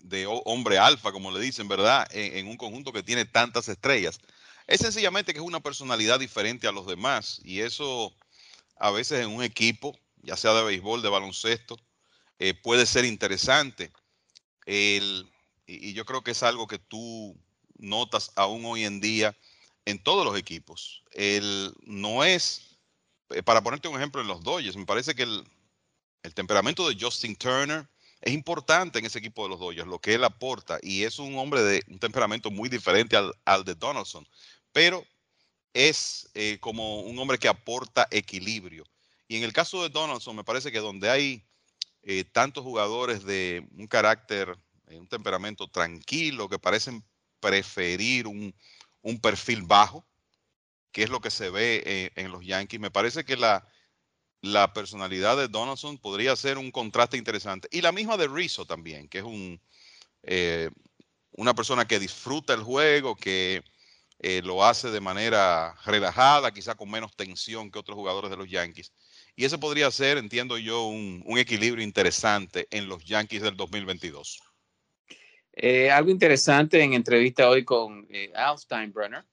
de 0.03 0.25
hombre 0.45 0.77
alfa, 0.77 1.11
como 1.11 1.31
le 1.31 1.39
dicen, 1.39 1.67
¿verdad? 1.67 2.07
en, 2.11 2.47
un 2.47 2.57
conjunto 2.57 2.93
que 2.93 3.03
tiene 3.03 3.25
tantas 3.25 3.67
estrellas. 3.67 4.19
Es 4.67 4.79
sencillamente 4.79 5.33
que 5.33 5.39
es 5.39 5.45
una 5.45 5.59
personalidad 5.59 6.19
diferente 6.19 6.67
a 6.67 6.71
los 6.71 6.87
demás 6.87 7.41
y 7.43 7.61
eso 7.61 8.15
a 8.77 8.91
veces 8.91 9.23
en 9.23 9.31
un 9.31 9.43
equipo, 9.43 9.97
ya 10.21 10.37
sea 10.37 10.53
de 10.53 10.63
béisbol, 10.63 11.01
de 11.01 11.09
baloncesto, 11.09 11.77
eh, 12.39 12.53
puede 12.53 12.85
ser 12.85 13.05
interesante. 13.05 13.91
Y 14.65 15.93
yo 15.93 16.05
creo 16.05 16.23
que 16.23 16.31
es 16.31 16.43
algo 16.43 16.67
que 16.67 16.79
tú 16.79 17.37
notas 17.77 18.31
aún 18.35 18.65
hoy 18.65 18.85
en 18.85 18.99
día 18.99 19.35
en 19.85 20.01
todos 20.01 20.25
los 20.25 20.37
equipos. 20.37 21.03
El, 21.11 21.73
no 21.83 22.23
es, 22.23 22.77
eh, 23.29 23.43
para 23.43 23.61
ponerte 23.61 23.87
un 23.87 23.97
ejemplo 23.97 24.21
en 24.21 24.27
los 24.27 24.43
Dodgers, 24.43 24.77
me 24.77 24.85
parece 24.85 25.15
que 25.15 25.23
el, 25.23 25.43
temperamento 26.33 26.87
de 26.87 26.97
Justin 26.97 27.35
Turner 27.35 27.85
es 28.21 28.33
importante 28.33 28.97
en 28.97 29.05
ese 29.05 29.19
equipo 29.19 29.43
de 29.43 29.49
los 29.49 29.59
Dodgers, 29.59 29.87
lo 29.87 29.99
que 29.99 30.13
él 30.13 30.23
aporta, 30.23 30.79
y 30.81 31.03
es 31.03 31.19
un 31.19 31.37
hombre 31.37 31.61
de 31.61 31.83
un 31.89 31.99
temperamento 31.99 32.49
muy 32.49 32.69
diferente 32.69 33.17
al, 33.17 33.33
al 33.43 33.65
de 33.65 33.75
Donaldson 33.75 34.25
pero 34.73 35.05
es 35.73 36.29
eh, 36.33 36.57
como 36.59 37.01
un 37.01 37.17
hombre 37.17 37.37
que 37.37 37.47
aporta 37.47 38.07
equilibrio. 38.11 38.83
Y 39.27 39.37
en 39.37 39.43
el 39.43 39.53
caso 39.53 39.81
de 39.81 39.89
Donaldson, 39.89 40.35
me 40.35 40.43
parece 40.43 40.71
que 40.71 40.79
donde 40.79 41.09
hay 41.09 41.43
eh, 42.03 42.23
tantos 42.23 42.63
jugadores 42.63 43.23
de 43.23 43.67
un 43.77 43.87
carácter, 43.87 44.57
eh, 44.87 44.97
un 44.97 45.07
temperamento 45.07 45.67
tranquilo, 45.67 46.49
que 46.49 46.59
parecen 46.59 47.03
preferir 47.39 48.27
un, 48.27 48.53
perfil 49.21 49.63
bajo, 49.63 50.05
que 50.91 51.03
es 51.03 51.09
lo 51.09 51.19
que 51.19 51.31
se 51.31 51.49
ve 51.49 52.11
en 52.15 52.31
los 52.31 52.45
Yankees, 52.45 52.79
me 52.79 52.91
parece 52.91 53.25
que 53.25 53.35
la, 53.35 53.67
la 54.41 54.71
personalidad 54.73 55.35
de 55.35 55.49
Donaldson 55.49 55.97
podría 55.97 56.35
ser 56.35 56.57
un 56.57 56.71
contraste 56.71 57.17
interesante. 57.17 57.67
Y 57.71 57.81
la 57.81 57.91
misma 57.91 58.15
de 58.15 58.27
Rizzo 58.27 58.65
también, 58.65 59.09
que 59.09 59.17
es 59.17 59.23
un, 59.25 59.59
una 61.33 61.53
persona 61.53 61.85
que 61.85 61.99
disfruta 61.99 62.53
el 62.53 62.63
juego, 62.63 63.15
que 63.15 63.63
eh, 64.19 64.41
lo 64.41 64.63
hace 64.63 64.89
de 64.89 65.01
manera 65.01 65.75
relajada, 65.85 66.53
quizá 66.53 66.75
con 66.75 66.89
menos 66.89 67.13
tensión 67.13 67.69
que 67.69 67.79
otros 67.79 67.97
jugadores 67.97 68.31
de 68.31 68.37
los 68.37 68.49
Yankees. 68.49 68.93
Y 69.35 69.45
ese 69.45 69.57
podría 69.57 69.89
ser, 69.91 70.17
entiendo 70.17 70.57
yo, 70.57 70.85
un, 70.87 71.23
equilibrio 71.37 71.83
interesante 71.83 72.67
en 72.69 72.87
los 72.87 73.03
Yankees 73.03 73.41
del 73.41 73.57
2022. 73.57 74.41
Eh, 75.55 75.91
algo 75.91 76.11
interesante 76.11 76.81
en 76.81 76.93
entrevista 76.93 77.49
hoy 77.49 77.63
con 77.63 78.07
eh, 78.09 78.31
Al 78.35 78.57
Steinbrenner, 78.57 79.23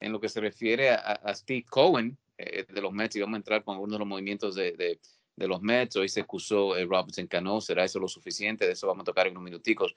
en 0.00 0.12
lo 0.12 0.20
que 0.20 0.28
se 0.28 0.40
refiere 0.40 0.90
a, 0.90 1.34
Steve 1.34 1.64
Cohen 1.68 2.18
de 2.36 2.80
los 2.80 2.92
Mets, 2.92 3.14
y 3.14 3.20
vamos 3.20 3.34
a 3.34 3.36
entrar 3.36 3.62
con 3.62 3.74
algunos 3.74 3.92
de 3.92 3.98
los 4.00 4.08
movimientos 4.08 4.56
de, 4.56 4.98
los 5.36 5.62
Mets. 5.62 5.94
Hoy 5.96 6.08
se 6.08 6.20
excusó 6.20 6.74
Robinson 6.86 7.28
Cano, 7.28 7.60
¿será 7.60 7.84
eso 7.84 8.00
lo 8.00 8.08
suficiente? 8.08 8.66
De 8.66 8.72
eso 8.72 8.88
vamos 8.88 9.02
a 9.02 9.04
tocar 9.04 9.26
en 9.28 9.32
unos 9.32 9.44
minuticos. 9.44 9.94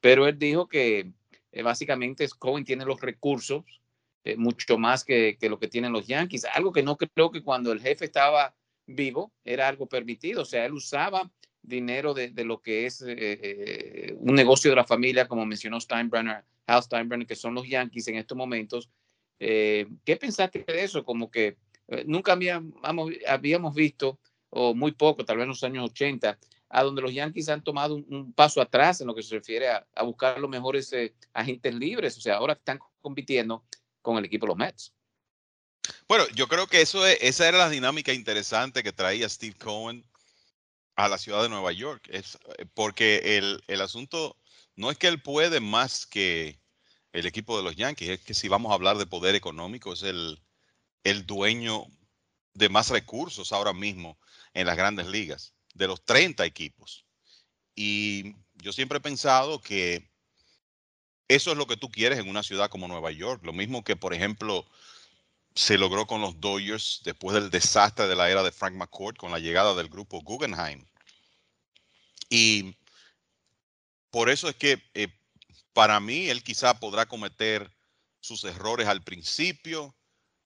Pero 0.00 0.28
él 0.28 0.38
dijo 0.38 0.68
que 0.68 1.10
eh, 1.56 1.62
básicamente 1.62 2.28
Cohen 2.38 2.64
tiene 2.64 2.84
los 2.84 3.00
recursos 3.00 3.64
eh, 4.24 4.36
mucho 4.36 4.76
más 4.76 5.04
que, 5.04 5.38
lo 5.40 5.58
que 5.58 5.68
tienen 5.68 5.92
los 5.92 6.06
Yankees, 6.06 6.44
algo 6.52 6.70
que 6.70 6.82
no 6.82 6.96
creo 6.96 7.30
que 7.30 7.42
cuando 7.42 7.72
el 7.72 7.80
jefe 7.80 8.04
estaba 8.04 8.54
vivo 8.86 9.32
era 9.44 9.68
algo 9.68 9.86
permitido, 9.86 10.42
o 10.42 10.44
sea, 10.44 10.64
él 10.64 10.72
usaba 10.72 11.30
dinero 11.62 12.14
de, 12.14 12.32
lo 12.44 12.62
que 12.62 12.86
es 12.86 13.02
eh, 13.06 14.14
un 14.18 14.34
negocio 14.34 14.70
de 14.70 14.76
la 14.76 14.84
familia, 14.84 15.26
como 15.26 15.44
mencionó 15.44 15.80
Steinbrenner, 15.80 16.44
Hal 16.66 16.82
Steinbrenner, 16.82 17.26
que 17.26 17.34
son 17.34 17.54
los 17.54 17.68
Yankees 17.68 18.06
en 18.08 18.16
estos 18.16 18.38
momentos. 18.38 18.88
¿Qué 19.38 20.16
pensaste 20.20 20.64
de 20.66 20.84
eso? 20.84 21.04
Como 21.04 21.28
que 21.28 21.56
nunca 22.06 22.32
habíamos, 22.32 22.74
habíamos 23.26 23.74
visto, 23.74 24.20
o 24.50 24.74
muy 24.74 24.92
poco, 24.92 25.24
tal 25.24 25.38
vez 25.38 25.44
en 25.44 25.48
los 25.48 25.64
años 25.64 25.90
80, 25.90 26.38
a 26.68 26.82
donde 26.82 27.02
los 27.02 27.14
Yankees 27.14 27.48
han 27.48 27.62
tomado 27.62 27.94
un, 27.94 28.32
paso 28.32 28.60
atrás 28.60 29.00
en 29.00 29.06
lo 29.06 29.14
que 29.14 29.22
se 29.22 29.36
refiere 29.36 29.68
a, 29.68 29.86
buscar 30.02 30.38
los 30.40 30.50
mejores 30.50 30.92
eh, 30.92 31.14
agentes 31.32 31.74
libres. 31.74 32.16
O 32.18 32.20
sea, 32.20 32.36
ahora 32.36 32.54
están 32.54 32.78
compitiendo 33.00 33.64
con 34.02 34.18
el 34.18 34.24
equipo 34.24 34.46
de 34.46 34.48
los 34.48 34.56
Mets. 34.56 34.94
Bueno, 36.08 36.26
yo 36.34 36.48
creo 36.48 36.66
que 36.66 36.80
eso 36.80 37.06
esa 37.06 37.48
era 37.48 37.58
la 37.58 37.70
dinámica 37.70 38.12
interesante 38.12 38.82
que 38.82 38.92
traía 38.92 39.28
Steve 39.28 39.56
Cohen 39.56 40.04
a 40.96 41.08
la 41.08 41.18
ciudad 41.18 41.42
de 41.42 41.48
Nueva 41.48 41.72
York. 41.72 42.08
Es, 42.10 42.38
eh, 42.58 42.66
porque 42.74 43.38
el, 43.38 43.62
el 43.66 43.80
asunto 43.80 44.36
no 44.74 44.90
es 44.90 44.98
que 44.98 45.08
él 45.08 45.22
puede 45.22 45.60
más 45.60 46.06
que 46.06 46.60
el 47.12 47.26
equipo 47.26 47.56
de 47.56 47.64
los 47.64 47.76
Yankees, 47.76 48.10
es 48.10 48.20
que 48.20 48.34
si 48.34 48.48
vamos 48.48 48.70
a 48.70 48.74
hablar 48.74 48.98
de 48.98 49.06
poder 49.06 49.34
económico, 49.34 49.94
es 49.94 50.02
el, 50.02 50.42
el 51.02 51.24
dueño 51.24 51.86
de 52.52 52.68
más 52.68 52.90
recursos 52.90 53.52
ahora 53.52 53.72
mismo 53.72 54.18
en 54.52 54.66
las 54.66 54.76
grandes 54.76 55.06
ligas, 55.06 55.54
de 55.74 55.86
los 55.86 56.04
30 56.04 56.44
equipos. 56.44 57.06
Y 57.74 58.34
yo 58.54 58.72
siempre 58.72 58.98
he 58.98 59.00
pensado 59.02 59.60
que 59.60 60.10
eso 61.28 61.52
es 61.52 61.58
lo 61.58 61.66
que 61.66 61.76
tú 61.76 61.90
quieres 61.90 62.18
en 62.18 62.28
una 62.28 62.42
ciudad 62.42 62.70
como 62.70 62.88
Nueva 62.88 63.10
York. 63.10 63.42
Lo 63.44 63.52
mismo 63.52 63.82
que, 63.82 63.96
por 63.96 64.14
ejemplo, 64.14 64.66
se 65.56 65.78
logró 65.78 66.06
con 66.06 66.20
los 66.20 66.38
Dodgers 66.38 67.00
después 67.02 67.34
del 67.34 67.50
desastre 67.50 68.06
de 68.06 68.14
la 68.14 68.30
era 68.30 68.42
de 68.42 68.52
Frank 68.52 68.74
McCourt 68.74 69.16
con 69.16 69.32
la 69.32 69.38
llegada 69.38 69.74
del 69.74 69.88
grupo 69.88 70.20
Guggenheim. 70.20 70.84
Y 72.28 72.76
por 74.10 74.28
eso 74.28 74.50
es 74.50 74.56
que 74.56 74.82
eh, 74.92 75.08
para 75.72 75.98
mí 75.98 76.28
él 76.28 76.44
quizá 76.44 76.78
podrá 76.78 77.06
cometer 77.06 77.74
sus 78.20 78.44
errores 78.44 78.86
al 78.86 79.02
principio, 79.02 79.96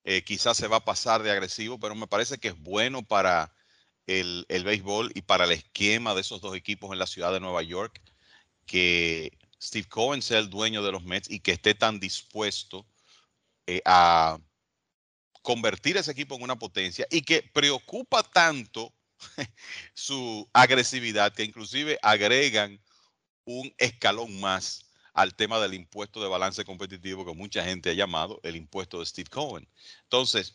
eh, 0.04 0.22
quizás 0.22 0.56
se 0.56 0.68
va 0.68 0.76
a 0.76 0.84
pasar 0.84 1.24
de 1.24 1.32
agresivo, 1.32 1.80
pero 1.80 1.96
me 1.96 2.06
parece 2.06 2.38
que 2.38 2.48
es 2.48 2.58
bueno 2.58 3.02
para 3.02 3.52
el, 4.06 4.46
el, 4.48 4.62
béisbol 4.62 5.11
y 5.14 5.22
para 5.22 5.44
el 5.44 5.50
esquema 5.50 6.14
de 6.14 6.20
esos 6.20 6.40
dos 6.40 6.54
equipos 6.54 6.92
en 6.92 7.00
la 7.00 7.06
ciudad 7.06 7.32
de 7.32 7.40
Nueva 7.40 7.62
York 7.62 8.00
que 8.64 9.36
Steve 9.61 9.88
Cohen 9.88 10.22
sea 10.22 10.38
el 10.38 10.50
dueño 10.50 10.84
de 10.84 10.92
los 10.92 11.02
Mets 11.02 11.28
y 11.30 11.40
que 11.40 11.52
esté 11.52 11.74
tan 11.74 11.98
dispuesto 11.98 12.86
eh, 13.66 13.82
a 13.84 14.38
convertir 15.43 15.97
ese 15.97 16.12
equipo 16.12 16.34
en 16.34 16.43
una 16.43 16.59
potencia 16.59 17.07
y 17.11 17.22
que 17.22 17.43
preocupa 17.43 18.22
tanto 18.22 18.93
su 19.95 20.49
agresividad 20.53 21.32
que 21.32 21.45
inclusive 21.45 21.99
agregan 22.03 22.80
un 23.45 23.72
escalón 23.78 24.41
más 24.41 24.84
al 25.12 25.34
tema 25.34 25.59
del 25.61 25.74
impuesto 25.74 26.22
de 26.22 26.28
balance 26.28 26.64
competitivo 26.64 27.24
que 27.24 27.34
mucha 27.34 27.64
gente 27.64 27.91
ha 27.91 27.95
llamado 27.95 28.41
el 28.43 28.57
impuesto 28.57 29.01
de 29.01 29.07
Steve 29.07 29.28
Cohen. 29.28 29.68
Entonces, 30.05 30.55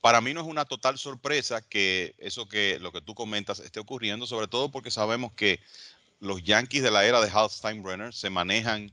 para 0.00 0.20
mí 0.20 0.34
no 0.34 0.40
es 0.40 0.46
una 0.46 0.64
total 0.64 0.98
sorpresa 0.98 1.62
que 1.62 2.14
eso 2.18 2.48
que 2.48 2.78
lo 2.80 2.92
que 2.92 3.00
tú 3.00 3.14
comentas 3.14 3.60
esté 3.60 3.80
ocurriendo, 3.80 4.26
sobre 4.26 4.48
todo 4.48 4.70
porque 4.70 4.90
sabemos 4.90 5.32
que 5.32 5.60
los 6.20 6.42
Yankees 6.42 6.82
de 6.82 6.90
la 6.90 7.04
era 7.06 7.20
de 7.20 7.30
Hal 7.30 7.50
Steinbrenner 7.50 8.12
se 8.12 8.30
manejan 8.30 8.92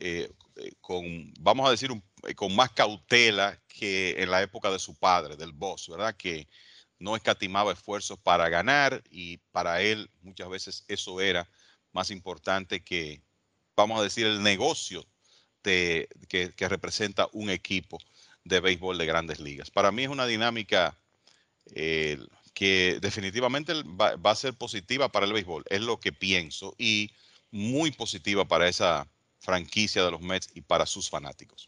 eh, 0.00 0.32
eh, 0.56 0.72
con, 0.80 1.32
vamos 1.40 1.68
a 1.68 1.70
decir, 1.70 1.90
eh, 2.26 2.34
con 2.34 2.56
más 2.56 2.70
cautela 2.70 3.60
que 3.68 4.14
en 4.22 4.30
la 4.30 4.42
época 4.42 4.70
de 4.70 4.78
su 4.78 4.94
padre, 4.94 5.36
del 5.36 5.52
boss, 5.52 5.88
¿verdad? 5.90 6.16
Que 6.16 6.48
no 6.98 7.16
escatimaba 7.16 7.72
esfuerzos 7.72 8.18
para 8.18 8.48
ganar 8.48 9.02
y 9.10 9.36
para 9.52 9.82
él 9.82 10.10
muchas 10.22 10.48
veces 10.48 10.84
eso 10.88 11.20
era 11.20 11.46
más 11.92 12.10
importante 12.10 12.82
que, 12.82 13.20
vamos 13.76 14.00
a 14.00 14.02
decir, 14.02 14.26
el 14.26 14.42
negocio 14.42 15.04
de, 15.62 16.08
que, 16.28 16.50
representa 16.68 17.28
un 17.32 17.50
equipo 17.50 17.98
de 18.44 18.60
béisbol 18.60 18.96
de 18.96 19.06
grandes 19.06 19.38
ligas. 19.38 19.70
Para 19.70 19.92
mí 19.92 20.04
es 20.04 20.08
una 20.08 20.26
dinámica 20.26 20.96
que 22.54 22.98
definitivamente 23.00 23.74
va, 23.84 24.18
a 24.30 24.34
ser 24.34 24.54
positiva 24.54 25.10
para 25.10 25.26
el 25.26 25.32
béisbol, 25.32 25.64
es 25.68 25.82
lo 25.82 26.00
que 26.00 26.12
pienso, 26.12 26.74
y 26.78 27.10
muy 27.50 27.90
positiva 27.90 28.46
para 28.46 28.68
esa 28.68 29.06
franquicia 29.40 30.04
de 30.04 30.10
los 30.10 30.20
Mets 30.20 30.50
y 30.54 30.60
para 30.60 30.86
sus 30.86 31.10
fanáticos. 31.10 31.66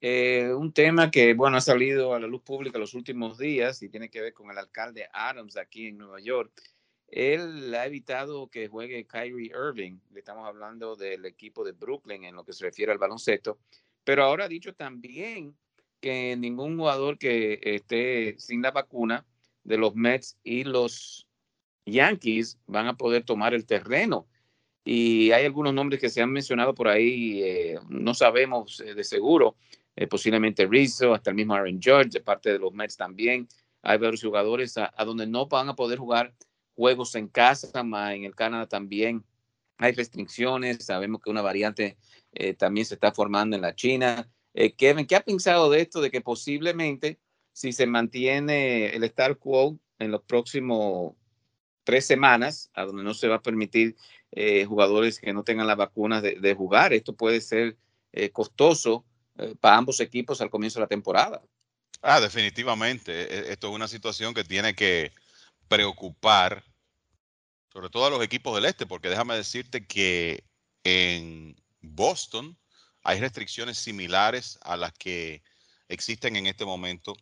Eh, 0.00 0.52
un 0.56 0.72
tema 0.72 1.10
que, 1.10 1.34
bueno, 1.34 1.56
ha 1.56 1.60
salido 1.60 2.14
a 2.14 2.20
la 2.20 2.28
luz 2.28 2.42
pública 2.42 2.78
los 2.78 2.94
últimos 2.94 3.36
días 3.36 3.82
y 3.82 3.88
tiene 3.88 4.08
que 4.08 4.20
ver 4.20 4.32
con 4.32 4.50
el 4.50 4.58
alcalde 4.58 5.08
Adams 5.12 5.56
aquí 5.56 5.88
en 5.88 5.98
Nueva 5.98 6.20
York. 6.20 6.52
Él 7.08 7.74
ha 7.74 7.86
evitado 7.86 8.48
que 8.48 8.68
juegue 8.68 9.06
Kyrie 9.06 9.50
Irving. 9.50 9.98
Le 10.12 10.20
estamos 10.20 10.46
hablando 10.46 10.94
del 10.94 11.24
equipo 11.24 11.64
de 11.64 11.72
Brooklyn 11.72 12.24
en 12.24 12.36
lo 12.36 12.44
que 12.44 12.52
se 12.52 12.64
refiere 12.64 12.92
al 12.92 12.98
baloncesto. 12.98 13.58
Pero 14.04 14.24
ahora 14.24 14.44
ha 14.44 14.48
dicho 14.48 14.74
también 14.74 15.56
que 16.00 16.36
ningún 16.36 16.76
jugador 16.76 17.18
que 17.18 17.58
esté 17.62 18.36
sin 18.38 18.62
la 18.62 18.70
vacuna 18.70 19.26
de 19.64 19.78
los 19.78 19.94
Mets 19.96 20.38
y 20.44 20.64
los 20.64 21.26
Yankees 21.86 22.58
van 22.66 22.86
a 22.86 22.96
poder 22.96 23.24
tomar 23.24 23.54
el 23.54 23.66
terreno. 23.66 24.28
Y 24.90 25.32
hay 25.32 25.44
algunos 25.44 25.74
nombres 25.74 26.00
que 26.00 26.08
se 26.08 26.22
han 26.22 26.32
mencionado 26.32 26.74
por 26.74 26.88
ahí, 26.88 27.42
eh, 27.42 27.78
no 27.90 28.14
sabemos 28.14 28.80
eh, 28.80 28.94
de 28.94 29.04
seguro, 29.04 29.54
eh, 29.94 30.06
posiblemente 30.06 30.66
Rizzo, 30.66 31.12
hasta 31.12 31.28
el 31.28 31.36
mismo 31.36 31.52
Aaron 31.52 31.78
George, 31.78 32.08
de 32.08 32.20
parte 32.22 32.50
de 32.54 32.58
los 32.58 32.72
Mets 32.72 32.96
también. 32.96 33.46
Hay 33.82 33.98
varios 33.98 34.22
jugadores 34.22 34.78
a 34.78 35.04
donde 35.04 35.26
no 35.26 35.46
van 35.46 35.68
a 35.68 35.76
poder 35.76 35.98
jugar 35.98 36.32
juegos 36.74 37.14
en 37.16 37.28
casa, 37.28 37.70
en 38.14 38.24
el 38.24 38.34
Canadá 38.34 38.66
también 38.66 39.22
hay 39.76 39.92
restricciones, 39.92 40.86
sabemos 40.86 41.20
que 41.20 41.30
una 41.30 41.42
variante 41.42 41.98
también 42.56 42.86
se 42.86 42.94
está 42.94 43.12
formando 43.12 43.56
en 43.56 43.62
la 43.62 43.74
China. 43.74 44.26
Kevin, 44.78 45.06
¿qué 45.06 45.16
ha 45.16 45.20
pensado 45.20 45.68
de 45.70 45.82
esto 45.82 46.00
de 46.00 46.10
que 46.10 46.22
posiblemente 46.22 47.20
si 47.52 47.72
se 47.72 47.86
mantiene 47.86 48.86
el 48.86 49.04
Star 49.04 49.36
quo 49.36 49.78
en 49.98 50.10
los 50.10 50.22
próximos 50.22 51.14
tres 51.88 52.06
semanas, 52.06 52.70
a 52.74 52.84
donde 52.84 53.02
no 53.02 53.14
se 53.14 53.28
va 53.28 53.36
a 53.36 53.42
permitir 53.42 53.96
eh, 54.32 54.64
jugadores 54.64 55.20
que 55.20 55.32
no 55.32 55.44
tengan 55.44 55.66
las 55.66 55.76
vacunas 55.76 56.22
de, 56.22 56.54
jugar, 56.54 56.92
esto 56.92 57.14
puede 57.14 57.40
ser 57.40 57.76
costoso 58.32 59.04
para 59.60 59.76
ambos 59.76 60.00
equipos 60.00 60.40
al 60.40 60.50
comienzo 60.50 60.78
de 60.78 60.84
la 60.84 60.88
temporada? 60.88 61.42
Ah, 62.02 62.20
definitivamente. 62.20 63.12
E, 63.12 63.38
e, 63.38 63.52
esto 63.52 63.68
es 63.68 63.74
una 63.74 63.88
situación 63.88 64.34
que 64.34 64.44
tiene 64.44 64.74
que 64.74 65.12
preocupar 65.68 66.64
sobre 67.72 67.90
todo 67.90 68.06
a 68.06 68.10
los 68.10 68.22
equipos 68.22 68.54
del 68.54 68.64
este, 68.64 68.86
porque 68.86 69.08
déjame 69.08 69.36
decirte 69.36 69.86
que 69.86 70.44
en 70.84 71.54
Boston 71.80 72.58
hay 73.04 73.20
restricciones 73.20 73.78
similares 73.78 74.58
a 74.62 74.76
las 74.76 74.92
que 74.92 75.42
existen 75.88 76.36
en 76.36 76.46
este 76.46 76.64
momento 76.64 77.14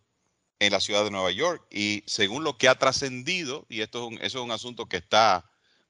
en 0.59 0.73
la 0.73 0.81
ciudad 0.81 1.05
de 1.05 1.11
Nueva 1.11 1.31
York. 1.31 1.67
Y 1.71 2.05
según 2.07 2.45
lo 2.45 2.57
que 2.57 2.69
ha 2.69 2.75
trascendido, 2.77 3.67
y 3.69 3.83
esto 3.83 3.99
es 3.99 4.13
un, 4.13 4.15
eso 4.25 4.39
es 4.39 4.45
un 4.45 4.51
asunto 4.51 4.87
que 4.87 4.97
está 4.97 5.45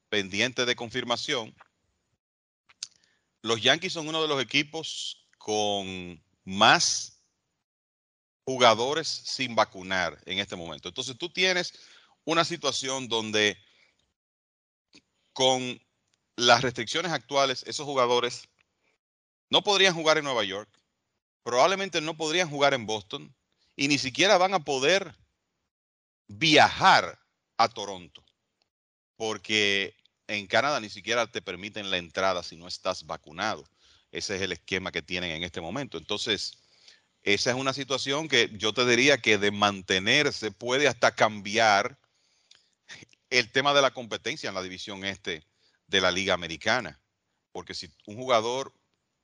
pendiente 0.08 0.64
de 0.64 0.76
confirmación, 0.76 1.54
los 3.42 3.62
Yankees 3.62 3.92
son 3.92 4.08
uno 4.08 4.22
de 4.22 4.28
los 4.28 4.42
equipos 4.42 5.28
con 5.38 6.22
más 6.44 7.22
jugadores 8.44 9.08
sin 9.08 9.54
vacunar 9.54 10.20
en 10.26 10.38
este 10.38 10.56
momento. 10.56 10.88
Entonces 10.88 11.16
tú 11.18 11.28
tienes 11.28 11.72
una 12.24 12.44
situación 12.44 13.08
donde 13.08 13.58
con 15.32 15.80
las 16.36 16.62
restricciones 16.62 17.12
actuales, 17.12 17.64
esos 17.66 17.86
jugadores 17.86 18.48
no 19.50 19.62
podrían 19.62 19.94
jugar 19.94 20.18
en 20.18 20.24
Nueva 20.24 20.44
York, 20.44 20.68
probablemente 21.42 22.00
no 22.00 22.16
podrían 22.16 22.50
jugar 22.50 22.74
en 22.74 22.86
Boston 22.86 23.34
y 23.76 23.88
ni 23.88 23.98
siquiera 23.98 24.38
van 24.38 24.54
a 24.54 24.64
poder 24.64 25.16
viajar 26.28 27.18
a 27.56 27.68
Toronto, 27.68 28.24
porque 29.16 29.94
en 30.28 30.46
Canadá 30.46 30.80
ni 30.80 30.88
siquiera 30.88 31.26
te 31.26 31.42
permiten 31.42 31.90
la 31.90 31.98
entrada 31.98 32.42
si 32.42 32.56
no 32.56 32.68
estás 32.68 33.06
vacunado. 33.06 33.64
Ese 34.12 34.36
es 34.36 34.42
el 34.42 34.52
esquema 34.52 34.92
que 34.92 35.02
tienen 35.02 35.30
en 35.30 35.42
este 35.42 35.60
momento. 35.60 35.98
Entonces, 35.98 36.58
esa 37.22 37.50
es 37.50 37.56
una 37.56 37.72
situación 37.72 38.28
que 38.28 38.50
yo 38.54 38.72
te 38.72 38.86
diría 38.86 39.18
que 39.18 39.38
de 39.38 39.50
mantenerse 39.50 40.50
puede 40.52 40.88
hasta 40.88 41.14
cambiar 41.14 41.98
el 43.30 43.50
tema 43.50 43.74
de 43.74 43.82
la 43.82 43.92
competencia 43.92 44.48
en 44.48 44.54
la 44.54 44.62
división 44.62 45.04
este 45.04 45.44
de 45.86 46.00
la 46.00 46.10
Liga 46.10 46.34
Americana. 46.34 47.00
Porque 47.52 47.74
si 47.74 47.90
un 48.06 48.16
jugador, 48.16 48.72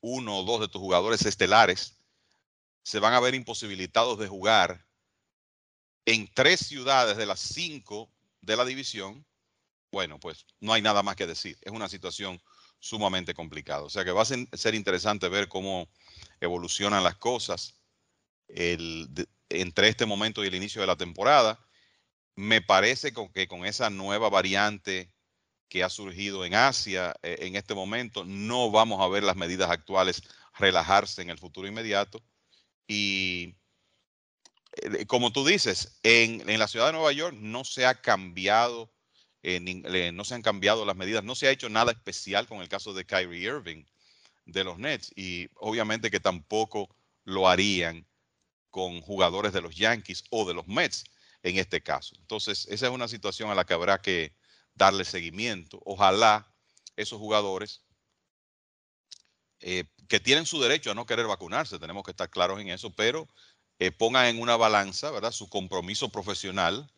uno 0.00 0.38
o 0.38 0.44
dos 0.44 0.60
de 0.60 0.68
tus 0.68 0.80
jugadores 0.80 1.24
estelares, 1.24 1.96
se 2.82 2.98
van 2.98 3.14
a 3.14 3.20
ver 3.20 3.34
imposibilitados 3.34 4.18
de 4.18 4.26
jugar 4.26 4.84
en 6.04 6.28
tres 6.34 6.60
ciudades 6.60 7.16
de 7.16 7.26
las 7.26 7.38
cinco 7.38 8.10
de 8.40 8.56
la 8.56 8.64
división, 8.64 9.24
bueno, 9.92 10.18
pues 10.18 10.46
no 10.60 10.72
hay 10.72 10.82
nada 10.82 11.02
más 11.02 11.16
que 11.16 11.26
decir. 11.26 11.56
Es 11.60 11.72
una 11.72 11.88
situación 11.88 12.40
sumamente 12.80 13.34
complicada. 13.34 13.82
O 13.82 13.90
sea 13.90 14.04
que 14.04 14.10
va 14.10 14.22
a 14.22 14.24
ser 14.24 14.74
interesante 14.74 15.28
ver 15.28 15.48
cómo 15.48 15.88
evolucionan 16.40 17.04
las 17.04 17.16
cosas 17.16 17.78
entre 18.48 19.88
este 19.88 20.06
momento 20.06 20.42
y 20.42 20.48
el 20.48 20.54
inicio 20.54 20.80
de 20.80 20.86
la 20.86 20.96
temporada 20.96 21.58
me 22.34 22.62
parece 22.62 23.12
que 23.34 23.46
con 23.46 23.66
esa 23.66 23.90
nueva 23.90 24.28
variante 24.30 25.12
que 25.68 25.82
ha 25.82 25.88
surgido 25.88 26.44
en 26.44 26.54
Asia 26.54 27.14
eh, 27.22 27.38
en 27.40 27.56
este 27.56 27.74
momento, 27.74 28.24
no 28.24 28.70
vamos 28.70 29.00
a 29.00 29.08
ver 29.08 29.22
las 29.22 29.36
medidas 29.36 29.70
actuales 29.70 30.22
relajarse 30.58 31.22
en 31.22 31.30
el 31.30 31.38
futuro 31.38 31.66
inmediato. 31.66 32.22
Y 32.86 33.56
eh, 34.82 35.06
como 35.06 35.32
tú 35.32 35.46
dices, 35.46 35.98
en, 36.02 36.58
la 36.58 36.68
ciudad 36.68 36.86
de 36.86 36.92
Nueva 36.92 37.12
York 37.12 37.36
no 37.38 37.64
se 37.64 37.86
ha 37.86 38.00
cambiado, 38.00 38.92
eh, 39.42 40.12
no 40.12 40.24
se 40.24 40.34
han 40.34 40.42
cambiado 40.42 40.84
las 40.84 40.96
medidas, 40.96 41.24
no 41.24 41.34
se 41.34 41.48
ha 41.48 41.50
hecho 41.50 41.68
nada 41.68 41.92
especial 41.92 42.46
con 42.46 42.62
el 42.62 42.68
caso 42.68 42.94
de 42.94 43.04
Kyrie 43.04 43.40
Irving 43.40 43.84
de 44.44 44.64
los 44.64 44.78
Nets 44.78 45.12
y 45.16 45.48
obviamente 45.56 46.10
que 46.10 46.20
tampoco 46.20 46.94
lo 47.24 47.48
harían 47.48 48.06
con 48.70 49.00
jugadores 49.00 49.52
de 49.52 49.60
los 49.60 49.74
Yankees 49.74 50.24
o 50.30 50.46
de 50.46 50.54
los 50.54 50.68
Mets 50.68 51.04
en 51.42 51.58
este 51.58 51.82
caso. 51.82 52.14
Entonces, 52.20 52.66
esa 52.70 52.86
es 52.86 52.92
una 52.92 53.08
situación 53.08 53.50
a 53.50 53.54
la 53.54 53.64
que 53.64 53.74
habrá 53.74 54.00
que 54.00 54.32
darle 54.74 55.04
seguimiento. 55.04 55.80
Ojalá 55.84 56.54
esos 56.96 57.18
jugadores 57.18 57.82
eh, 59.58 59.84
que 60.08 60.20
tienen 60.20 60.46
su 60.46 60.60
derecho 60.60 60.92
a 60.92 60.94
no 60.94 61.06
querer 61.06 61.26
vacunarse, 61.26 61.80
tenemos 61.80 62.04
que 62.04 62.12
estar 62.12 62.30
claros 62.30 62.60
en 62.60 62.68
eso, 62.68 62.90
pero 62.90 63.28
pongan 63.98 64.26
en 64.26 64.40
una 64.40 64.56
balanza, 64.56 65.10
¿verdad? 65.10 65.32
Su 65.32 65.48
compromiso 65.48 66.08
profesional, 66.10 66.88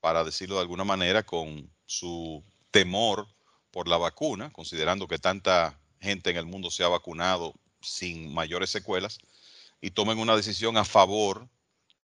para 0.00 0.24
decirlo 0.24 0.56
de 0.56 0.62
alguna 0.62 0.84
manera, 0.84 1.22
con 1.22 1.70
su 1.86 2.42
temor 2.70 3.26
por 3.70 3.88
la 3.88 3.96
vacuna, 3.96 4.52
considerando 4.52 5.06
que 5.06 5.18
tanta 5.18 5.78
gente 6.00 6.30
en 6.30 6.36
el 6.36 6.46
mundo 6.46 6.70
se 6.70 6.84
ha 6.84 6.88
vacunado 6.88 7.54
sin 7.80 8.32
mayores 8.32 8.70
secuelas, 8.70 9.18
y 9.80 9.90
tomen 9.90 10.18
una 10.18 10.36
decisión 10.36 10.76
a 10.76 10.84
favor 10.84 11.48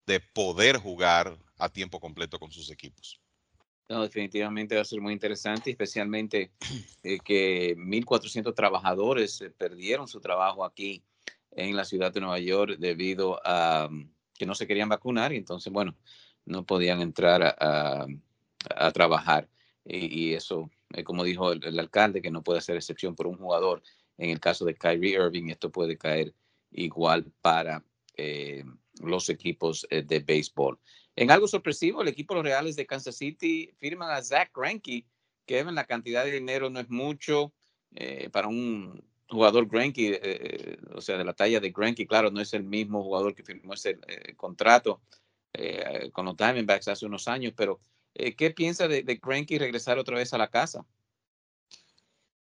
de 0.06 0.20
poder 0.20 0.78
jugar 0.78 1.38
a 1.58 1.68
tiempo 1.68 2.00
completo 2.00 2.38
con 2.38 2.50
sus 2.50 2.70
equipos. 2.70 3.20
No, 3.88 4.02
definitivamente 4.02 4.74
va 4.74 4.82
a 4.82 4.86
ser 4.86 5.00
muy 5.00 5.12
interesante, 5.12 5.70
especialmente 5.70 6.52
eh, 7.02 7.18
que 7.24 7.76
1.400 7.76 8.54
trabajadores 8.54 9.40
eh, 9.40 9.50
perdieron 9.50 10.08
su 10.08 10.20
trabajo 10.20 10.64
aquí 10.64 11.04
en 11.50 11.76
la 11.76 11.84
ciudad 11.84 12.12
de 12.12 12.20
Nueva 12.20 12.38
York 12.38 12.76
debido 12.78 13.40
a 13.44 13.88
mm, 13.90 14.10
que 14.34 14.46
no 14.46 14.54
se 14.54 14.66
querían 14.66 14.88
vacunar 14.88 15.32
y 15.32 15.36
entonces, 15.36 15.72
bueno, 15.72 15.94
no 16.44 16.64
podían 16.64 17.00
entrar 17.00 17.56
a, 17.58 18.06
trabajar. 18.92 19.48
Y, 19.84 20.34
eso, 20.34 20.70
eh, 20.94 21.02
como 21.02 21.24
dijo 21.24 21.52
el, 21.52 21.78
alcalde, 21.78 22.22
que 22.22 22.30
no 22.30 22.42
puede 22.42 22.60
ser 22.60 22.76
excepción 22.76 23.14
por 23.14 23.26
un 23.26 23.36
jugador. 23.36 23.82
En 24.18 24.30
el 24.30 24.40
caso 24.40 24.64
de 24.64 24.74
Kyrie 24.74 25.14
Irving, 25.14 25.48
esto 25.48 25.70
puede 25.70 25.96
caer 25.96 26.32
igual 26.70 27.32
para 27.40 27.84
los 29.00 29.28
equipos 29.30 29.86
de 29.90 30.20
béisbol. 30.20 30.78
En 31.14 31.30
algo 31.30 31.46
sorpresivo, 31.46 32.02
el 32.02 32.08
equipo 32.08 32.34
de 32.34 32.38
los 32.38 32.44
Reales 32.44 32.76
de 32.76 32.86
Kansas 32.86 33.16
City 33.16 33.70
firman 33.78 34.10
a 34.10 34.22
Zach 34.22 34.50
Greinke, 34.54 35.04
que 35.44 35.64
la 35.64 35.84
cantidad 35.84 36.24
de 36.24 36.32
dinero 36.32 36.70
no 36.70 36.80
es 36.80 36.88
mucho 36.88 37.52
eh, 37.94 38.30
para 38.30 38.48
un 38.48 39.04
jugador 39.28 39.68
Greinke, 39.68 40.20
eh, 40.22 40.78
o 40.94 41.00
sea, 41.02 41.18
de 41.18 41.24
la 41.24 41.34
talla 41.34 41.60
de 41.60 41.70
Greinke, 41.70 42.06
claro, 42.06 42.30
no 42.30 42.40
es 42.40 42.54
el 42.54 42.64
mismo 42.64 43.02
jugador 43.02 43.34
que 43.34 43.42
firmó 43.42 43.74
ese 43.74 43.98
eh, 45.52 46.10
con 46.12 46.26
los 46.26 46.36
Diamondbacks 46.36 46.88
hace 46.88 47.06
unos 47.06 47.28
años, 47.28 47.52
pero 47.56 47.80
¿qué 48.14 48.50
piensa 48.50 48.88
de, 48.88 49.02
de 49.02 49.20
regresar 49.58 49.98
otra 49.98 50.16
vez 50.16 50.32
a 50.34 50.38
la 50.38 50.48
casa? 50.48 50.84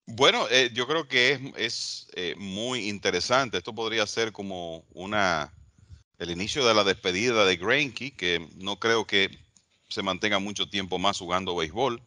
Bueno, 0.07 0.49
yo 0.73 0.87
creo 0.87 1.07
que 1.07 1.53
es, 1.57 2.09
es 2.15 2.37
muy 2.37 2.89
interesante. 2.89 3.59
Esto 3.59 3.75
podría 3.75 4.07
ser 4.07 4.33
como 4.33 4.85
una 4.93 5.53
el 6.23 6.31
inicio 6.31 6.65
de 6.65 6.73
la 6.73 6.85
despedida 6.85 7.45
de 7.45 7.57
Greinke, 7.57 8.15
que 8.17 8.49
no 8.57 8.79
creo 8.79 9.07
que 9.09 9.29
se 9.89 10.03
mantenga 10.03 10.39
mucho 10.39 10.71
tiempo 10.71 10.97
más 10.99 11.19
jugando 11.19 11.57
béisbol. 11.57 12.01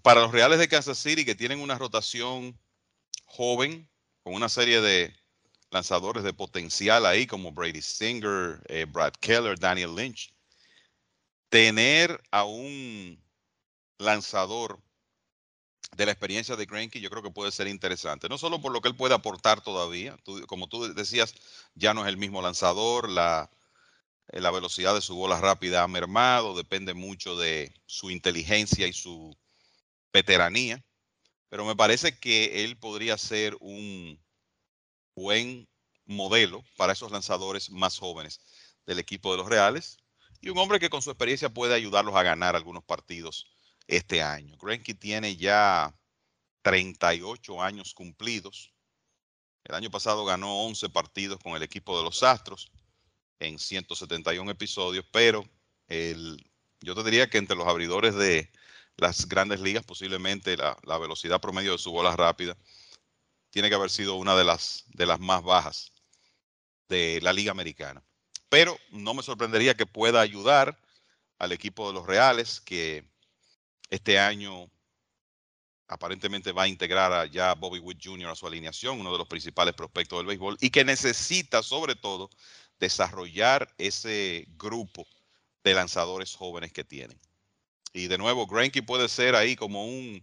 Para 0.00 0.22
los 0.22 0.32
Reales 0.32 0.58
de 0.58 0.68
Kansas 0.68 0.96
City, 0.96 1.26
que 1.26 1.34
tienen 1.34 1.60
una 1.60 1.76
rotación 1.76 2.58
joven, 3.26 3.86
con 4.22 4.32
una 4.32 4.48
serie 4.48 4.80
de 4.80 5.14
lanzadores 5.70 6.22
de 6.24 6.32
potencial 6.32 7.06
ahí, 7.06 7.26
como 7.26 7.52
Brady 7.52 7.82
Singer, 7.82 8.62
eh, 8.68 8.86
Brad 8.86 9.14
Keller, 9.20 9.58
Daniel 9.58 9.94
Lynch, 9.94 10.34
tener 11.48 12.22
a 12.30 12.44
un 12.44 13.22
lanzador 13.98 14.80
de 15.96 16.04
la 16.04 16.12
experiencia 16.12 16.56
de 16.56 16.66
Greinke 16.66 17.00
yo 17.00 17.10
creo 17.10 17.22
que 17.22 17.30
puede 17.30 17.52
ser 17.52 17.68
interesante. 17.68 18.28
No 18.28 18.38
solo 18.38 18.60
por 18.60 18.72
lo 18.72 18.80
que 18.80 18.88
él 18.88 18.96
puede 18.96 19.14
aportar 19.14 19.62
todavía, 19.62 20.16
como 20.46 20.68
tú 20.68 20.92
decías, 20.94 21.34
ya 21.74 21.94
no 21.94 22.02
es 22.02 22.08
el 22.08 22.16
mismo 22.16 22.42
lanzador, 22.42 23.08
la, 23.08 23.50
eh, 24.28 24.40
la 24.40 24.50
velocidad 24.50 24.94
de 24.94 25.00
su 25.00 25.14
bola 25.14 25.40
rápida 25.40 25.82
ha 25.82 25.88
mermado, 25.88 26.56
depende 26.56 26.94
mucho 26.94 27.36
de 27.36 27.72
su 27.86 28.10
inteligencia 28.10 28.86
y 28.86 28.92
su 28.92 29.36
veteranía, 30.12 30.84
pero 31.48 31.64
me 31.64 31.76
parece 31.76 32.18
que 32.18 32.64
él 32.64 32.76
podría 32.76 33.16
ser 33.16 33.56
un 33.60 34.20
buen 35.16 35.66
modelo 36.04 36.62
para 36.76 36.92
esos 36.92 37.10
lanzadores 37.10 37.70
más 37.70 37.98
jóvenes 37.98 38.40
del 38.86 38.98
equipo 38.98 39.32
de 39.32 39.38
los 39.38 39.48
Reales 39.48 39.96
y 40.40 40.50
un 40.50 40.58
hombre 40.58 40.78
que 40.78 40.90
con 40.90 41.02
su 41.02 41.10
experiencia 41.10 41.48
puede 41.48 41.74
ayudarlos 41.74 42.14
a 42.14 42.22
ganar 42.22 42.54
algunos 42.54 42.84
partidos 42.84 43.46
este 43.88 44.22
año. 44.22 44.56
Greinke 44.58 44.94
tiene 44.94 45.36
ya 45.36 45.98
38 46.62 47.62
años 47.62 47.94
cumplidos. 47.94 48.72
El 49.64 49.74
año 49.74 49.90
pasado 49.90 50.24
ganó 50.24 50.64
11 50.66 50.90
partidos 50.90 51.40
con 51.42 51.56
el 51.56 51.62
equipo 51.62 51.96
de 51.96 52.04
los 52.04 52.22
Astros 52.22 52.70
en 53.40 53.58
171 53.58 54.50
episodios, 54.50 55.04
pero 55.10 55.44
yo 55.88 56.94
te 56.94 57.04
diría 57.04 57.28
que 57.28 57.38
entre 57.38 57.56
los 57.56 57.66
abridores 57.66 58.14
de 58.14 58.50
las 58.96 59.28
grandes 59.28 59.60
ligas, 59.60 59.84
posiblemente 59.84 60.56
la, 60.56 60.76
la, 60.84 60.98
velocidad 60.98 61.40
promedio 61.40 61.72
de 61.72 61.78
su 61.78 61.90
bola 61.90 62.16
rápida 62.16 62.56
tiene 63.56 63.70
que 63.70 63.74
haber 63.74 63.88
sido 63.88 64.16
una 64.16 64.36
de 64.36 64.44
las, 64.44 64.84
de 64.88 65.06
las 65.06 65.18
más 65.18 65.42
bajas 65.42 65.90
de 66.90 67.20
la 67.22 67.32
liga 67.32 67.52
americana. 67.52 68.04
Pero 68.50 68.76
no 68.90 69.14
me 69.14 69.22
sorprendería 69.22 69.74
que 69.74 69.86
pueda 69.86 70.20
ayudar 70.20 70.78
al 71.38 71.52
equipo 71.52 71.88
de 71.88 71.94
los 71.94 72.06
Reales, 72.06 72.60
que 72.60 73.08
este 73.88 74.18
año 74.18 74.70
aparentemente 75.88 76.52
va 76.52 76.64
a 76.64 76.68
integrar 76.68 77.14
a 77.14 77.24
ya 77.24 77.54
Bobby 77.54 77.78
Witt 77.78 77.98
Jr. 78.04 78.28
a 78.28 78.34
su 78.34 78.46
alineación, 78.46 79.00
uno 79.00 79.10
de 79.10 79.16
los 79.16 79.26
principales 79.26 79.72
prospectos 79.72 80.18
del 80.18 80.26
béisbol, 80.26 80.58
y 80.60 80.68
que 80.68 80.84
necesita 80.84 81.62
sobre 81.62 81.94
todo 81.94 82.28
desarrollar 82.78 83.74
ese 83.78 84.44
grupo 84.58 85.06
de 85.64 85.72
lanzadores 85.72 86.34
jóvenes 86.34 86.74
que 86.74 86.84
tienen. 86.84 87.18
Y 87.94 88.08
de 88.08 88.18
nuevo, 88.18 88.46
Greinke 88.46 88.82
puede 88.82 89.08
ser 89.08 89.34
ahí 89.34 89.56
como 89.56 89.86
un, 89.86 90.22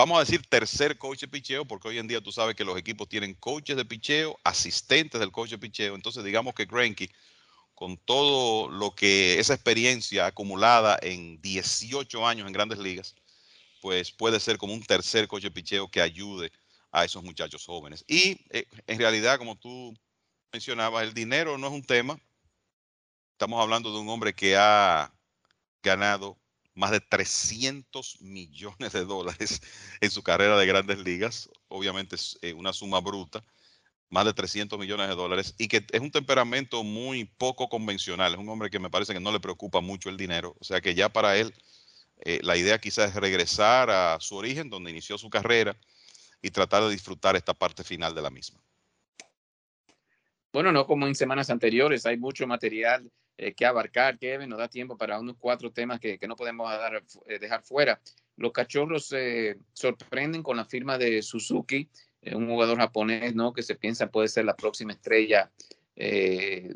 vamos 0.00 0.16
a 0.16 0.20
decir, 0.20 0.40
tercer 0.48 0.96
coach 0.96 1.20
de 1.20 1.28
picheo, 1.28 1.66
porque 1.66 1.88
hoy 1.88 1.98
en 1.98 2.08
día 2.08 2.22
tú 2.22 2.32
sabes 2.32 2.56
que 2.56 2.64
los 2.64 2.78
equipos 2.78 3.06
tienen 3.06 3.34
coaches 3.34 3.76
de 3.76 3.84
picheo, 3.84 4.38
asistentes 4.44 5.20
del 5.20 5.30
coach 5.30 5.50
de 5.50 5.58
picheo. 5.58 5.94
Entonces, 5.94 6.24
digamos 6.24 6.54
que 6.54 6.64
Greinke 6.64 7.10
con 7.74 7.98
todo 7.98 8.70
lo 8.70 8.94
que 8.94 9.38
esa 9.38 9.52
experiencia 9.52 10.24
acumulada 10.24 10.98
en 11.02 11.38
18 11.42 12.26
años 12.26 12.46
en 12.46 12.52
grandes 12.54 12.78
ligas, 12.78 13.14
pues 13.82 14.10
puede 14.10 14.40
ser 14.40 14.56
como 14.56 14.72
un 14.72 14.82
tercer 14.82 15.28
coche 15.28 15.50
picheo 15.50 15.90
que 15.90 16.00
ayude 16.00 16.50
a 16.92 17.04
esos 17.04 17.22
muchachos 17.22 17.66
jóvenes. 17.66 18.02
Y 18.08 18.38
eh, 18.48 18.64
en 18.86 18.98
realidad, 18.98 19.36
como 19.36 19.56
tú 19.56 19.94
mencionabas, 20.50 21.02
el 21.02 21.12
dinero 21.12 21.58
no 21.58 21.66
es 21.66 21.72
un 21.74 21.84
tema. 21.84 22.18
Estamos 23.32 23.60
hablando 23.60 23.92
de 23.92 23.98
un 23.98 24.08
hombre 24.08 24.34
que 24.34 24.56
ha 24.56 25.12
ganado 25.82 26.38
más 26.74 26.90
de 26.90 27.00
300 27.00 28.20
millones 28.22 28.92
de 28.92 29.04
dólares 29.04 29.60
en 30.00 30.10
su 30.10 30.22
carrera 30.22 30.58
de 30.58 30.66
grandes 30.66 30.98
ligas. 30.98 31.50
Obviamente 31.68 32.16
es 32.16 32.38
eh, 32.42 32.52
una 32.54 32.72
suma 32.72 33.00
bruta 33.00 33.44
más 34.08 34.24
de 34.24 34.32
300 34.32 34.78
millones 34.78 35.08
de 35.08 35.14
dólares 35.14 35.54
y 35.56 35.68
que 35.68 35.86
es 35.90 36.00
un 36.00 36.10
temperamento 36.10 36.82
muy 36.82 37.24
poco 37.24 37.68
convencional. 37.68 38.32
Es 38.32 38.38
un 38.38 38.48
hombre 38.48 38.70
que 38.70 38.80
me 38.80 38.90
parece 38.90 39.12
que 39.12 39.20
no 39.20 39.32
le 39.32 39.40
preocupa 39.40 39.80
mucho 39.80 40.10
el 40.10 40.16
dinero. 40.16 40.56
O 40.58 40.64
sea 40.64 40.80
que 40.80 40.94
ya 40.94 41.08
para 41.08 41.36
él 41.36 41.54
eh, 42.24 42.40
la 42.42 42.56
idea 42.56 42.78
quizás 42.78 43.10
es 43.10 43.14
regresar 43.16 43.90
a 43.90 44.18
su 44.20 44.36
origen, 44.36 44.68
donde 44.68 44.90
inició 44.90 45.16
su 45.16 45.30
carrera, 45.30 45.76
y 46.42 46.50
tratar 46.50 46.82
de 46.82 46.90
disfrutar 46.90 47.36
esta 47.36 47.54
parte 47.54 47.84
final 47.84 48.14
de 48.14 48.22
la 48.22 48.30
misma. 48.30 48.60
Bueno, 50.52 50.72
no 50.72 50.86
como 50.86 51.06
en 51.06 51.14
semanas 51.14 51.50
anteriores, 51.50 52.06
hay 52.06 52.16
mucho 52.16 52.46
material 52.46 53.10
eh, 53.40 53.54
que 53.54 53.64
abarcar, 53.64 54.18
Kevin, 54.18 54.48
nos 54.48 54.58
da 54.58 54.68
tiempo 54.68 54.96
para 54.96 55.18
unos 55.18 55.36
cuatro 55.38 55.72
temas 55.72 55.98
que, 56.00 56.18
no 56.28 56.36
podemos 56.36 56.70
eh, 57.26 57.38
dejar 57.38 57.62
fuera. 57.62 58.00
Los 58.36 58.52
cachorros 58.52 59.06
se 59.06 59.58
sorprenden 59.72 60.42
con 60.42 60.56
la 60.56 60.64
firma 60.64 60.98
de 60.98 61.22
Suzuki 61.22 61.88
un 62.22 62.48
jugador 62.48 62.78
japonés, 62.78 63.34
¿no? 63.34 63.52
Que 63.52 63.62
se 63.62 63.76
piensa 63.76 64.10
puede 64.10 64.28
ser 64.28 64.44
la 64.44 64.54
próxima 64.54 64.92
estrella 64.92 65.50
eh, 65.96 66.74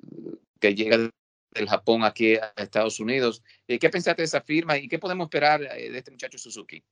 que 0.60 0.74
llega 0.74 1.10
del 1.50 1.68
Japón 1.68 2.04
aquí 2.04 2.36
a 2.36 2.52
Estados 2.56 3.00
Unidos. 3.00 3.42
Eh, 3.68 3.78
¿Qué 3.78 3.88
pensaste 3.88 4.22
de 4.22 4.26
esa 4.26 4.40
firma 4.40 4.76
y 4.76 4.88
qué 4.88 4.98
podemos 4.98 5.26
esperar 5.26 5.62
eh, 5.62 5.90
de 5.90 5.98
este 5.98 6.10
muchacho 6.10 6.38
Suzuki? 6.38 6.82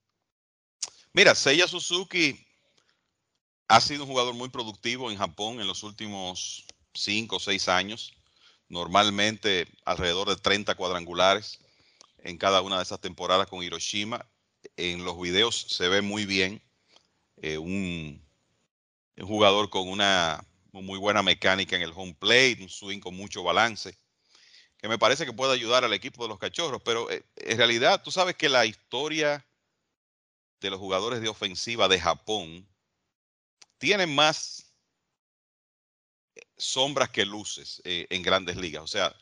Mira, 1.13 1.35
Seiya 1.35 1.67
Suzuki 1.67 2.39
ha 3.69 3.81
sido 3.81 4.05
un 4.05 4.11
jugador 4.11 4.35
muy 4.35 4.49
productivo 4.49 5.11
en 5.11 5.19
Japón 5.19 5.61
en 5.61 5.67
los 5.67 5.83
últimos 5.83 6.65
cinco 6.95 7.37
o 7.37 7.41
seis 7.41 7.69
años. 7.69 8.15
Normalmente 8.73 9.69
alrededor 9.85 10.29
de 10.29 10.37
30 10.37 10.75
cuadrangulares 10.75 11.61
en 12.19 12.39
cada 12.39 12.63
una 12.63 12.79
de 12.79 12.83
esas 12.83 13.01
temporadas 13.01 13.47
con 13.47 13.63
Hiroshima. 13.63 14.27
En 14.77 15.05
los 15.05 15.21
videos 15.21 15.67
se 15.69 15.89
ve 15.89 16.03
muy 16.03 16.27
bien. 16.27 16.61
un 17.37 18.23
un 19.17 19.27
jugador 19.27 19.71
con 19.71 19.89
una 19.89 20.45
muy 20.73 20.99
buena 20.99 21.23
mecánica 21.23 21.77
en 21.77 21.83
el 21.83 21.93
home 21.95 22.15
plate, 22.19 22.59
un 22.61 22.69
swing 22.69 23.01
con 23.01 23.15
mucho 23.15 23.43
balance, 23.43 23.97
que 24.79 24.89
me 24.89 24.99
parece 24.99 25.27
que 25.27 25.33
puede 25.33 25.53
ayudar 25.53 25.85
al 25.85 25.93
equipo 25.93 26.23
de 26.23 26.31
los 26.31 26.39
cachorros, 26.39 26.81
pero 26.83 27.11
eh, 27.11 27.23
en 27.37 27.59
realidad 27.59 28.03
tú 28.03 28.11
sabes 28.11 28.37
que 28.37 28.49
la 28.49 28.65
historia 28.65 29.47
de 30.61 30.71
los 30.71 30.79
jugadores 30.79 31.21
de 31.21 31.29
ofensiva 31.29 31.89
de 31.89 32.01
Japón 32.01 32.67
tiene 33.79 34.07
más 34.07 34.72
sombras 36.63 37.11
que 37.11 37.25
luces 37.25 37.81
eh, 37.85 38.07
en 38.11 38.23
grandes 38.23 38.57
ligas. 38.57 38.83
O 38.83 38.87
sea, 38.87 39.15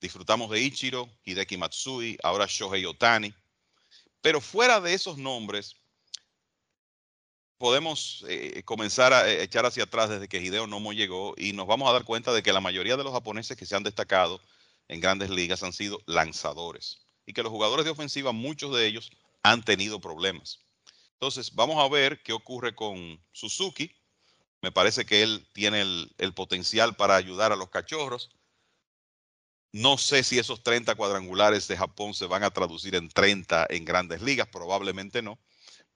disfrutamos 0.00 0.50
de 0.50 0.60
Ichiro, 0.60 1.08
Hideki 1.24 1.56
Matsui, 1.56 2.18
ahora 2.22 2.46
Shohei 2.48 2.84
Otani, 2.84 3.34
pero 4.20 4.40
fuera 4.40 4.80
de 4.80 4.94
esos 4.94 5.18
nombres, 5.18 5.76
podemos 7.58 8.24
eh, 8.28 8.62
comenzar 8.64 9.12
a 9.12 9.30
eh, 9.30 9.42
echar 9.42 9.64
hacia 9.66 9.84
atrás 9.84 10.10
desde 10.10 10.28
que 10.28 10.40
Hideo 10.40 10.66
Nomo 10.66 10.92
llegó 10.92 11.34
y 11.36 11.52
nos 11.52 11.66
vamos 11.66 11.88
a 11.88 11.92
dar 11.92 12.04
cuenta 12.04 12.32
de 12.32 12.42
que 12.42 12.52
la 12.52 12.60
mayoría 12.60 12.96
de 12.96 13.04
los 13.04 13.12
japoneses 13.12 13.56
que 13.56 13.66
se 13.66 13.76
han 13.76 13.82
destacado 13.82 14.40
en 14.88 15.00
grandes 15.00 15.30
ligas 15.30 15.62
han 15.62 15.72
sido 15.72 16.00
lanzadores 16.06 17.06
y 17.26 17.32
que 17.32 17.42
los 17.42 17.50
jugadores 17.50 17.84
de 17.84 17.90
ofensiva, 17.90 18.32
muchos 18.32 18.74
de 18.74 18.86
ellos, 18.86 19.10
han 19.42 19.64
tenido 19.64 20.00
problemas. 20.00 20.58
Entonces, 21.12 21.54
vamos 21.54 21.82
a 21.82 21.88
ver 21.88 22.22
qué 22.22 22.32
ocurre 22.32 22.74
con 22.74 23.18
Suzuki. 23.32 23.90
Me 24.64 24.72
parece 24.72 25.04
que 25.04 25.22
él 25.22 25.46
tiene 25.52 25.82
el, 25.82 26.34
potencial 26.34 26.96
para 26.96 27.16
ayudar 27.16 27.52
a 27.52 27.56
los 27.56 27.68
cachorros. 27.68 28.30
No 29.72 29.98
sé 29.98 30.22
si 30.22 30.38
esos 30.38 30.62
30 30.62 30.94
cuadrangulares 30.94 31.68
de 31.68 31.76
Japón 31.76 32.14
se 32.14 32.24
van 32.24 32.44
a 32.44 32.50
traducir 32.50 32.94
en 32.94 33.10
30 33.10 33.66
en 33.68 33.84
grandes 33.84 34.22
ligas, 34.22 34.48
probablemente 34.48 35.20
no 35.20 35.38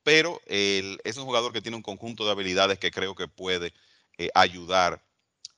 pero 0.09 0.41
es 0.49 1.19
un 1.19 1.27
jugador 1.27 1.53
que 1.53 1.61
tiene 1.61 1.77
un 1.77 1.83
conjunto 1.83 2.25
de 2.25 2.31
habilidades 2.31 2.79
que 2.79 2.91
creo 2.91 3.15
que 3.15 3.29
puede 3.29 3.75
eh, 4.17 4.31
ayudar 4.35 5.05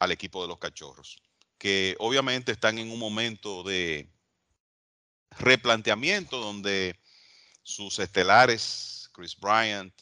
al 0.00 0.11
equipo 0.11 0.42
de 0.42 0.48
los 0.48 0.58
cachorros, 0.58 1.22
que 1.56 1.94
obviamente 2.00 2.50
están 2.50 2.78
en 2.80 2.90
un 2.90 2.98
momento 2.98 3.62
de 3.62 4.08
replanteamiento 5.38 6.38
donde 6.38 6.98
sus 7.62 8.00
estelares, 8.00 9.08
Chris 9.12 9.36
Bryant, 9.38 9.94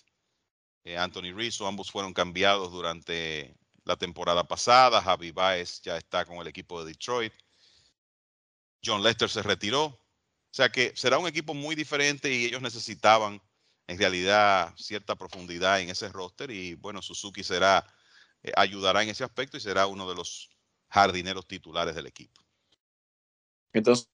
Anthony 0.97 1.33
Rizzo, 1.35 1.67
ambos 1.67 1.91
fueron 1.91 2.15
cambiados 2.15 2.71
durante 2.71 3.55
la 3.85 3.97
temporada 3.97 4.45
pasada. 4.45 5.03
Javi 5.03 5.33
Baez 5.33 5.83
ya 5.83 5.97
está 5.97 6.25
con 6.25 6.37
el 6.39 6.47
equipo 6.47 6.83
de 6.83 6.93
Detroit. 6.93 7.33
John 8.85 9.03
Lester 9.03 9.29
se 9.29 9.43
retiró. 9.43 9.85
O 9.87 10.01
sea 10.51 10.71
que 10.71 10.93
será 10.97 11.19
un 11.19 11.27
equipo 11.27 11.55
muy 11.55 11.75
diferente 11.75 12.33
y 12.33 12.47
ellos 12.47 12.63
necesitaban 12.63 13.41
en 13.87 13.99
realidad 13.99 14.73
cierta 14.77 15.17
profundidad 15.17 15.81
en 15.81 15.89
ese 15.89 16.09
roster 16.11 16.51
y 16.51 16.75
bueno, 16.75 17.03
Suzuki 17.03 17.43
será, 17.43 17.85
eh, 18.43 18.53
ayudará 18.57 19.03
en 19.03 19.09
ese 19.09 19.25
aspecto 19.25 19.57
y 19.57 19.61
será 19.61 19.87
uno 19.87 20.09
de 20.09 20.15
los 20.15 20.51
jardineros 20.89 21.47
titulares 21.47 21.95
del 21.95 22.07
equipo. 22.07 22.41
Entonces, 23.73 24.09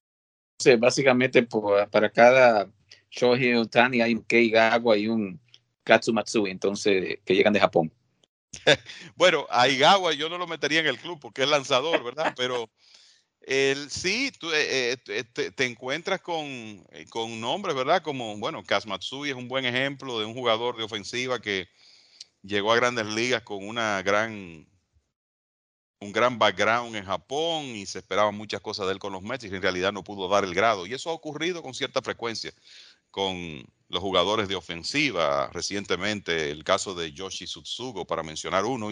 básicamente 0.79 1.47
para 1.91 2.11
cada 2.11 2.71
Shohei 3.11 3.55
Otani 3.55 4.01
hay 4.01 4.15
un 4.15 4.25
Kei 4.25 4.51
Gawa 4.51 4.97
y 4.97 5.09
un 5.09 5.41
Katsumatsui, 5.85 6.51
entonces, 6.51 7.19
que 7.25 7.35
llegan 7.35 7.53
de 7.53 7.61
Japón. 7.61 7.93
bueno, 9.17 9.47
a 9.51 9.69
Igawa 9.69 10.13
yo 10.13 10.29
no 10.29 10.39
lo 10.39 10.47
metería 10.47 10.81
en 10.81 10.87
el 10.87 10.99
club 10.99 11.19
porque 11.21 11.43
es 11.43 11.49
lanzador, 11.49 12.03
¿verdad? 12.03 12.35
Pero 12.37 12.71
el, 13.41 13.91
sí, 13.91 14.33
tú, 14.39 14.51
eh, 14.53 14.99
eh, 15.07 15.25
te, 15.25 15.67
encuentras 15.67 16.21
con, 16.21 16.47
eh, 16.47 17.07
con, 17.11 17.41
nombres, 17.41 17.77
¿verdad? 17.77 18.03
Como, 18.03 18.37
bueno, 18.39 18.65
Kazmatsui 18.65 19.31
es 19.31 19.37
un 19.37 19.49
buen 19.49 19.67
ejemplo 19.67 20.19
de 20.19 20.25
un 20.25 20.35
jugador 20.35 20.77
de 20.77 20.85
ofensiva 20.85 21.41
que 21.41 21.69
llegó 22.43 22.73
a 22.73 22.77
grandes 22.77 23.07
ligas 23.07 23.43
con 23.43 23.67
una 23.67 24.01
gran, 24.03 24.67
un 26.01 26.13
gran 26.13 26.39
background 26.39 26.97
en 26.97 27.05
Japón 27.05 27.65
y 27.67 27.85
se 27.85 27.99
esperaban 27.99 28.35
muchas 28.35 28.63
cosas 28.63 28.87
de 28.87 28.93
él 28.93 28.99
con 28.99 29.13
los 29.13 29.23
Mets 29.23 29.45
y 29.45 29.49
en 29.49 29.63
realidad 29.63 29.93
no 29.93 30.05
pudo 30.05 30.29
dar 30.29 30.45
el 30.45 30.55
grado. 30.55 30.87
Y 30.87 30.95
eso 30.95 31.11
ha 31.11 31.15
ocurrido 31.15 31.63
con 31.63 31.75
cierta 31.75 32.01
frecuencia 32.01 32.53
con 33.11 33.65
los 33.89 34.01
jugadores 34.01 34.49
de 34.49 34.57
ofensiva. 34.57 35.51
Recientemente 35.53 36.51
el 36.51 36.65
caso 36.65 36.95
de 36.95 37.13
Yoshi 37.13 37.47
Sutsugo, 37.47 38.07
para 38.07 38.23
mencionar 38.23 38.65
uno, 38.65 38.91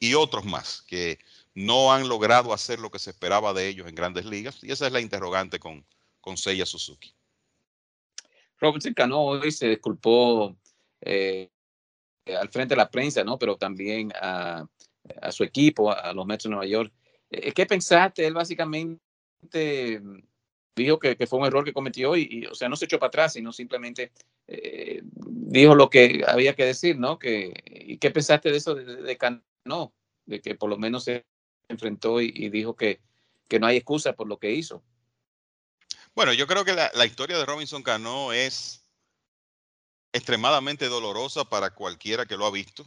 y, 0.00 0.14
otros 0.14 0.44
más 0.44 0.82
que 0.82 1.18
no 1.54 1.92
han 1.92 2.08
logrado 2.08 2.52
hacer 2.52 2.78
lo 2.78 2.90
que 2.90 3.00
se 3.00 3.10
esperaba 3.10 3.52
de 3.52 3.68
ellos 3.68 3.88
en 3.88 3.94
grandes 3.94 4.24
ligas. 4.24 4.62
Y 4.62 4.70
esa 4.70 4.86
es 4.86 4.92
la 4.92 5.00
interrogante 5.00 5.58
con, 5.58 5.84
con 6.20 6.36
Seiya 6.36 6.66
Suzuki. 6.66 7.12
Robinson 8.60 8.94
Cano 8.94 9.20
hoy 9.20 9.50
se 9.50 9.68
disculpó 9.68 10.56
eh, 11.00 11.50
al 12.26 12.48
frente 12.48 12.74
de 12.74 12.78
la 12.78 12.90
prensa, 12.90 13.24
¿no? 13.24 13.38
Pero 13.38 13.56
también 13.56 14.12
a, 14.20 14.66
su 15.30 15.42
equipo, 15.44 15.90
a, 15.90 16.12
los 16.12 16.26
Mets 16.26 16.44
de 16.44 16.50
Nueva 16.50 16.66
York. 16.66 16.92
Eh, 17.30 17.52
¿Qué 17.52 17.66
pensaste? 17.66 18.26
Él 18.26 18.34
básicamente 18.34 19.00
dijo 20.84 20.98
que, 20.98 21.16
fue 21.26 21.38
un 21.38 21.46
error 21.46 21.64
que 21.64 21.72
cometió 21.72 22.16
y, 22.16 22.46
o 22.46 22.54
sea, 22.54 22.68
no 22.68 22.76
se 22.76 22.86
echó 22.86 22.98
para 22.98 23.08
atrás, 23.08 23.32
sino 23.34 23.52
simplemente 23.52 24.12
eh, 24.46 25.00
dijo 25.04 25.74
lo 25.74 25.90
que 25.90 26.24
había 26.26 26.54
que 26.54 26.64
decir, 26.64 26.98
¿no? 26.98 27.18
Que, 27.18 27.52
¿Y 27.66 27.98
qué 27.98 28.10
pensaste 28.10 28.50
de 28.50 28.56
eso 28.56 28.74
de, 28.74 28.84
de 28.84 29.16
Cano? 29.16 29.42
De 30.26 30.40
que 30.40 30.54
por 30.54 30.70
lo 30.70 30.78
menos 30.78 31.04
se 31.04 31.26
enfrentó 31.68 32.20
y, 32.20 32.48
dijo 32.48 32.76
que, 32.76 33.00
que, 33.48 33.60
no 33.60 33.66
hay 33.66 33.76
excusa 33.76 34.14
por 34.14 34.26
lo 34.26 34.38
que 34.38 34.52
hizo. 34.52 34.82
Bueno, 36.14 36.32
yo 36.32 36.46
creo 36.46 36.64
que 36.64 36.74
la, 36.74 37.06
historia 37.06 37.38
de 37.38 37.46
Robinson 37.46 37.82
Cano 37.82 38.32
es 38.32 38.82
extremadamente 40.12 40.86
dolorosa 40.86 41.44
para 41.44 41.70
cualquiera 41.70 42.26
que 42.26 42.36
lo 42.36 42.46
ha 42.46 42.50
visto 42.50 42.84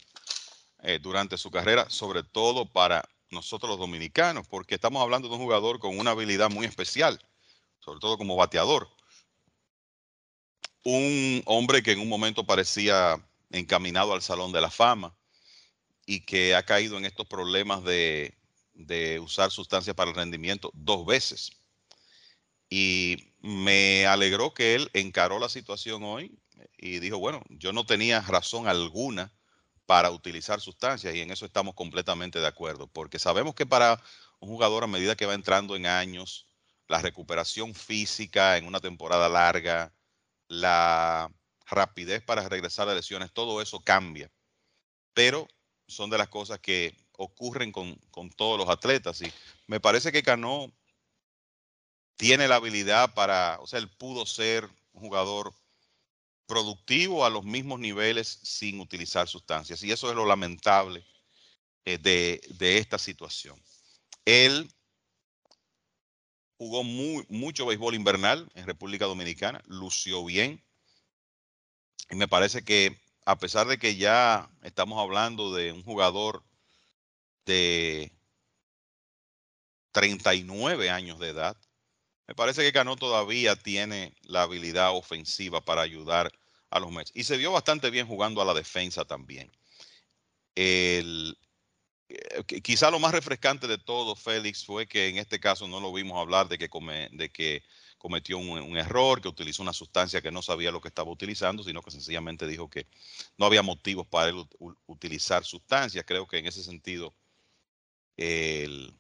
eh, 0.82 1.00
durante 1.02 1.38
su 1.38 1.52
carrera, 1.52 1.90
sobre 1.90 2.24
todo 2.24 2.66
para 2.66 3.08
nosotros 3.30 3.70
los 3.70 3.80
dominicanos, 3.80 4.48
porque 4.48 4.76
estamos 4.76 5.02
hablando 5.02 5.30
de 5.30 5.36
un 5.36 5.42
jugador 5.42 5.80
con 5.80 5.98
una 5.98 6.12
habilidad 6.12 6.50
muy 6.50 6.66
especial, 6.66 7.22
sobre 7.82 8.00
todo 8.00 8.18
como 8.18 8.36
bateador. 8.36 8.90
Un 10.84 11.44
hombre 11.46 11.84
que 11.84 11.92
en 11.92 12.00
un 12.00 12.10
momento 12.10 12.46
parecía 12.46 13.24
encaminado 13.52 14.14
al 14.14 14.22
Salón 14.22 14.52
de 14.52 14.62
la 14.62 14.72
Fama 14.72 15.16
y 16.06 16.22
que 16.22 16.56
ha 16.56 16.64
caído 16.64 16.98
en 16.98 17.06
estos 17.06 17.28
problemas 17.28 17.84
de 17.84 18.36
de 18.74 19.20
usar 19.20 19.52
sustancias 19.52 19.96
para 19.96 20.10
el 20.10 20.16
rendimiento 20.16 20.72
dos 20.74 21.06
veces. 21.06 21.52
Y 22.70 23.34
me 23.42 24.06
alegró 24.06 24.54
que 24.54 24.76
él 24.76 24.90
encaró 24.94 25.40
la 25.40 25.50
situación 25.50 26.04
hoy 26.04 26.38
y 26.78 27.00
dijo, 27.00 27.18
bueno, 27.18 27.44
yo 27.50 27.74
no 27.74 27.86
tenía 27.86 28.22
razón 28.22 28.68
alguna 28.68 29.34
para 29.86 30.12
utilizar 30.12 30.62
sustancias 30.62 31.14
y 31.14 31.20
en 31.20 31.32
eso 31.32 31.46
estamos 31.46 31.76
completamente 31.76 32.40
de 32.40 32.48
acuerdo, 32.48 32.88
porque 32.88 33.20
sabemos 33.20 33.56
que 33.56 33.66
para 33.66 34.02
un 34.40 34.50
jugador 34.50 34.84
a 34.84 34.88
medida 34.88 35.16
que 35.16 35.26
va 35.26 35.34
entrando 35.34 35.76
en 35.76 35.86
años, 35.86 36.48
la 36.92 37.02
recuperación 37.02 37.74
física 37.74 38.58
en 38.58 38.68
una 38.68 38.82
temporada 38.82 39.30
larga, 39.30 39.94
la 40.50 41.32
rapidez 41.66 42.22
para 42.22 42.50
regresar 42.50 42.90
a 42.90 42.94
lesiones, 42.94 43.32
todo 43.32 43.62
eso 43.62 43.80
cambia. 43.80 44.30
Pero 45.14 45.48
son 45.88 46.10
de 46.10 46.18
las 46.18 46.28
cosas 46.28 46.60
que 46.60 46.94
ocurren 47.14 47.72
con, 47.72 47.98
todos 48.36 48.58
los 48.58 48.68
atletas. 48.68 49.22
Y 49.22 49.32
me 49.68 49.80
parece 49.80 50.12
que 50.12 50.22
Cano 50.22 50.70
tiene 52.18 52.50
la 52.50 52.56
habilidad 52.56 53.14
para, 53.14 53.58
o 53.62 53.68
sea, 53.68 53.80
él 53.80 53.90
pudo 53.90 54.26
ser 54.26 54.70
un 54.92 55.04
jugador 55.04 55.54
productivo 56.46 57.26
a 57.26 57.30
los 57.30 57.46
mismos 57.46 57.80
niveles 57.80 58.28
sin 58.44 58.82
utilizar 58.82 59.30
sustancias. 59.30 59.82
Y 59.82 59.94
eso 59.94 60.10
es 60.10 60.16
lo 60.18 60.26
lamentable 60.26 61.06
eh, 61.86 61.98
de, 61.98 62.42
de, 62.50 62.80
esta 62.80 62.98
situación. 62.98 63.58
Él 64.26 64.70
jugó 66.62 66.84
muy, 66.84 67.26
mucho 67.28 67.66
béisbol 67.66 67.96
invernal 67.96 68.48
en 68.54 68.68
República 68.68 69.06
Dominicana, 69.06 69.64
lució 69.66 70.24
bien. 70.24 70.64
Y 72.12 72.16
me 72.16 72.28
parece 72.28 72.64
que 72.64 73.02
a 73.26 73.40
pesar 73.40 73.66
de 73.66 73.80
que 73.80 73.96
ya 73.96 74.48
estamos 74.62 75.00
hablando 75.00 75.56
de 75.56 75.72
un 75.72 75.82
jugador 75.82 76.44
de 77.48 78.12
39 79.92 80.92
años 80.92 81.18
de 81.18 81.30
edad. 81.30 81.58
Me 82.28 82.36
parece 82.36 82.62
que 82.62 82.72
Cano 82.72 82.96
todavía 82.96 83.56
tiene 83.56 84.14
la 84.22 84.44
habilidad 84.44 84.96
ofensiva 84.96 85.62
para 85.66 85.82
ayudar 85.82 86.32
a 86.70 86.80
los 86.80 86.92
Mets. 86.92 87.12
Y 87.16 87.24
se 87.24 87.38
vio 87.38 87.52
bastante 87.52 87.90
bien 87.90 88.06
jugando 88.06 88.40
a 88.40 88.46
la 88.46 88.54
defensa 88.54 89.04
también. 89.04 89.52
El, 90.54 91.36
quizá 92.64 92.92
lo 92.92 93.00
más 93.00 93.12
refrescante 93.12 93.68
de 93.68 93.78
todo, 93.78 94.16
Félix, 94.16 94.66
fue 94.66 94.88
que 94.88 95.08
en 95.08 95.18
este 95.18 95.40
caso 95.40 95.68
no 95.68 95.80
lo 95.80 95.94
vimos 95.94 96.20
hablar 96.20 96.48
de 96.48 96.58
que, 96.58 96.70
cometió 97.98 98.38
un, 98.38 98.78
error, 98.78 99.22
que 99.22 99.28
utilizó 99.28 99.62
una 99.62 99.74
sustancia 99.74 100.22
que 100.22 100.32
no 100.32 100.42
sabía 100.42 100.72
lo 100.72 100.82
que 100.82 100.88
estaba 100.88 101.12
utilizando, 101.12 101.64
sino 101.64 101.82
que 101.82 101.92
sencillamente 101.92 102.48
dijo 102.48 102.70
que 102.70 102.88
no 103.38 103.46
había 103.46 103.62
motivos 103.62 104.08
para 104.08 104.30
él 104.30 104.48
utilizar 104.88 105.46
sustancias. 105.46 106.04
Creo 106.08 106.28
que 106.28 106.40
en 106.40 106.48
ese 106.48 106.64
sentido 106.64 107.14
él 108.18 108.94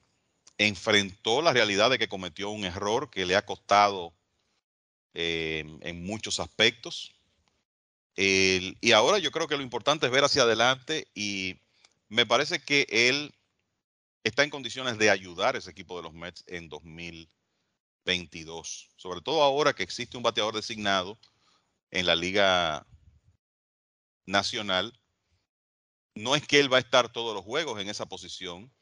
enfrentó 0.57 1.41
la 1.41 1.53
realidad 1.53 1.89
de 1.89 1.97
que 1.97 2.07
cometió 2.07 2.51
un 2.51 2.65
error 2.65 3.09
que 3.09 3.25
le 3.25 3.35
ha 3.35 3.45
costado 3.45 4.13
eh, 5.13 5.65
en 5.81 6.05
muchos 6.05 6.39
aspectos. 6.39 7.11
y 8.15 8.91
ahora 8.91 9.17
yo 9.17 9.31
creo 9.31 9.47
que 9.47 9.57
lo 9.57 9.63
importante 9.63 10.05
es 10.05 10.11
ver 10.11 10.23
hacia 10.23 10.43
adelante 10.43 11.07
y 11.15 11.57
me 12.11 12.25
parece 12.25 12.59
que 12.59 12.85
él 12.89 13.33
está 14.25 14.43
en 14.43 14.49
condiciones 14.49 14.97
de 14.97 15.09
ayudar 15.09 15.55
a 15.55 15.59
ese 15.59 15.71
equipo 15.71 15.95
de 15.95 16.03
los 16.03 16.13
Mets 16.13 16.43
en 16.45 16.67
2022, 16.67 18.89
sobre 18.97 19.21
todo 19.21 19.41
ahora 19.41 19.71
que 19.71 19.83
existe 19.83 20.17
un 20.17 20.23
bateador 20.23 20.53
designado 20.53 21.17
en 21.89 22.05
la 22.05 22.17
Liga 22.17 22.85
Nacional. 24.25 24.91
No 26.13 26.35
es 26.35 26.45
que 26.45 26.59
él 26.59 26.69
va 26.71 26.77
a 26.77 26.81
estar 26.81 27.13
todos 27.13 27.33
los 27.33 27.45
juegos 27.45 27.79
en 27.79 27.87
esa 27.87 28.07
posición, 28.07 28.73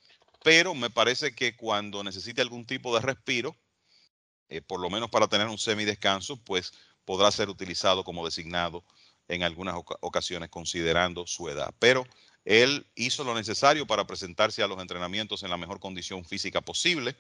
pero 0.44 0.74
me 0.74 0.90
parece 0.90 1.36
que 1.36 1.56
cuando 1.56 2.04
necesite 2.04 2.42
algún 2.42 2.66
tipo 2.66 2.96
de 2.96 3.02
respiro, 3.02 3.56
eh, 4.48 4.62
por 4.62 4.80
lo 4.80 4.90
menos 4.90 5.12
para 5.12 5.28
tener 5.28 5.50
un 5.50 5.60
semidescanso, 5.60 6.44
pues 6.44 6.72
podrá 7.06 7.30
ser 7.30 7.50
utilizado 7.50 8.04
como 8.04 8.26
designado 8.26 8.84
en 9.30 9.44
algunas 9.44 9.76
ocasiones 10.02 10.50
considerando 10.50 11.26
su 11.26 11.48
edad. 11.48 11.74
Pero 11.80 12.06
él 12.44 12.86
hizo 12.96 13.24
lo 13.24 13.34
necesario 13.34 13.88
para 13.88 14.06
presentarse 14.06 14.62
a 14.62 14.68
los 14.68 14.82
entrenamientos 14.82 15.44
en 15.44 15.50
la 15.50 15.58
mejor 15.58 15.80
condición 15.80 16.26
física 16.26 16.62
posible. 16.62 17.16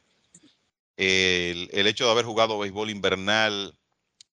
El, 0.97 1.87
hecho 1.87 2.05
de 2.05 2.11
haber 2.11 2.25
jugado 2.25 2.59
béisbol 2.59 2.89
invernal 2.89 3.77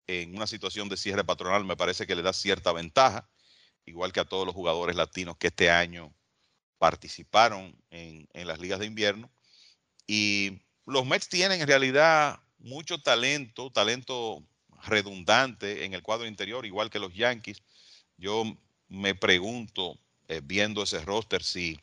en 0.08 0.34
una 0.34 0.46
situación 0.46 0.88
de 0.88 0.96
cierre 0.96 1.22
patronal 1.22 1.64
me 1.64 1.76
parece 1.76 2.06
que 2.06 2.16
le 2.16 2.22
da 2.22 2.32
cierta 2.32 2.72
ventaja, 2.72 3.28
igual 3.84 4.12
que 4.12 4.20
a 4.20 4.24
todos 4.24 4.46
los 4.46 4.54
jugadores 4.54 4.96
latinos 4.96 5.36
que 5.36 5.48
este 5.48 5.70
año 5.70 6.12
participaron 6.78 7.76
en 7.90 8.46
las 8.46 8.58
ligas 8.58 8.80
de 8.80 8.86
invierno. 8.86 9.30
Y 10.06 10.62
los 10.86 11.04
Mets 11.04 11.28
tienen 11.28 11.60
en 11.60 11.68
realidad 11.68 12.40
mucho 12.58 13.00
talento, 13.00 13.70
talento 13.70 14.42
redundante 14.84 15.84
en 15.84 15.94
el 15.94 16.02
cuadro 16.02 16.26
interior, 16.26 16.64
igual 16.64 16.90
que 16.90 16.98
los 16.98 17.14
Yankees. 17.14 17.62
Yo 18.16 18.44
me 18.88 19.14
pregunto, 19.14 19.98
eh, 20.28 20.40
viendo 20.42 20.82
ese 20.82 21.04
roster, 21.04 21.42
si 21.42 21.78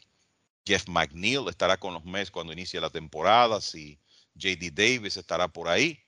Jeff 0.66 0.88
McNeil 0.88 1.48
estará 1.48 1.78
con 1.78 1.94
los 1.94 2.06
Mets 2.06 2.32
cuando 2.32 2.54
inicie 2.54 2.82
la 2.82 2.90
temporada, 2.90 3.62
si 3.62 4.00
JD 4.36 4.72
Davis 4.74 5.18
estará 5.18 5.48
por 5.48 5.68
ahí. 5.68 6.00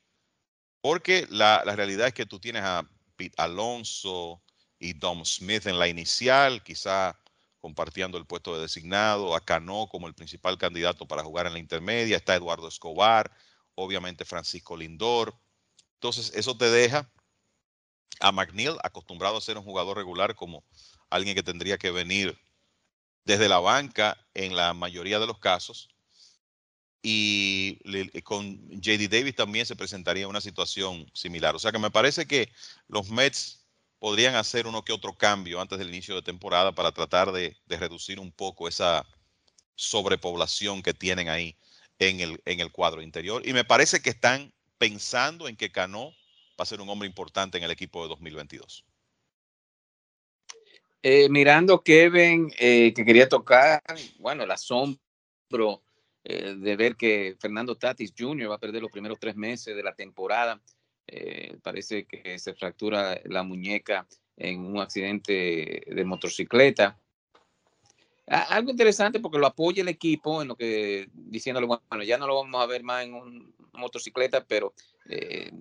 Porque 0.82 1.28
la, 1.30 1.63
la 1.65 1.76
realidad 1.76 2.07
es 2.07 2.13
que 2.13 2.26
tú 2.26 2.39
tienes 2.39 2.63
a 2.63 2.88
Pete 3.15 3.36
Alonso 3.38 4.41
y 4.80 4.93
Dom 4.93 5.26
Smith 5.26 5.67
en 5.67 5.80
la 5.80 5.88
inicial, 5.88 6.63
quizá 6.63 7.19
compartiendo 7.59 8.17
el 8.17 8.28
puesto 8.28 8.55
de 8.55 8.61
designado, 8.61 9.36
a 9.36 9.43
Cano 9.43 9.88
como 9.89 10.07
el 10.07 10.13
principal 10.13 10.57
candidato 10.57 11.07
para 11.07 11.23
jugar 11.23 11.47
en 11.47 11.53
la 11.53 11.59
intermedia, 11.59 12.17
está 12.17 12.36
Eduardo 12.36 12.67
Escobar, 12.67 13.32
obviamente 13.73 14.26
Francisco 14.26 14.78
Lindor. 14.78 15.36
Entonces, 15.95 16.32
eso 16.36 16.55
te 16.55 16.69
deja 16.69 17.09
a 18.20 18.32
McNeil 18.32 18.78
acostumbrado 18.84 19.38
a 19.38 19.41
ser 19.41 19.57
un 19.57 19.63
jugador 19.63 19.97
regular 19.97 20.36
como 20.36 20.63
alguien 21.09 21.36
que 21.36 21.43
tendría 21.43 21.78
que 21.78 21.91
venir 21.91 22.38
desde 23.26 23.49
la 23.49 23.59
banca 23.59 24.18
en 24.34 24.55
la 24.55 24.74
mayoría 24.74 25.20
de 25.20 25.28
los 25.28 25.39
casos. 25.39 25.89
Y 27.01 27.78
con 28.24 28.57
JD 28.82 29.09
Davis 29.09 29.36
también 29.36 29.66
se 29.66 29.76
presentaría 29.76 30.28
una 30.28 30.41
situación 30.41 31.09
similar. 31.13 31.55
O 31.55 31.59
sea 31.59 31.72
que 31.72 31.78
me 31.78 31.91
parece 31.91 32.26
que 32.26 32.51
los 32.88 33.09
Mets 33.09 33.66
podrían 33.99 34.36
hacer 34.36 34.66
uno 34.66 34.84
que 34.84 34.93
otro 34.93 35.16
cambio 35.16 35.61
antes 35.61 35.78
del 35.78 35.89
inicio 35.89 36.16
de 36.16 36.22
temporada 36.22 36.74
para 36.74 36.91
tratar 36.91 37.32
de, 37.32 37.57
reducir 37.68 38.20
un 38.20 38.32
poco 38.32 38.68
esa 38.68 39.05
sobrepoblación 39.76 40.82
que 40.82 40.93
tienen 40.93 41.30
ahí 41.30 41.57
en 41.99 42.20
el, 42.20 42.41
en 42.45 42.59
el 42.59 42.72
cuadro 42.72 43.01
interior. 43.01 43.47
Y 43.47 43.53
me 43.53 43.66
parece 43.66 44.01
que 44.01 44.09
están 44.09 44.51
pensando 44.78 45.47
en 45.47 45.55
que 45.55 45.72
Cano 45.72 46.11
va 46.60 46.64
a 46.64 46.66
ser 46.66 46.82
un 46.82 46.89
hombre 46.89 47.08
importante 47.08 47.58
en 47.58 47.64
el 47.64 47.72
equipo 47.72 48.03
de 48.03 48.10
2022. 48.10 48.86
Eh, 51.03 51.30
mirando 51.30 51.84
Kevin, 51.84 52.51
eh, 52.58 52.91
que 52.93 53.06
quería 53.06 53.30
tocar, 53.30 53.82
bueno, 54.18 54.43
el 54.43 54.49
asombro 54.49 55.84
eh, 56.24 56.56
de 56.58 56.76
ver 56.76 56.95
que 56.95 57.36
Fernando 57.39 57.78
Tatis 57.78 58.12
Jr. 58.18 58.49
va 58.49 58.56
a 58.56 58.60
perder 58.60 58.82
los 58.82 58.91
primeros 58.91 59.20
tres 59.20 59.36
meses 59.36 59.76
de 59.76 59.84
la 59.84 59.93
temporada. 59.93 60.60
Eh, 61.06 61.58
parece 61.62 62.06
que 62.06 62.39
se 62.39 62.56
fractura 62.56 63.22
la 63.26 63.43
muñeca 63.43 64.08
en 64.36 64.66
un 64.66 64.80
accidente 64.80 65.84
de 65.86 66.06
motocicleta. 66.06 66.97
Algo 68.26 68.72
interesante 68.72 69.20
porque 69.20 69.38
lo 69.38 69.45
apoya 69.45 69.84
el 69.84 69.89
equipo 69.89 70.41
en 70.41 70.47
lo 70.47 70.56
que 70.56 71.08
diciéndole, 71.14 71.68
bueno, 71.68 72.03
ya 72.03 72.18
no 72.18 72.26
lo 72.26 72.38
vamos 72.38 72.60
a 72.60 72.66
ver 72.66 72.82
más 72.82 73.03
en 73.03 73.14
una 73.14 73.45
motocicleta, 73.74 74.43
pero 74.43 74.74
eh, 75.10 75.51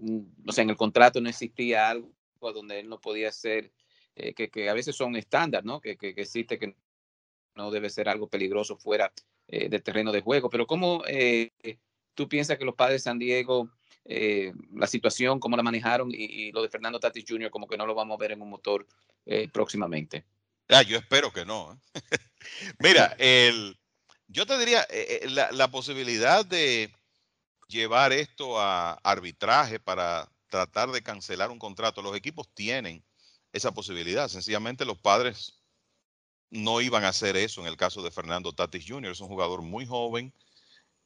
o 0.47 0.61
en 0.61 0.71
el 0.71 0.77
contrato 0.77 1.21
no 1.21 1.29
existía 1.29 1.89
algo 1.89 2.13
donde 2.41 2.81
él 2.81 2.91
no 2.91 3.01
podía 3.01 3.33
ser, 3.33 3.73
eh, 4.17 4.35
que, 4.35 4.69
a 4.69 4.75
veces 4.75 4.95
son 4.95 5.17
estándar, 5.17 5.65
¿no? 5.65 5.81
Que, 5.81 5.97
que, 5.97 6.11
existe 6.11 6.59
que 6.59 6.77
no 7.55 7.71
debe 7.71 7.89
ser 7.89 8.09
algo 8.09 8.29
peligroso 8.29 8.77
fuera 8.77 9.13
del 9.47 9.83
terreno 9.83 10.13
de 10.13 10.21
juego. 10.21 10.51
Pero 10.51 10.67
¿cómo 10.67 11.03
tú 12.15 12.29
piensas 12.29 12.59
que 12.59 12.67
los 12.67 12.75
padres 12.75 12.97
de 12.97 13.05
San 13.05 13.19
Diego 13.19 13.71
eh, 14.07 14.53
la 14.75 14.87
situación, 14.87 15.41
cómo 15.41 15.57
la 15.57 15.63
manejaron 15.63 16.11
y, 16.13 16.53
lo 16.53 16.63
de 16.63 16.69
Fernando 16.69 17.01
Tatis 17.01 17.25
Jr. 17.27 17.51
como 17.51 17.67
que 17.67 17.79
no 17.79 17.87
lo 17.87 17.95
vamos 17.95 18.17
a 18.17 18.21
ver 18.21 18.33
en 18.33 18.43
un 18.43 18.51
motor 18.51 18.87
eh, 19.25 19.49
próximamente. 19.49 20.27
Ah, 20.69 20.83
yo 20.83 20.99
espero 20.99 21.33
que 21.33 21.47
no. 21.47 21.73
¿eh? 21.73 21.79
Mira, 22.81 23.17
el, 23.19 23.79
yo 24.29 24.45
te 24.45 24.59
diría, 24.59 24.87
la, 25.29 25.51
la, 25.53 25.71
posibilidad 25.71 26.45
de 26.45 26.95
llevar 27.75 28.13
esto 28.13 28.61
a 28.61 28.93
arbitraje 29.03 29.81
para 29.81 30.31
tratar 30.49 30.91
de 30.93 31.03
cancelar 31.03 31.51
un 31.51 31.59
contrato, 31.59 32.03
los 32.03 32.17
equipos 32.17 32.49
tienen 32.55 33.05
esa 33.53 33.73
posibilidad. 33.73 34.29
Sencillamente 34.29 34.85
los 34.85 34.99
padres 34.99 35.61
no 36.51 36.81
iban 36.81 37.05
a 37.05 37.09
hacer 37.09 37.37
eso 37.37 37.61
en 37.61 37.67
el 37.67 37.77
caso 37.77 38.03
de 38.03 38.11
Fernando 38.11 38.53
Tatis 38.53 38.85
Jr. 38.87 39.13
Es 39.13 39.21
un 39.21 39.29
jugador 39.29 39.63
muy 39.63 39.87
joven, 39.87 40.33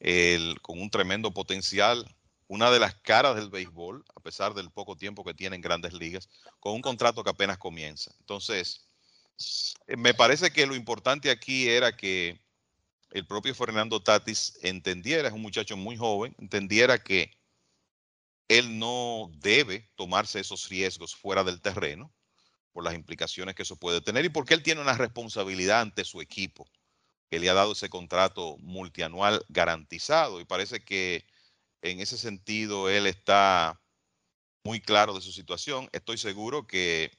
el, 0.01 0.61
con 0.61 0.81
un 0.81 0.91
tremendo 0.91 1.33
potencial 1.33 2.07
una 2.49 2.71
de 2.71 2.81
las 2.81 2.95
caras 2.97 3.37
del 3.37 3.51
béisbol, 3.51 4.05
a 4.17 4.21
pesar 4.21 4.55
del 4.55 4.71
poco 4.71 4.97
tiempo 4.97 5.23
que 5.23 5.35
tiene 5.35 5.57
en 5.57 5.63
grandes 5.63 5.93
ligas, 5.93 6.29
con 6.61 6.75
un 6.75 6.83
contrato 6.83 7.23
que 7.23 7.31
apenas 7.31 7.59
comienza. 7.59 8.11
Entonces, 8.21 8.87
eh, 9.87 9.97
me 9.97 10.15
parece 10.15 10.51
que 10.51 10.67
lo 10.67 10.75
importante 10.75 11.31
aquí 11.31 11.69
era 11.69 11.97
que 11.97 12.41
el 13.11 13.27
propio 13.27 13.55
Fernando 13.55 14.01
Tatis 14.01 14.59
entendiera, 14.63 15.29
es 15.29 15.35
un 15.35 15.43
muchacho 15.43 15.77
muy 15.77 15.97
joven, 15.97 16.35
entendiera 16.39 17.03
que 17.03 17.31
él 18.49 18.79
no 18.79 19.31
debe 19.37 19.91
tomarse 19.95 20.41
esos 20.41 20.69
riesgos 20.69 21.15
fuera 21.15 21.45
del 21.45 21.61
terreno 21.61 22.13
por 22.73 22.85
las 22.85 22.95
implicaciones 22.95 23.55
que 23.55 23.63
eso 23.63 23.77
puede 23.77 24.01
tener 24.01 24.25
y 24.25 24.29
porque 24.31 24.55
él 24.55 24.63
tiene 24.63 24.81
una 24.81 24.95
responsabilidad 24.95 25.81
ante 25.81 26.05
su 26.05 26.21
equipo 26.21 26.69
que 27.31 27.39
le 27.39 27.51
ha 27.51 27.55
dado 27.55 27.73
ese 27.73 27.89
contrato 27.89 28.57
multianual 28.59 29.45
garantizado 29.49 30.41
y 30.41 30.45
parece 30.45 30.83
que 30.83 31.27
en 31.83 32.01
ese 32.01 32.19
sentido, 32.19 32.89
él 32.89 33.07
está 33.07 33.81
muy 34.65 34.81
claro 34.81 35.15
de 35.15 35.21
su 35.21 35.33
situación. 35.33 35.89
Estoy 35.93 36.19
seguro 36.19 36.67
que 36.67 37.11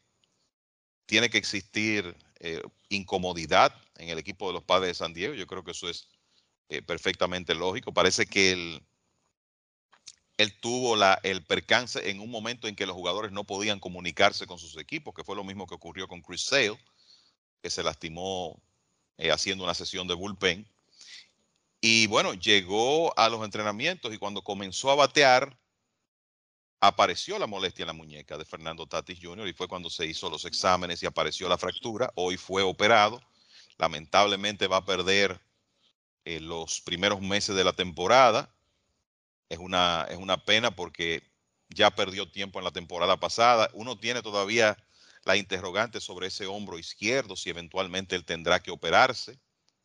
tiene 1.06 1.30
que 1.30 1.38
existir 1.38 2.16
eh, 2.40 2.62
incomodidad 2.90 3.74
en 4.00 4.10
el 4.10 4.18
equipo 4.18 4.48
de 4.48 4.54
los 4.54 4.64
padres 4.64 4.90
de 4.90 4.94
San 4.96 5.14
Diego. 5.14 5.34
Yo 5.34 5.46
creo 5.46 5.64
que 5.64 5.72
eso 5.72 5.90
es 5.90 6.08
eh, 6.70 6.82
perfectamente 6.82 7.54
lógico. 7.54 7.94
Parece 7.94 8.26
que 8.26 8.52
él, 8.52 8.82
tuvo 10.62 10.96
el 11.24 11.44
percance 11.46 12.10
en 12.10 12.22
un 12.22 12.32
momento 12.32 12.68
en 12.68 12.76
que 12.76 12.86
los 12.86 12.96
jugadores 12.96 13.32
no 13.32 13.44
podían 13.44 13.80
comunicarse 13.80 14.48
con 14.48 14.58
sus 14.58 14.78
equipos, 14.78 15.14
que 15.14 15.24
fue 15.24 15.36
lo 15.36 15.44
mismo 15.44 15.68
que 15.68 15.76
ocurrió 15.76 16.08
con 16.08 16.22
Chris 16.22 16.44
Sale, 16.44 16.80
que 17.62 17.70
se 17.70 17.84
lastimó 17.84 18.62
eh, 19.18 19.32
haciendo 19.32 19.66
una 19.66 19.74
sesión 19.74 20.08
de 20.08 20.14
bullpen. 20.14 20.66
Y 21.82 22.08
bueno, 22.08 22.34
llegó 22.34 23.18
a 23.18 23.30
los 23.30 23.44
entrenamientos 23.44 24.14
y 24.14 24.18
cuando 24.18 24.42
comenzó 24.42 24.92
a 24.92 24.96
batear, 24.96 25.58
apareció 26.80 27.38
la 27.40 27.48
molestia 27.48 27.84
en 27.84 27.88
la 27.88 27.94
muñeca 27.94 28.38
de 28.38 28.46
Fernando 28.46 28.88
Tatis 28.88 29.20
Jr. 29.22 29.48
y 29.48 29.54
fue 29.54 29.68
cuando 29.68 29.90
se 29.90 30.06
hizo 30.06 30.30
los 30.30 30.46
exámenes 30.46 31.04
y 31.04 31.06
apareció 31.06 31.50
la 31.50 31.58
fractura. 31.58 32.12
Hoy 32.16 32.38
fue 32.38 32.64
operado. 32.64 33.22
Lamentablemente 33.80 34.68
va 34.68 34.78
a 34.78 34.86
perder 34.86 35.42
eh, 36.26 36.40
los 36.40 36.82
primeros 36.82 37.22
meses 37.22 37.56
de 37.56 37.64
la 37.64 37.74
temporada. 37.74 38.54
Es 39.50 39.58
una, 39.58 40.06
es 40.10 40.18
una 40.18 40.46
pena 40.46 40.76
porque 40.76 41.24
ya 41.70 41.90
perdió 41.90 42.30
tiempo 42.30 42.60
en 42.60 42.66
la 42.66 42.72
temporada 42.72 43.20
pasada. 43.20 43.70
Uno 43.74 43.98
tiene 43.98 44.22
todavía 44.22 44.78
la 45.24 45.38
interrogante 45.38 46.02
sobre 46.02 46.28
ese 46.28 46.46
hombro 46.46 46.78
izquierdo, 46.78 47.36
si 47.36 47.50
eventualmente 47.50 48.16
él 48.16 48.26
tendrá 48.26 48.60
que 48.60 48.72
operarse. 48.72 49.40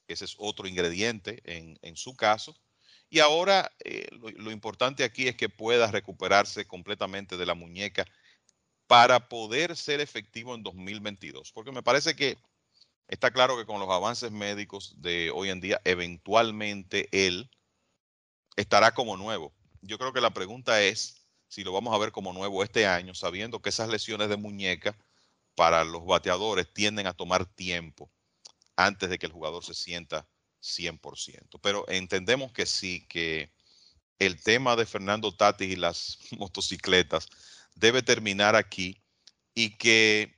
Ese 0.09 0.25
es 0.25 0.35
otro 0.39 0.67
ingrediente 0.67 1.41
en, 1.45 1.97
su 1.97 2.17
caso. 2.17 2.57
Y 3.09 3.21
ahora 3.21 3.71
eh, 3.85 4.09
lo, 4.13 4.51
importante 4.51 5.05
aquí 5.05 5.29
es 5.29 5.37
que 5.37 5.49
pueda 5.49 5.91
recuperarse 5.91 6.67
completamente 6.67 7.37
de 7.37 7.47
la 7.47 7.55
muñeca 7.55 8.05
para 8.87 9.29
poder 9.29 9.77
ser 9.77 10.01
efectivo 10.01 10.55
en 10.55 10.63
2022. 10.63 11.53
Porque 11.53 11.73
me 11.73 11.83
parece 11.83 12.15
que 12.17 12.37
está 13.09 13.31
claro 13.31 13.57
que 13.57 13.67
con 13.67 13.81
los 13.81 13.91
avances 13.91 14.31
médicos 14.31 14.95
de 14.99 15.31
hoy 15.31 15.51
en 15.51 15.61
día, 15.61 15.81
eventualmente 15.85 17.09
él 17.13 17.51
estará 18.57 18.93
como 18.93 19.17
nuevo. 19.17 19.55
Yo 19.81 19.99
creo 19.99 20.13
que 20.13 20.21
la 20.21 20.33
pregunta 20.33 20.83
es 20.83 21.27
si 21.49 21.63
lo 21.63 21.73
vamos 21.73 21.95
a 21.95 21.99
ver 21.99 22.13
como 22.13 22.33
nuevo 22.33 22.63
este 22.63 22.87
año, 22.87 23.15
sabiendo 23.15 23.61
que 23.61 23.69
esas 23.69 23.89
lesiones 23.89 24.29
de 24.29 24.37
muñeca 24.37 24.97
para 25.55 25.85
los 25.85 26.05
bateadores 26.05 26.73
tienden 26.73 27.07
a 27.07 27.13
tomar 27.13 27.47
tiempo 27.47 28.11
antes 28.77 29.09
de 29.09 29.19
que 29.19 29.27
el 29.27 29.33
jugador 29.33 29.65
se 29.65 29.75
sienta 29.75 30.27
100%. 30.63 31.61
Pero 31.63 31.85
entendemos 31.89 32.53
que 32.53 32.67
sí, 32.67 33.07
que 33.09 33.53
el 34.19 34.43
tema 34.43 34.77
de 34.77 34.87
Fernando 34.87 35.35
Tatis 35.37 35.71
y 35.71 35.77
las 35.77 36.19
motocicletas 36.39 37.29
debe 37.75 38.03
terminar 38.03 38.57
aquí 38.57 39.03
y 39.55 39.77
que 39.77 40.34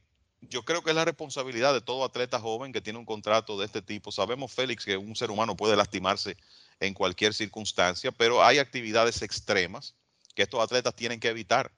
yo 0.49 0.63
creo 0.63 0.83
que 0.83 0.91
es 0.91 0.97
la 0.97 1.05
responsabilidad 1.05 1.73
de 1.75 1.81
todo 1.81 2.05
atleta 2.05 2.41
joven 2.41 2.73
que 2.73 2.81
tiene 2.81 2.99
un 2.99 3.05
contrato 3.05 3.59
de 3.59 3.67
este 3.67 3.83
tipo. 3.83 4.13
Sabemos, 4.13 4.53
Félix, 4.53 4.85
que 4.85 4.97
un 4.97 5.17
ser 5.17 5.31
humano 5.31 5.57
puede 5.57 5.77
lastimarse 5.77 6.37
en 6.81 6.95
cualquier 6.95 7.35
circunstancia, 7.35 8.13
pero 8.13 8.43
hay 8.43 8.59
actividades 8.59 9.23
extremas 9.23 9.95
que 10.35 10.43
estos 10.43 10.61
atletas 10.61 10.95
tienen 10.95 11.21
que 11.21 11.29
evitar 11.29 11.73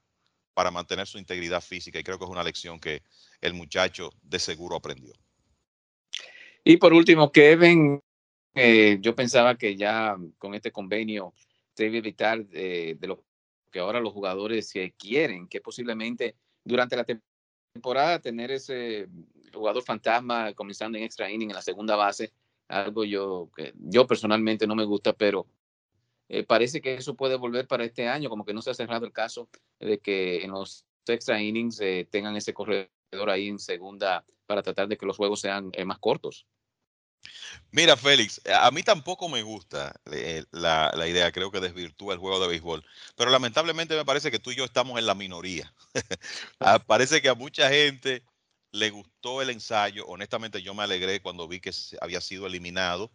para 0.55 0.71
mantener 0.71 1.07
su 1.07 1.19
integridad 1.19 1.61
física 1.61 2.01
y 2.01 2.03
creo 2.03 2.19
que 2.19 2.25
es 2.25 2.31
una 2.31 2.43
lección 2.43 2.81
que 2.81 3.03
el 3.41 3.55
muchacho 3.55 4.11
de 4.23 4.39
seguro 4.39 4.77
aprendió. 4.77 5.15
Y 6.65 6.77
por 6.77 6.93
último, 6.93 7.31
Kevin, 7.31 8.01
eh, 8.55 8.99
yo 9.01 9.15
pensaba 9.15 9.57
que 9.57 9.77
ya 9.77 10.17
con 10.37 10.55
este 10.55 10.73
convenio 10.73 11.33
se 11.75 11.85
debe 11.85 11.99
evitar 11.99 12.45
eh, 12.53 12.97
de 12.99 13.07
lo 13.07 13.25
que 13.71 13.79
ahora 13.79 14.01
los 14.01 14.13
jugadores 14.13 14.73
quieren, 14.99 15.47
que 15.47 15.61
posiblemente 15.61 16.35
durante 16.65 16.97
la 16.97 17.05
temporada 17.05 17.28
tener 18.21 18.51
ese 18.51 19.09
jugador 19.53 19.83
fantasma 19.83 20.53
comenzando 20.55 20.99
en 20.99 21.05
extra 21.05 21.31
inning 21.31 21.51
en 21.51 21.57
la 21.57 21.63
segunda 21.63 21.97
base, 21.97 22.33
algo 22.69 23.05
yo 23.05 23.51
que 23.57 23.73
yo 23.77 24.07
personalmente 24.07 24.67
no 24.67 24.75
me 24.75 24.85
gusta, 24.85 25.13
pero 25.13 25.47
eh, 26.29 26.45
parece 26.45 26.81
que 26.81 26.95
eso 26.95 27.15
puede 27.15 27.37
volver 27.37 27.67
para 27.67 27.85
este 27.85 28.07
año, 28.09 28.29
como 28.29 28.45
que 28.45 28.55
no 28.55 28.63
se 28.63 28.71
ha 28.71 28.75
cerrado 28.75 29.07
el 29.07 29.13
caso 29.13 29.49
de 29.81 29.99
que 29.99 30.45
en 30.45 30.51
los 30.51 30.85
extra 31.07 31.41
innings 31.41 31.81
tengan 32.11 32.37
ese 32.37 32.53
corredor 32.53 32.91
ahí 33.31 33.49
en 33.49 33.59
segunda 33.59 34.25
para 34.47 34.63
tratar 34.63 34.89
de 34.89 34.99
que 34.99 35.07
los 35.07 35.17
juegos 35.17 35.41
sean 35.41 35.73
más 35.87 35.99
cortos. 35.99 36.47
Mira, 37.71 37.97
Félix, 37.97 38.41
a 38.47 38.71
mí 38.71 38.83
tampoco 38.83 39.29
me 39.29 39.43
gusta 39.43 39.95
eh, 40.13 40.45
la, 40.53 40.93
idea, 41.07 41.33
creo 41.33 41.51
que 41.51 41.61
desvirtúa 41.61 42.15
el 42.15 42.21
juego 42.21 42.41
de 42.41 42.49
béisbol, 42.49 42.85
pero 43.17 43.31
lamentablemente 43.31 43.95
me 43.95 44.05
parece 44.05 44.31
que 44.31 44.39
tú 44.39 44.51
y 44.51 44.57
yo 44.57 44.65
estamos 44.65 44.99
en 44.99 45.07
la 45.07 45.15
minoría. 45.15 45.73
Ah, 46.61 46.79
parece 46.79 47.23
que 47.23 47.29
a 47.29 47.35
mucha 47.35 47.69
gente 47.71 48.23
le 48.73 48.91
gustó 48.91 49.43
el 49.43 49.51
ensayo, 49.51 50.07
honestamente 50.07 50.63
yo 50.63 50.75
me 50.75 50.83
alegré 50.83 51.21
cuando 51.23 51.49
vi 51.49 51.61
que 51.61 51.73
había 52.01 52.21
sido 52.21 52.47
eliminado 52.47 53.11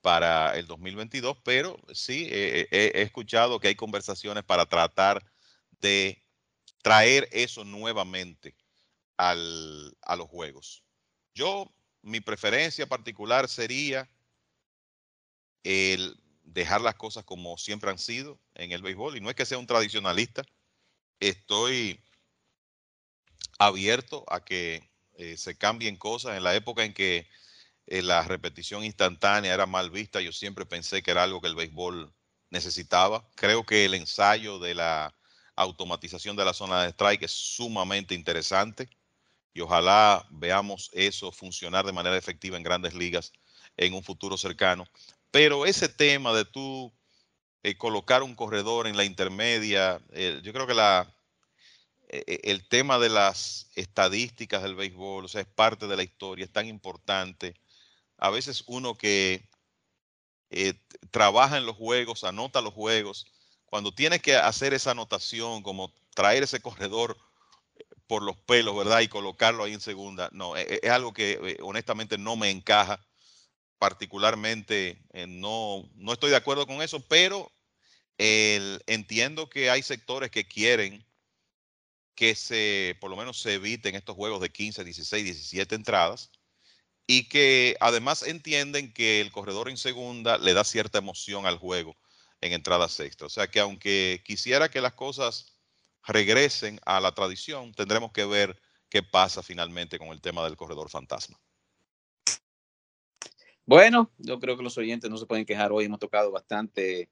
para 0.00 0.56
el 0.56 0.66
2022, 0.66 1.36
pero 1.44 1.78
sí 1.92 2.28
he 2.30 3.02
escuchado 3.02 3.60
que 3.60 3.68
hay 3.68 3.74
conversaciones 3.74 4.44
para 4.44 4.66
tratar 4.66 5.22
de 5.80 6.22
traer 6.82 7.28
eso 7.32 7.64
nuevamente 7.64 8.56
al, 9.16 9.96
a 10.02 10.16
los 10.16 10.28
juegos. 10.28 10.82
Yo 11.34 11.70
mi 12.02 12.20
preferencia 12.20 12.86
particular 12.86 13.48
sería 13.48 14.08
el 15.62 16.18
dejar 16.44 16.80
las 16.80 16.94
cosas 16.94 17.24
como 17.24 17.56
siempre 17.58 17.90
han 17.90 17.98
sido 17.98 18.40
en 18.54 18.72
el 18.72 18.82
béisbol. 18.82 19.16
Y 19.16 19.20
no 19.20 19.30
es 19.30 19.36
que 19.36 19.46
sea 19.46 19.58
un 19.58 19.66
tradicionalista, 19.66 20.42
estoy 21.20 22.00
abierto 23.58 24.24
a 24.28 24.44
que 24.44 24.90
eh, 25.14 25.36
se 25.36 25.56
cambien 25.56 25.96
cosas. 25.96 26.36
En 26.36 26.44
la 26.44 26.54
época 26.54 26.84
en 26.84 26.94
que 26.94 27.28
eh, 27.86 28.02
la 28.02 28.22
repetición 28.22 28.84
instantánea 28.84 29.54
era 29.54 29.66
mal 29.66 29.90
vista, 29.90 30.20
yo 30.20 30.32
siempre 30.32 30.66
pensé 30.66 31.02
que 31.02 31.10
era 31.10 31.22
algo 31.24 31.40
que 31.40 31.48
el 31.48 31.54
béisbol 31.54 32.12
necesitaba. 32.50 33.28
Creo 33.36 33.64
que 33.64 33.84
el 33.84 33.94
ensayo 33.94 34.58
de 34.58 34.74
la 34.74 35.14
automatización 35.56 36.36
de 36.36 36.44
la 36.44 36.54
zona 36.54 36.82
de 36.82 36.90
strike 36.90 37.24
es 37.24 37.32
sumamente 37.32 38.14
interesante 38.14 38.88
y 39.52 39.60
ojalá 39.60 40.26
veamos 40.30 40.90
eso 40.92 41.32
funcionar 41.32 41.84
de 41.84 41.92
manera 41.92 42.16
efectiva 42.16 42.56
en 42.56 42.62
grandes 42.62 42.94
ligas 42.94 43.32
en 43.76 43.94
un 43.94 44.02
futuro 44.02 44.36
cercano. 44.36 44.86
Pero 45.30 45.66
ese 45.66 45.88
tema 45.88 46.32
de 46.32 46.44
tú 46.44 46.92
eh, 47.62 47.76
colocar 47.76 48.22
un 48.22 48.34
corredor 48.34 48.86
en 48.86 48.96
la 48.96 49.04
intermedia, 49.04 50.00
eh, 50.12 50.40
yo 50.42 50.52
creo 50.52 50.66
que 50.66 50.74
la, 50.74 51.14
eh, 52.08 52.40
el 52.44 52.68
tema 52.68 52.98
de 52.98 53.08
las 53.10 53.70
estadísticas 53.74 54.62
del 54.62 54.74
béisbol, 54.74 55.24
o 55.24 55.28
sea, 55.28 55.42
es 55.42 55.46
parte 55.46 55.86
de 55.86 55.96
la 55.96 56.02
historia, 56.02 56.44
es 56.44 56.52
tan 56.52 56.66
importante. 56.66 57.54
A 58.18 58.30
veces 58.30 58.64
uno 58.66 58.96
que 58.96 59.48
trabaja 61.10 61.58
en 61.58 61.66
los 61.66 61.76
juegos, 61.76 62.24
anota 62.24 62.60
los 62.60 62.74
juegos, 62.74 63.26
cuando 63.66 63.94
tiene 63.94 64.20
que 64.20 64.36
hacer 64.36 64.74
esa 64.74 64.92
anotación, 64.92 65.62
como 65.62 65.94
traer 66.14 66.42
ese 66.42 66.60
corredor 66.60 67.16
por 68.10 68.24
los 68.24 68.36
pelos, 68.38 68.76
¿verdad? 68.76 69.02
Y 69.02 69.08
colocarlo 69.08 69.62
ahí 69.62 69.72
en 69.72 69.80
segunda. 69.80 70.30
No, 70.32 70.56
e, 70.56 70.62
e, 70.62 70.80
es, 70.82 70.90
algo 70.90 71.12
que 71.12 71.38
eh, 71.40 71.58
honestamente 71.62 72.18
no 72.18 72.34
me 72.34 72.50
encaja. 72.50 73.06
Particularmente 73.78 75.00
eh, 75.12 75.28
no, 75.28 75.88
no 75.94 76.12
estoy 76.12 76.30
de 76.30 76.36
acuerdo 76.36 76.66
con 76.66 76.82
eso, 76.82 76.98
pero 77.06 77.52
entiendo 78.18 79.48
que 79.48 79.70
hay 79.70 79.82
sectores 79.82 80.30
que 80.30 80.44
quieren 80.44 81.06
que 82.16 82.34
se, 82.34 82.96
por 83.00 83.10
lo 83.10 83.16
menos 83.16 83.40
se 83.40 83.54
eviten 83.54 83.94
estos 83.94 84.16
juegos 84.16 84.40
de 84.40 84.50
15, 84.50 84.82
16, 84.84 85.24
17 85.24 85.74
entradas 85.76 86.30
y 87.06 87.28
que 87.28 87.76
además 87.80 88.24
entienden 88.24 88.92
que 88.92 89.20
el 89.20 89.30
corredor 89.30 89.70
en 89.70 89.76
segunda 89.76 90.36
le 90.36 90.52
da 90.52 90.64
cierta 90.64 90.98
emoción 90.98 91.46
al 91.46 91.58
juego 91.58 91.96
en 92.40 92.52
entradas 92.54 92.98
extra. 92.98 93.28
O 93.28 93.30
sea 93.30 93.46
que 93.46 93.60
aunque 93.60 94.20
quisiera 94.26 94.68
que 94.68 94.80
las 94.80 94.94
cosas 94.94 95.59
regresen 96.04 96.80
a 96.84 97.00
la 97.00 97.12
tradición, 97.12 97.72
tendremos 97.72 98.12
que 98.12 98.24
ver 98.24 98.60
qué 98.88 99.02
pasa 99.02 99.42
finalmente 99.42 99.98
con 99.98 100.08
el 100.08 100.20
tema 100.20 100.44
del 100.44 100.56
corredor 100.56 100.90
fantasma. 100.90 101.38
Bueno, 103.64 104.10
yo 104.18 104.40
creo 104.40 104.56
que 104.56 104.64
los 104.64 104.76
oyentes 104.78 105.08
no 105.10 105.16
se 105.16 105.26
pueden 105.26 105.46
quejar 105.46 105.70
hoy. 105.70 105.84
Hemos 105.84 106.00
tocado 106.00 106.32
bastante 106.32 107.08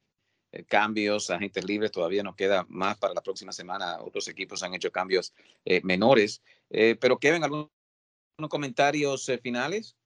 eh, 0.51 0.64
cambios, 0.64 1.30
agentes 1.30 1.64
libres. 1.64 1.93
Todavía 1.93 2.24
nos 2.24 2.34
queda 2.34 2.66
más 2.68 2.99
para 2.99 3.14
la 3.14 3.22
próxima 3.22 3.53
semana. 3.53 4.01
Otros 4.01 4.26
equipos 4.26 4.62
han 4.64 4.74
hecho 4.74 4.91
cambios 4.91 5.32
eh, 5.64 5.80
menores. 5.84 6.43
Eh, 6.70 6.97
pero 7.01 7.18
Kevin, 7.18 7.45
¿algunos 7.45 7.70
comentarios 8.49 9.30
finales? 9.41 9.97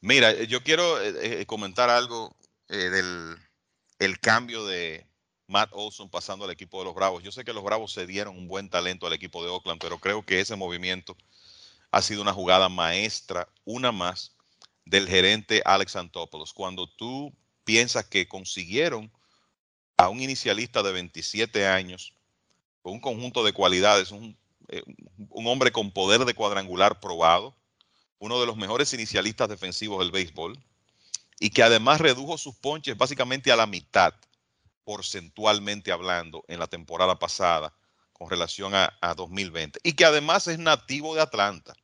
Mira, 0.00 0.32
yo 0.44 0.62
quiero 0.62 0.96
comentar 1.46 1.90
algo 1.90 2.36
del 2.68 3.36
el 3.98 4.18
cambio 4.18 4.66
de, 4.66 5.06
Matt 5.54 5.70
Olson 5.72 6.08
pasando 6.08 6.44
al 6.44 6.50
equipo 6.50 6.80
de 6.80 6.86
los 6.86 6.96
Bravos. 6.96 7.22
Yo 7.22 7.30
sé 7.30 7.44
que 7.44 7.52
los 7.52 7.62
Bravos 7.62 7.92
se 7.92 8.08
dieron 8.08 8.36
un 8.36 8.48
buen 8.48 8.68
talento 8.68 9.06
al 9.06 9.12
equipo 9.12 9.40
de 9.44 9.50
Oakland, 9.50 9.80
pero 9.80 10.00
creo 10.00 10.20
que 10.26 10.40
ese 10.40 10.56
movimiento 10.56 11.16
ha 11.92 12.02
sido 12.02 12.22
una 12.22 12.32
jugada 12.32 12.68
maestra, 12.68 13.48
una 13.64 13.92
más, 13.92 14.34
del 14.84 15.06
gerente 15.06 15.62
Alex 15.64 15.94
Antopoulos. 15.94 16.52
Cuando 16.52 16.88
tú 16.88 17.32
piensas 17.62 18.04
que 18.04 18.26
consiguieron 18.26 19.12
a 19.96 20.08
un 20.08 20.20
inicialista 20.20 20.82
de 20.82 20.90
27 20.90 21.68
años, 21.68 22.14
con 22.82 22.94
un 22.94 23.00
conjunto 23.00 23.44
de 23.44 23.52
cualidades, 23.52 24.10
un, 24.10 24.36
eh, 24.70 24.82
un 25.28 25.46
hombre 25.46 25.70
con 25.70 25.92
poder 25.92 26.24
de 26.24 26.34
cuadrangular 26.34 26.98
probado, 26.98 27.54
uno 28.18 28.40
de 28.40 28.46
los 28.46 28.56
mejores 28.56 28.92
inicialistas 28.92 29.48
defensivos 29.48 30.00
del 30.00 30.10
béisbol, 30.10 30.58
y 31.38 31.50
que 31.50 31.62
además 31.62 32.00
redujo 32.00 32.38
sus 32.38 32.56
ponches 32.56 32.96
básicamente 32.96 33.52
a 33.52 33.56
la 33.56 33.66
mitad 33.66 34.14
porcentualmente 34.84 35.92
hablando 35.92 36.44
en 36.48 36.58
la 36.58 36.66
temporada 36.66 37.18
pasada 37.18 37.72
con 38.12 38.30
relación 38.30 38.72
a, 38.74 39.14
2020 39.16 39.80
y 39.82 39.92
que 39.92 40.04
además 40.04 40.46
es 40.46 40.58
nativo 40.58 41.14
de 41.14 41.22
Atlanta, 41.22 41.74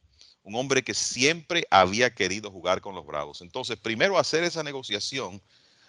un 0.42 0.54
hombre 0.54 0.82
que 0.82 0.94
siempre 0.94 1.66
había 1.70 2.14
querido 2.14 2.50
jugar 2.50 2.80
con 2.80 2.94
los 2.94 3.04
Bravos. 3.04 3.42
Entonces, 3.42 3.76
primero 3.76 4.18
hacer 4.18 4.44
esa 4.44 4.62
negociación 4.62 5.42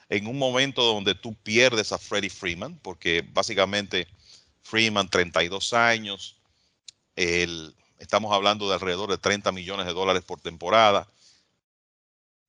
en 0.10 0.28
un 0.28 0.38
momento 0.38 0.84
donde 0.84 1.16
tú 1.16 1.36
pierdes 1.36 1.92
a 1.92 1.98
Freddie 1.98 2.30
Freeman, 2.30 2.78
porque 2.80 3.24
básicamente 3.32 4.08
Freeman, 4.62 5.10
32 5.10 5.74
años, 5.74 6.38
estamos 7.16 8.34
hablando 8.34 8.68
de 8.68 8.74
alrededor 8.74 9.10
de 9.10 9.18
30 9.18 9.52
millones 9.52 9.86
de 9.86 9.94
dólares 9.94 10.24
por 10.24 10.42
temporada. 10.42 11.08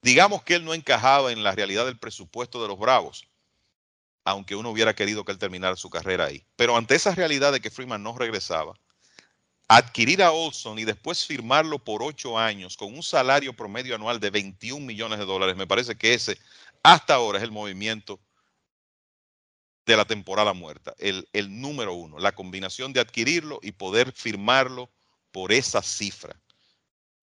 Digamos 0.03 0.43
que 0.43 0.55
él 0.55 0.65
no 0.65 0.75
encajaba 0.75 1.31
en 1.31 1.45
la 1.45 1.53
realidad 1.53 1.87
del 1.87 1.99
presupuesto 1.99 2.61
de 2.61 2.69
los 2.69 2.79
Bravos, 2.79 3.27
aunque 4.25 4.57
uno 4.57 4.71
hubiera 4.71 4.95
querido 4.95 5.25
que 5.25 5.33
él 5.33 5.39
terminara 5.39 5.77
su 5.77 5.91
carrera 5.91 6.27
ahí. 6.27 6.45
Pero 6.57 6.77
ante 6.77 6.95
esa 6.95 7.15
realidad 7.15 7.53
de 7.53 7.61
que 7.61 7.71
Freeman 7.71 8.03
no 8.03 8.17
regresaba, 8.17 8.75
adquirir 9.69 10.23
a 10.23 10.33
Olson 10.33 10.79
y 10.79 10.85
después 10.85 11.27
firmarlo 11.27 11.79
por 11.79 12.03
ocho 12.03 12.39
años 12.39 12.77
con 12.77 12.95
un 12.95 13.03
salario 13.03 13.55
promedio 13.55 13.95
anual 13.95 14.21
de 14.21 14.31
21 14.31 14.85
millones 14.85 15.19
de 15.19 15.25
dólares, 15.25 15.57
me 15.57 15.67
parece 15.67 15.97
que 15.97 16.15
ese 16.15 16.39
hasta 16.83 17.15
ahora 17.15 17.39
es 17.39 17.45
el 17.45 17.53
movimiento 17.53 18.21
de 19.87 19.97
la 19.97 20.05
temporada 20.05 20.53
muerta, 20.53 20.95
el, 20.99 21.29
el 21.33 21.61
número 21.61 21.95
uno, 21.95 22.19
la 22.19 22.33
combinación 22.33 22.93
de 22.93 23.01
adquirirlo 23.01 23.59
y 23.63 23.73
poder 23.73 24.13
firmarlo 24.13 24.91
por 25.33 25.53
esa 25.53 25.83
cifra 25.83 26.41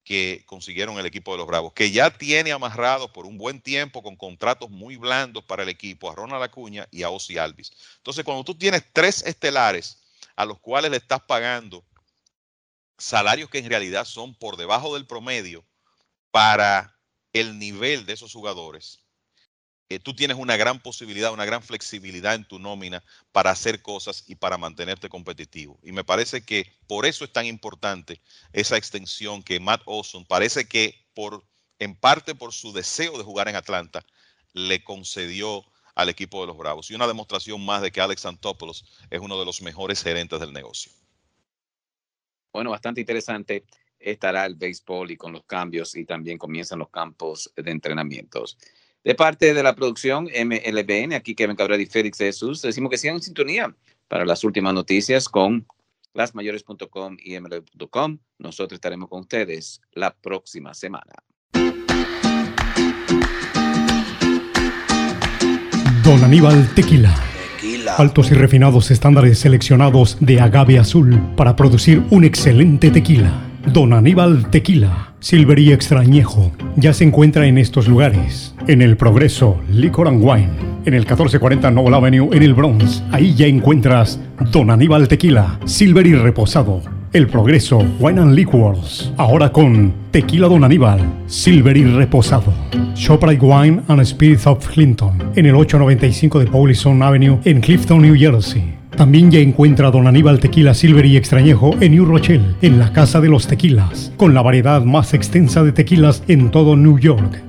que 0.09 0.43
consiguieron 0.47 0.97
el 0.97 1.05
equipo 1.05 1.33
de 1.33 1.37
los 1.37 1.45
Bravos, 1.45 1.71
que 1.71 1.91
ya 1.91 2.09
tiene 2.09 2.51
amarrado 2.51 3.13
por 3.13 3.27
un 3.27 3.37
buen 3.37 3.61
tiempo 3.61 4.01
con 4.01 4.15
contratos 4.15 4.67
muy 4.71 4.95
blandos 4.95 5.43
para 5.43 5.61
el 5.61 5.69
equipo 5.69 6.09
a 6.09 6.15
Ronald 6.15 6.41
Acuña 6.41 6.87
y 6.89 7.03
a 7.03 7.11
Ozzy 7.11 7.37
Alvis. 7.37 7.71
Entonces, 7.97 8.23
cuando 8.23 8.43
tú 8.43 8.55
tienes 8.55 8.83
tres 8.91 9.21
estelares 9.23 10.01
a 10.35 10.45
los 10.45 10.57
cuales 10.57 10.89
le 10.89 10.97
estás 10.97 11.21
pagando 11.21 11.85
salarios 12.97 13.51
que 13.51 13.59
en 13.59 13.69
realidad 13.69 14.03
son 14.03 14.33
por 14.33 14.57
debajo 14.57 14.95
del 14.95 15.05
promedio 15.05 15.63
para 16.31 16.99
el 17.31 17.59
nivel 17.59 18.07
de 18.07 18.13
esos 18.13 18.33
jugadores, 18.33 19.03
tú 19.97 20.13
tienes 20.13 20.37
una 20.37 20.55
gran 20.55 20.79
posibilidad, 20.79 21.33
una 21.33 21.45
gran 21.45 21.63
flexibilidad 21.63 22.35
en 22.35 22.47
tu 22.47 22.59
nómina 22.59 23.03
para 23.31 23.49
hacer 23.49 23.81
cosas 23.81 24.23
y 24.27 24.35
para 24.35 24.59
mantenerte 24.59 25.09
competitivo. 25.09 25.79
Y 25.81 25.91
me 25.91 26.03
parece 26.03 26.41
que 26.41 26.71
por 26.85 27.07
eso 27.07 27.25
es 27.25 27.33
tan 27.33 27.47
importante 27.47 28.21
esa 28.53 28.77
extensión 28.77 29.41
que 29.41 29.59
Matt 29.59 29.81
Olson 29.85 30.25
parece 30.25 30.67
que 30.67 30.93
por 31.15 31.43
en 31.79 31.95
parte 31.95 32.35
por 32.35 32.53
su 32.53 32.71
deseo 32.71 33.17
de 33.17 33.23
jugar 33.23 33.47
en 33.47 33.55
Atlanta 33.55 34.05
le 34.53 34.83
concedió 34.83 35.65
al 35.95 36.09
equipo 36.09 36.41
de 36.41 36.47
los 36.47 36.57
Bravos. 36.57 36.91
Y 36.91 36.93
una 36.93 37.07
demostración 37.07 37.65
más 37.65 37.81
de 37.81 37.91
que 37.91 38.01
Alex 38.01 38.25
Antopoulos 38.25 38.85
es 39.09 39.19
uno 39.19 39.39
de 39.39 39.45
los 39.45 39.61
mejores 39.61 40.03
gerentes 40.03 40.39
del 40.39 40.53
negocio. 40.53 40.91
bueno, 42.53 42.69
bastante 42.69 43.01
interesante 43.01 43.65
estará 43.99 44.45
el 44.45 44.55
béisbol 44.55 45.11
y 45.11 45.17
con 45.17 45.33
los 45.33 45.43
cambios 45.45 45.95
y 45.95 46.05
también 46.05 46.37
comienzan 46.37 46.79
los 46.79 46.89
campos 46.89 47.51
de 47.55 47.71
entrenamientos. 47.71 48.57
De 49.03 49.15
parte 49.15 49.53
de 49.53 49.63
la 49.63 49.75
producción 49.75 50.25
MLBN, 50.25 51.13
aquí 51.13 51.33
Kevin 51.33 51.55
Cabral 51.55 51.79
y 51.79 51.85
Félix 51.85 52.17
Jesús, 52.17 52.61
decimos 52.61 52.89
que 52.89 52.97
sigan 52.97 53.15
en 53.15 53.21
sintonía 53.21 53.75
para 54.07 54.25
las 54.25 54.43
últimas 54.43 54.73
noticias 54.73 55.29
con 55.29 55.65
lasmayores.com 56.13 57.17
y 57.23 57.39
mlb.com. 57.39 58.17
Nosotros 58.39 58.77
estaremos 58.77 59.07
con 59.09 59.21
ustedes 59.21 59.81
la 59.93 60.13
próxima 60.13 60.73
semana. 60.73 61.13
Don 66.03 66.23
Aníbal 66.23 66.73
Tequila. 66.75 67.15
Altos 67.97 68.31
y 68.31 68.33
refinados 68.33 68.91
estándares 68.91 69.39
seleccionados 69.39 70.17
de 70.19 70.41
agave 70.41 70.77
azul 70.77 71.35
para 71.35 71.55
producir 71.55 72.03
un 72.09 72.23
excelente 72.23 72.91
tequila. 72.91 73.48
Don 73.67 73.93
Aníbal 73.93 74.49
Tequila, 74.49 75.13
Silvería 75.19 75.75
Extrañejo, 75.75 76.51
ya 76.75 76.93
se 76.93 77.03
encuentra 77.03 77.45
en 77.45 77.57
estos 77.57 77.87
lugares. 77.87 78.55
En 78.67 78.81
el 78.81 78.97
Progreso, 78.97 79.59
Liquor 79.71 80.07
and 80.07 80.23
Wine, 80.23 80.49
en 80.85 80.93
el 80.93 81.01
1440 81.01 81.69
Noble 81.71 81.95
Avenue 81.95 82.29
en 82.31 82.41
el 82.41 82.53
Bronx. 82.53 83.03
Ahí 83.11 83.35
ya 83.35 83.47
encuentras 83.47 84.19
Don 84.51 84.71
Aníbal 84.71 85.07
Tequila, 85.07 85.59
Silver 85.65 86.07
y 86.07 86.15
Reposado. 86.15 86.81
El 87.11 87.27
Progreso, 87.27 87.79
Wine 87.99 88.21
and 88.21 88.35
Liquors. 88.35 89.11
Ahora 89.17 89.51
con 89.51 89.93
Tequila 90.11 90.47
Don 90.47 90.63
Aníbal, 90.63 91.01
Silver 91.27 91.75
y 91.75 91.83
Reposado. 91.83 92.53
Shoprite 92.95 93.45
Wine 93.45 93.81
and 93.87 94.03
Spirits 94.03 94.47
of 94.47 94.67
Clinton, 94.67 95.31
en 95.35 95.45
el 95.45 95.55
895 95.55 96.39
de 96.39 96.47
Paulison 96.47 97.01
Avenue 97.03 97.39
en 97.45 97.61
Clifton, 97.61 98.01
New 98.01 98.15
Jersey. 98.15 98.78
También 98.95 99.31
ya 99.31 99.39
encuentra 99.39 99.91
Don 99.91 100.07
Aníbal 100.07 100.39
Tequila 100.39 100.73
Silver 100.73 101.05
y 101.05 101.17
Extrañejo 101.17 101.75
en 101.79 101.93
New 101.93 102.05
Rochelle, 102.05 102.55
en 102.61 102.79
la 102.79 102.91
Casa 102.91 103.21
de 103.21 103.29
los 103.29 103.47
Tequilas, 103.47 104.11
con 104.17 104.33
la 104.33 104.41
variedad 104.41 104.83
más 104.83 105.13
extensa 105.13 105.63
de 105.63 105.71
tequilas 105.71 106.23
en 106.27 106.51
todo 106.51 106.75
New 106.75 106.99
York. 106.99 107.48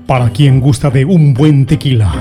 para 0.11 0.29
quien 0.29 0.59
gusta 0.59 0.89
de 0.89 1.05
un 1.05 1.33
buen 1.33 1.65
tequila. 1.65 2.13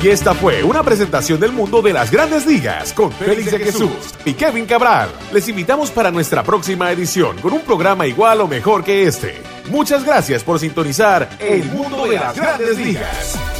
Y 0.00 0.08
esta 0.08 0.32
fue 0.34 0.62
una 0.62 0.84
presentación 0.84 1.40
del 1.40 1.50
mundo 1.50 1.82
de 1.82 1.92
las 1.92 2.12
grandes 2.12 2.46
ligas 2.46 2.92
con 2.92 3.10
Félix 3.10 3.50
de 3.50 3.58
Jesús 3.58 4.14
y 4.24 4.34
Kevin 4.34 4.66
Cabral. 4.66 5.08
Les 5.32 5.48
invitamos 5.48 5.90
para 5.90 6.12
nuestra 6.12 6.44
próxima 6.44 6.92
edición 6.92 7.38
con 7.38 7.52
un 7.52 7.62
programa 7.62 8.06
igual 8.06 8.42
o 8.42 8.46
mejor 8.46 8.84
que 8.84 9.08
este. 9.08 9.42
Muchas 9.70 10.04
gracias 10.04 10.44
por 10.44 10.60
sintonizar 10.60 11.28
El 11.40 11.64
mundo 11.64 12.06
de 12.06 12.14
las 12.14 12.36
grandes 12.36 12.78
ligas. 12.78 13.59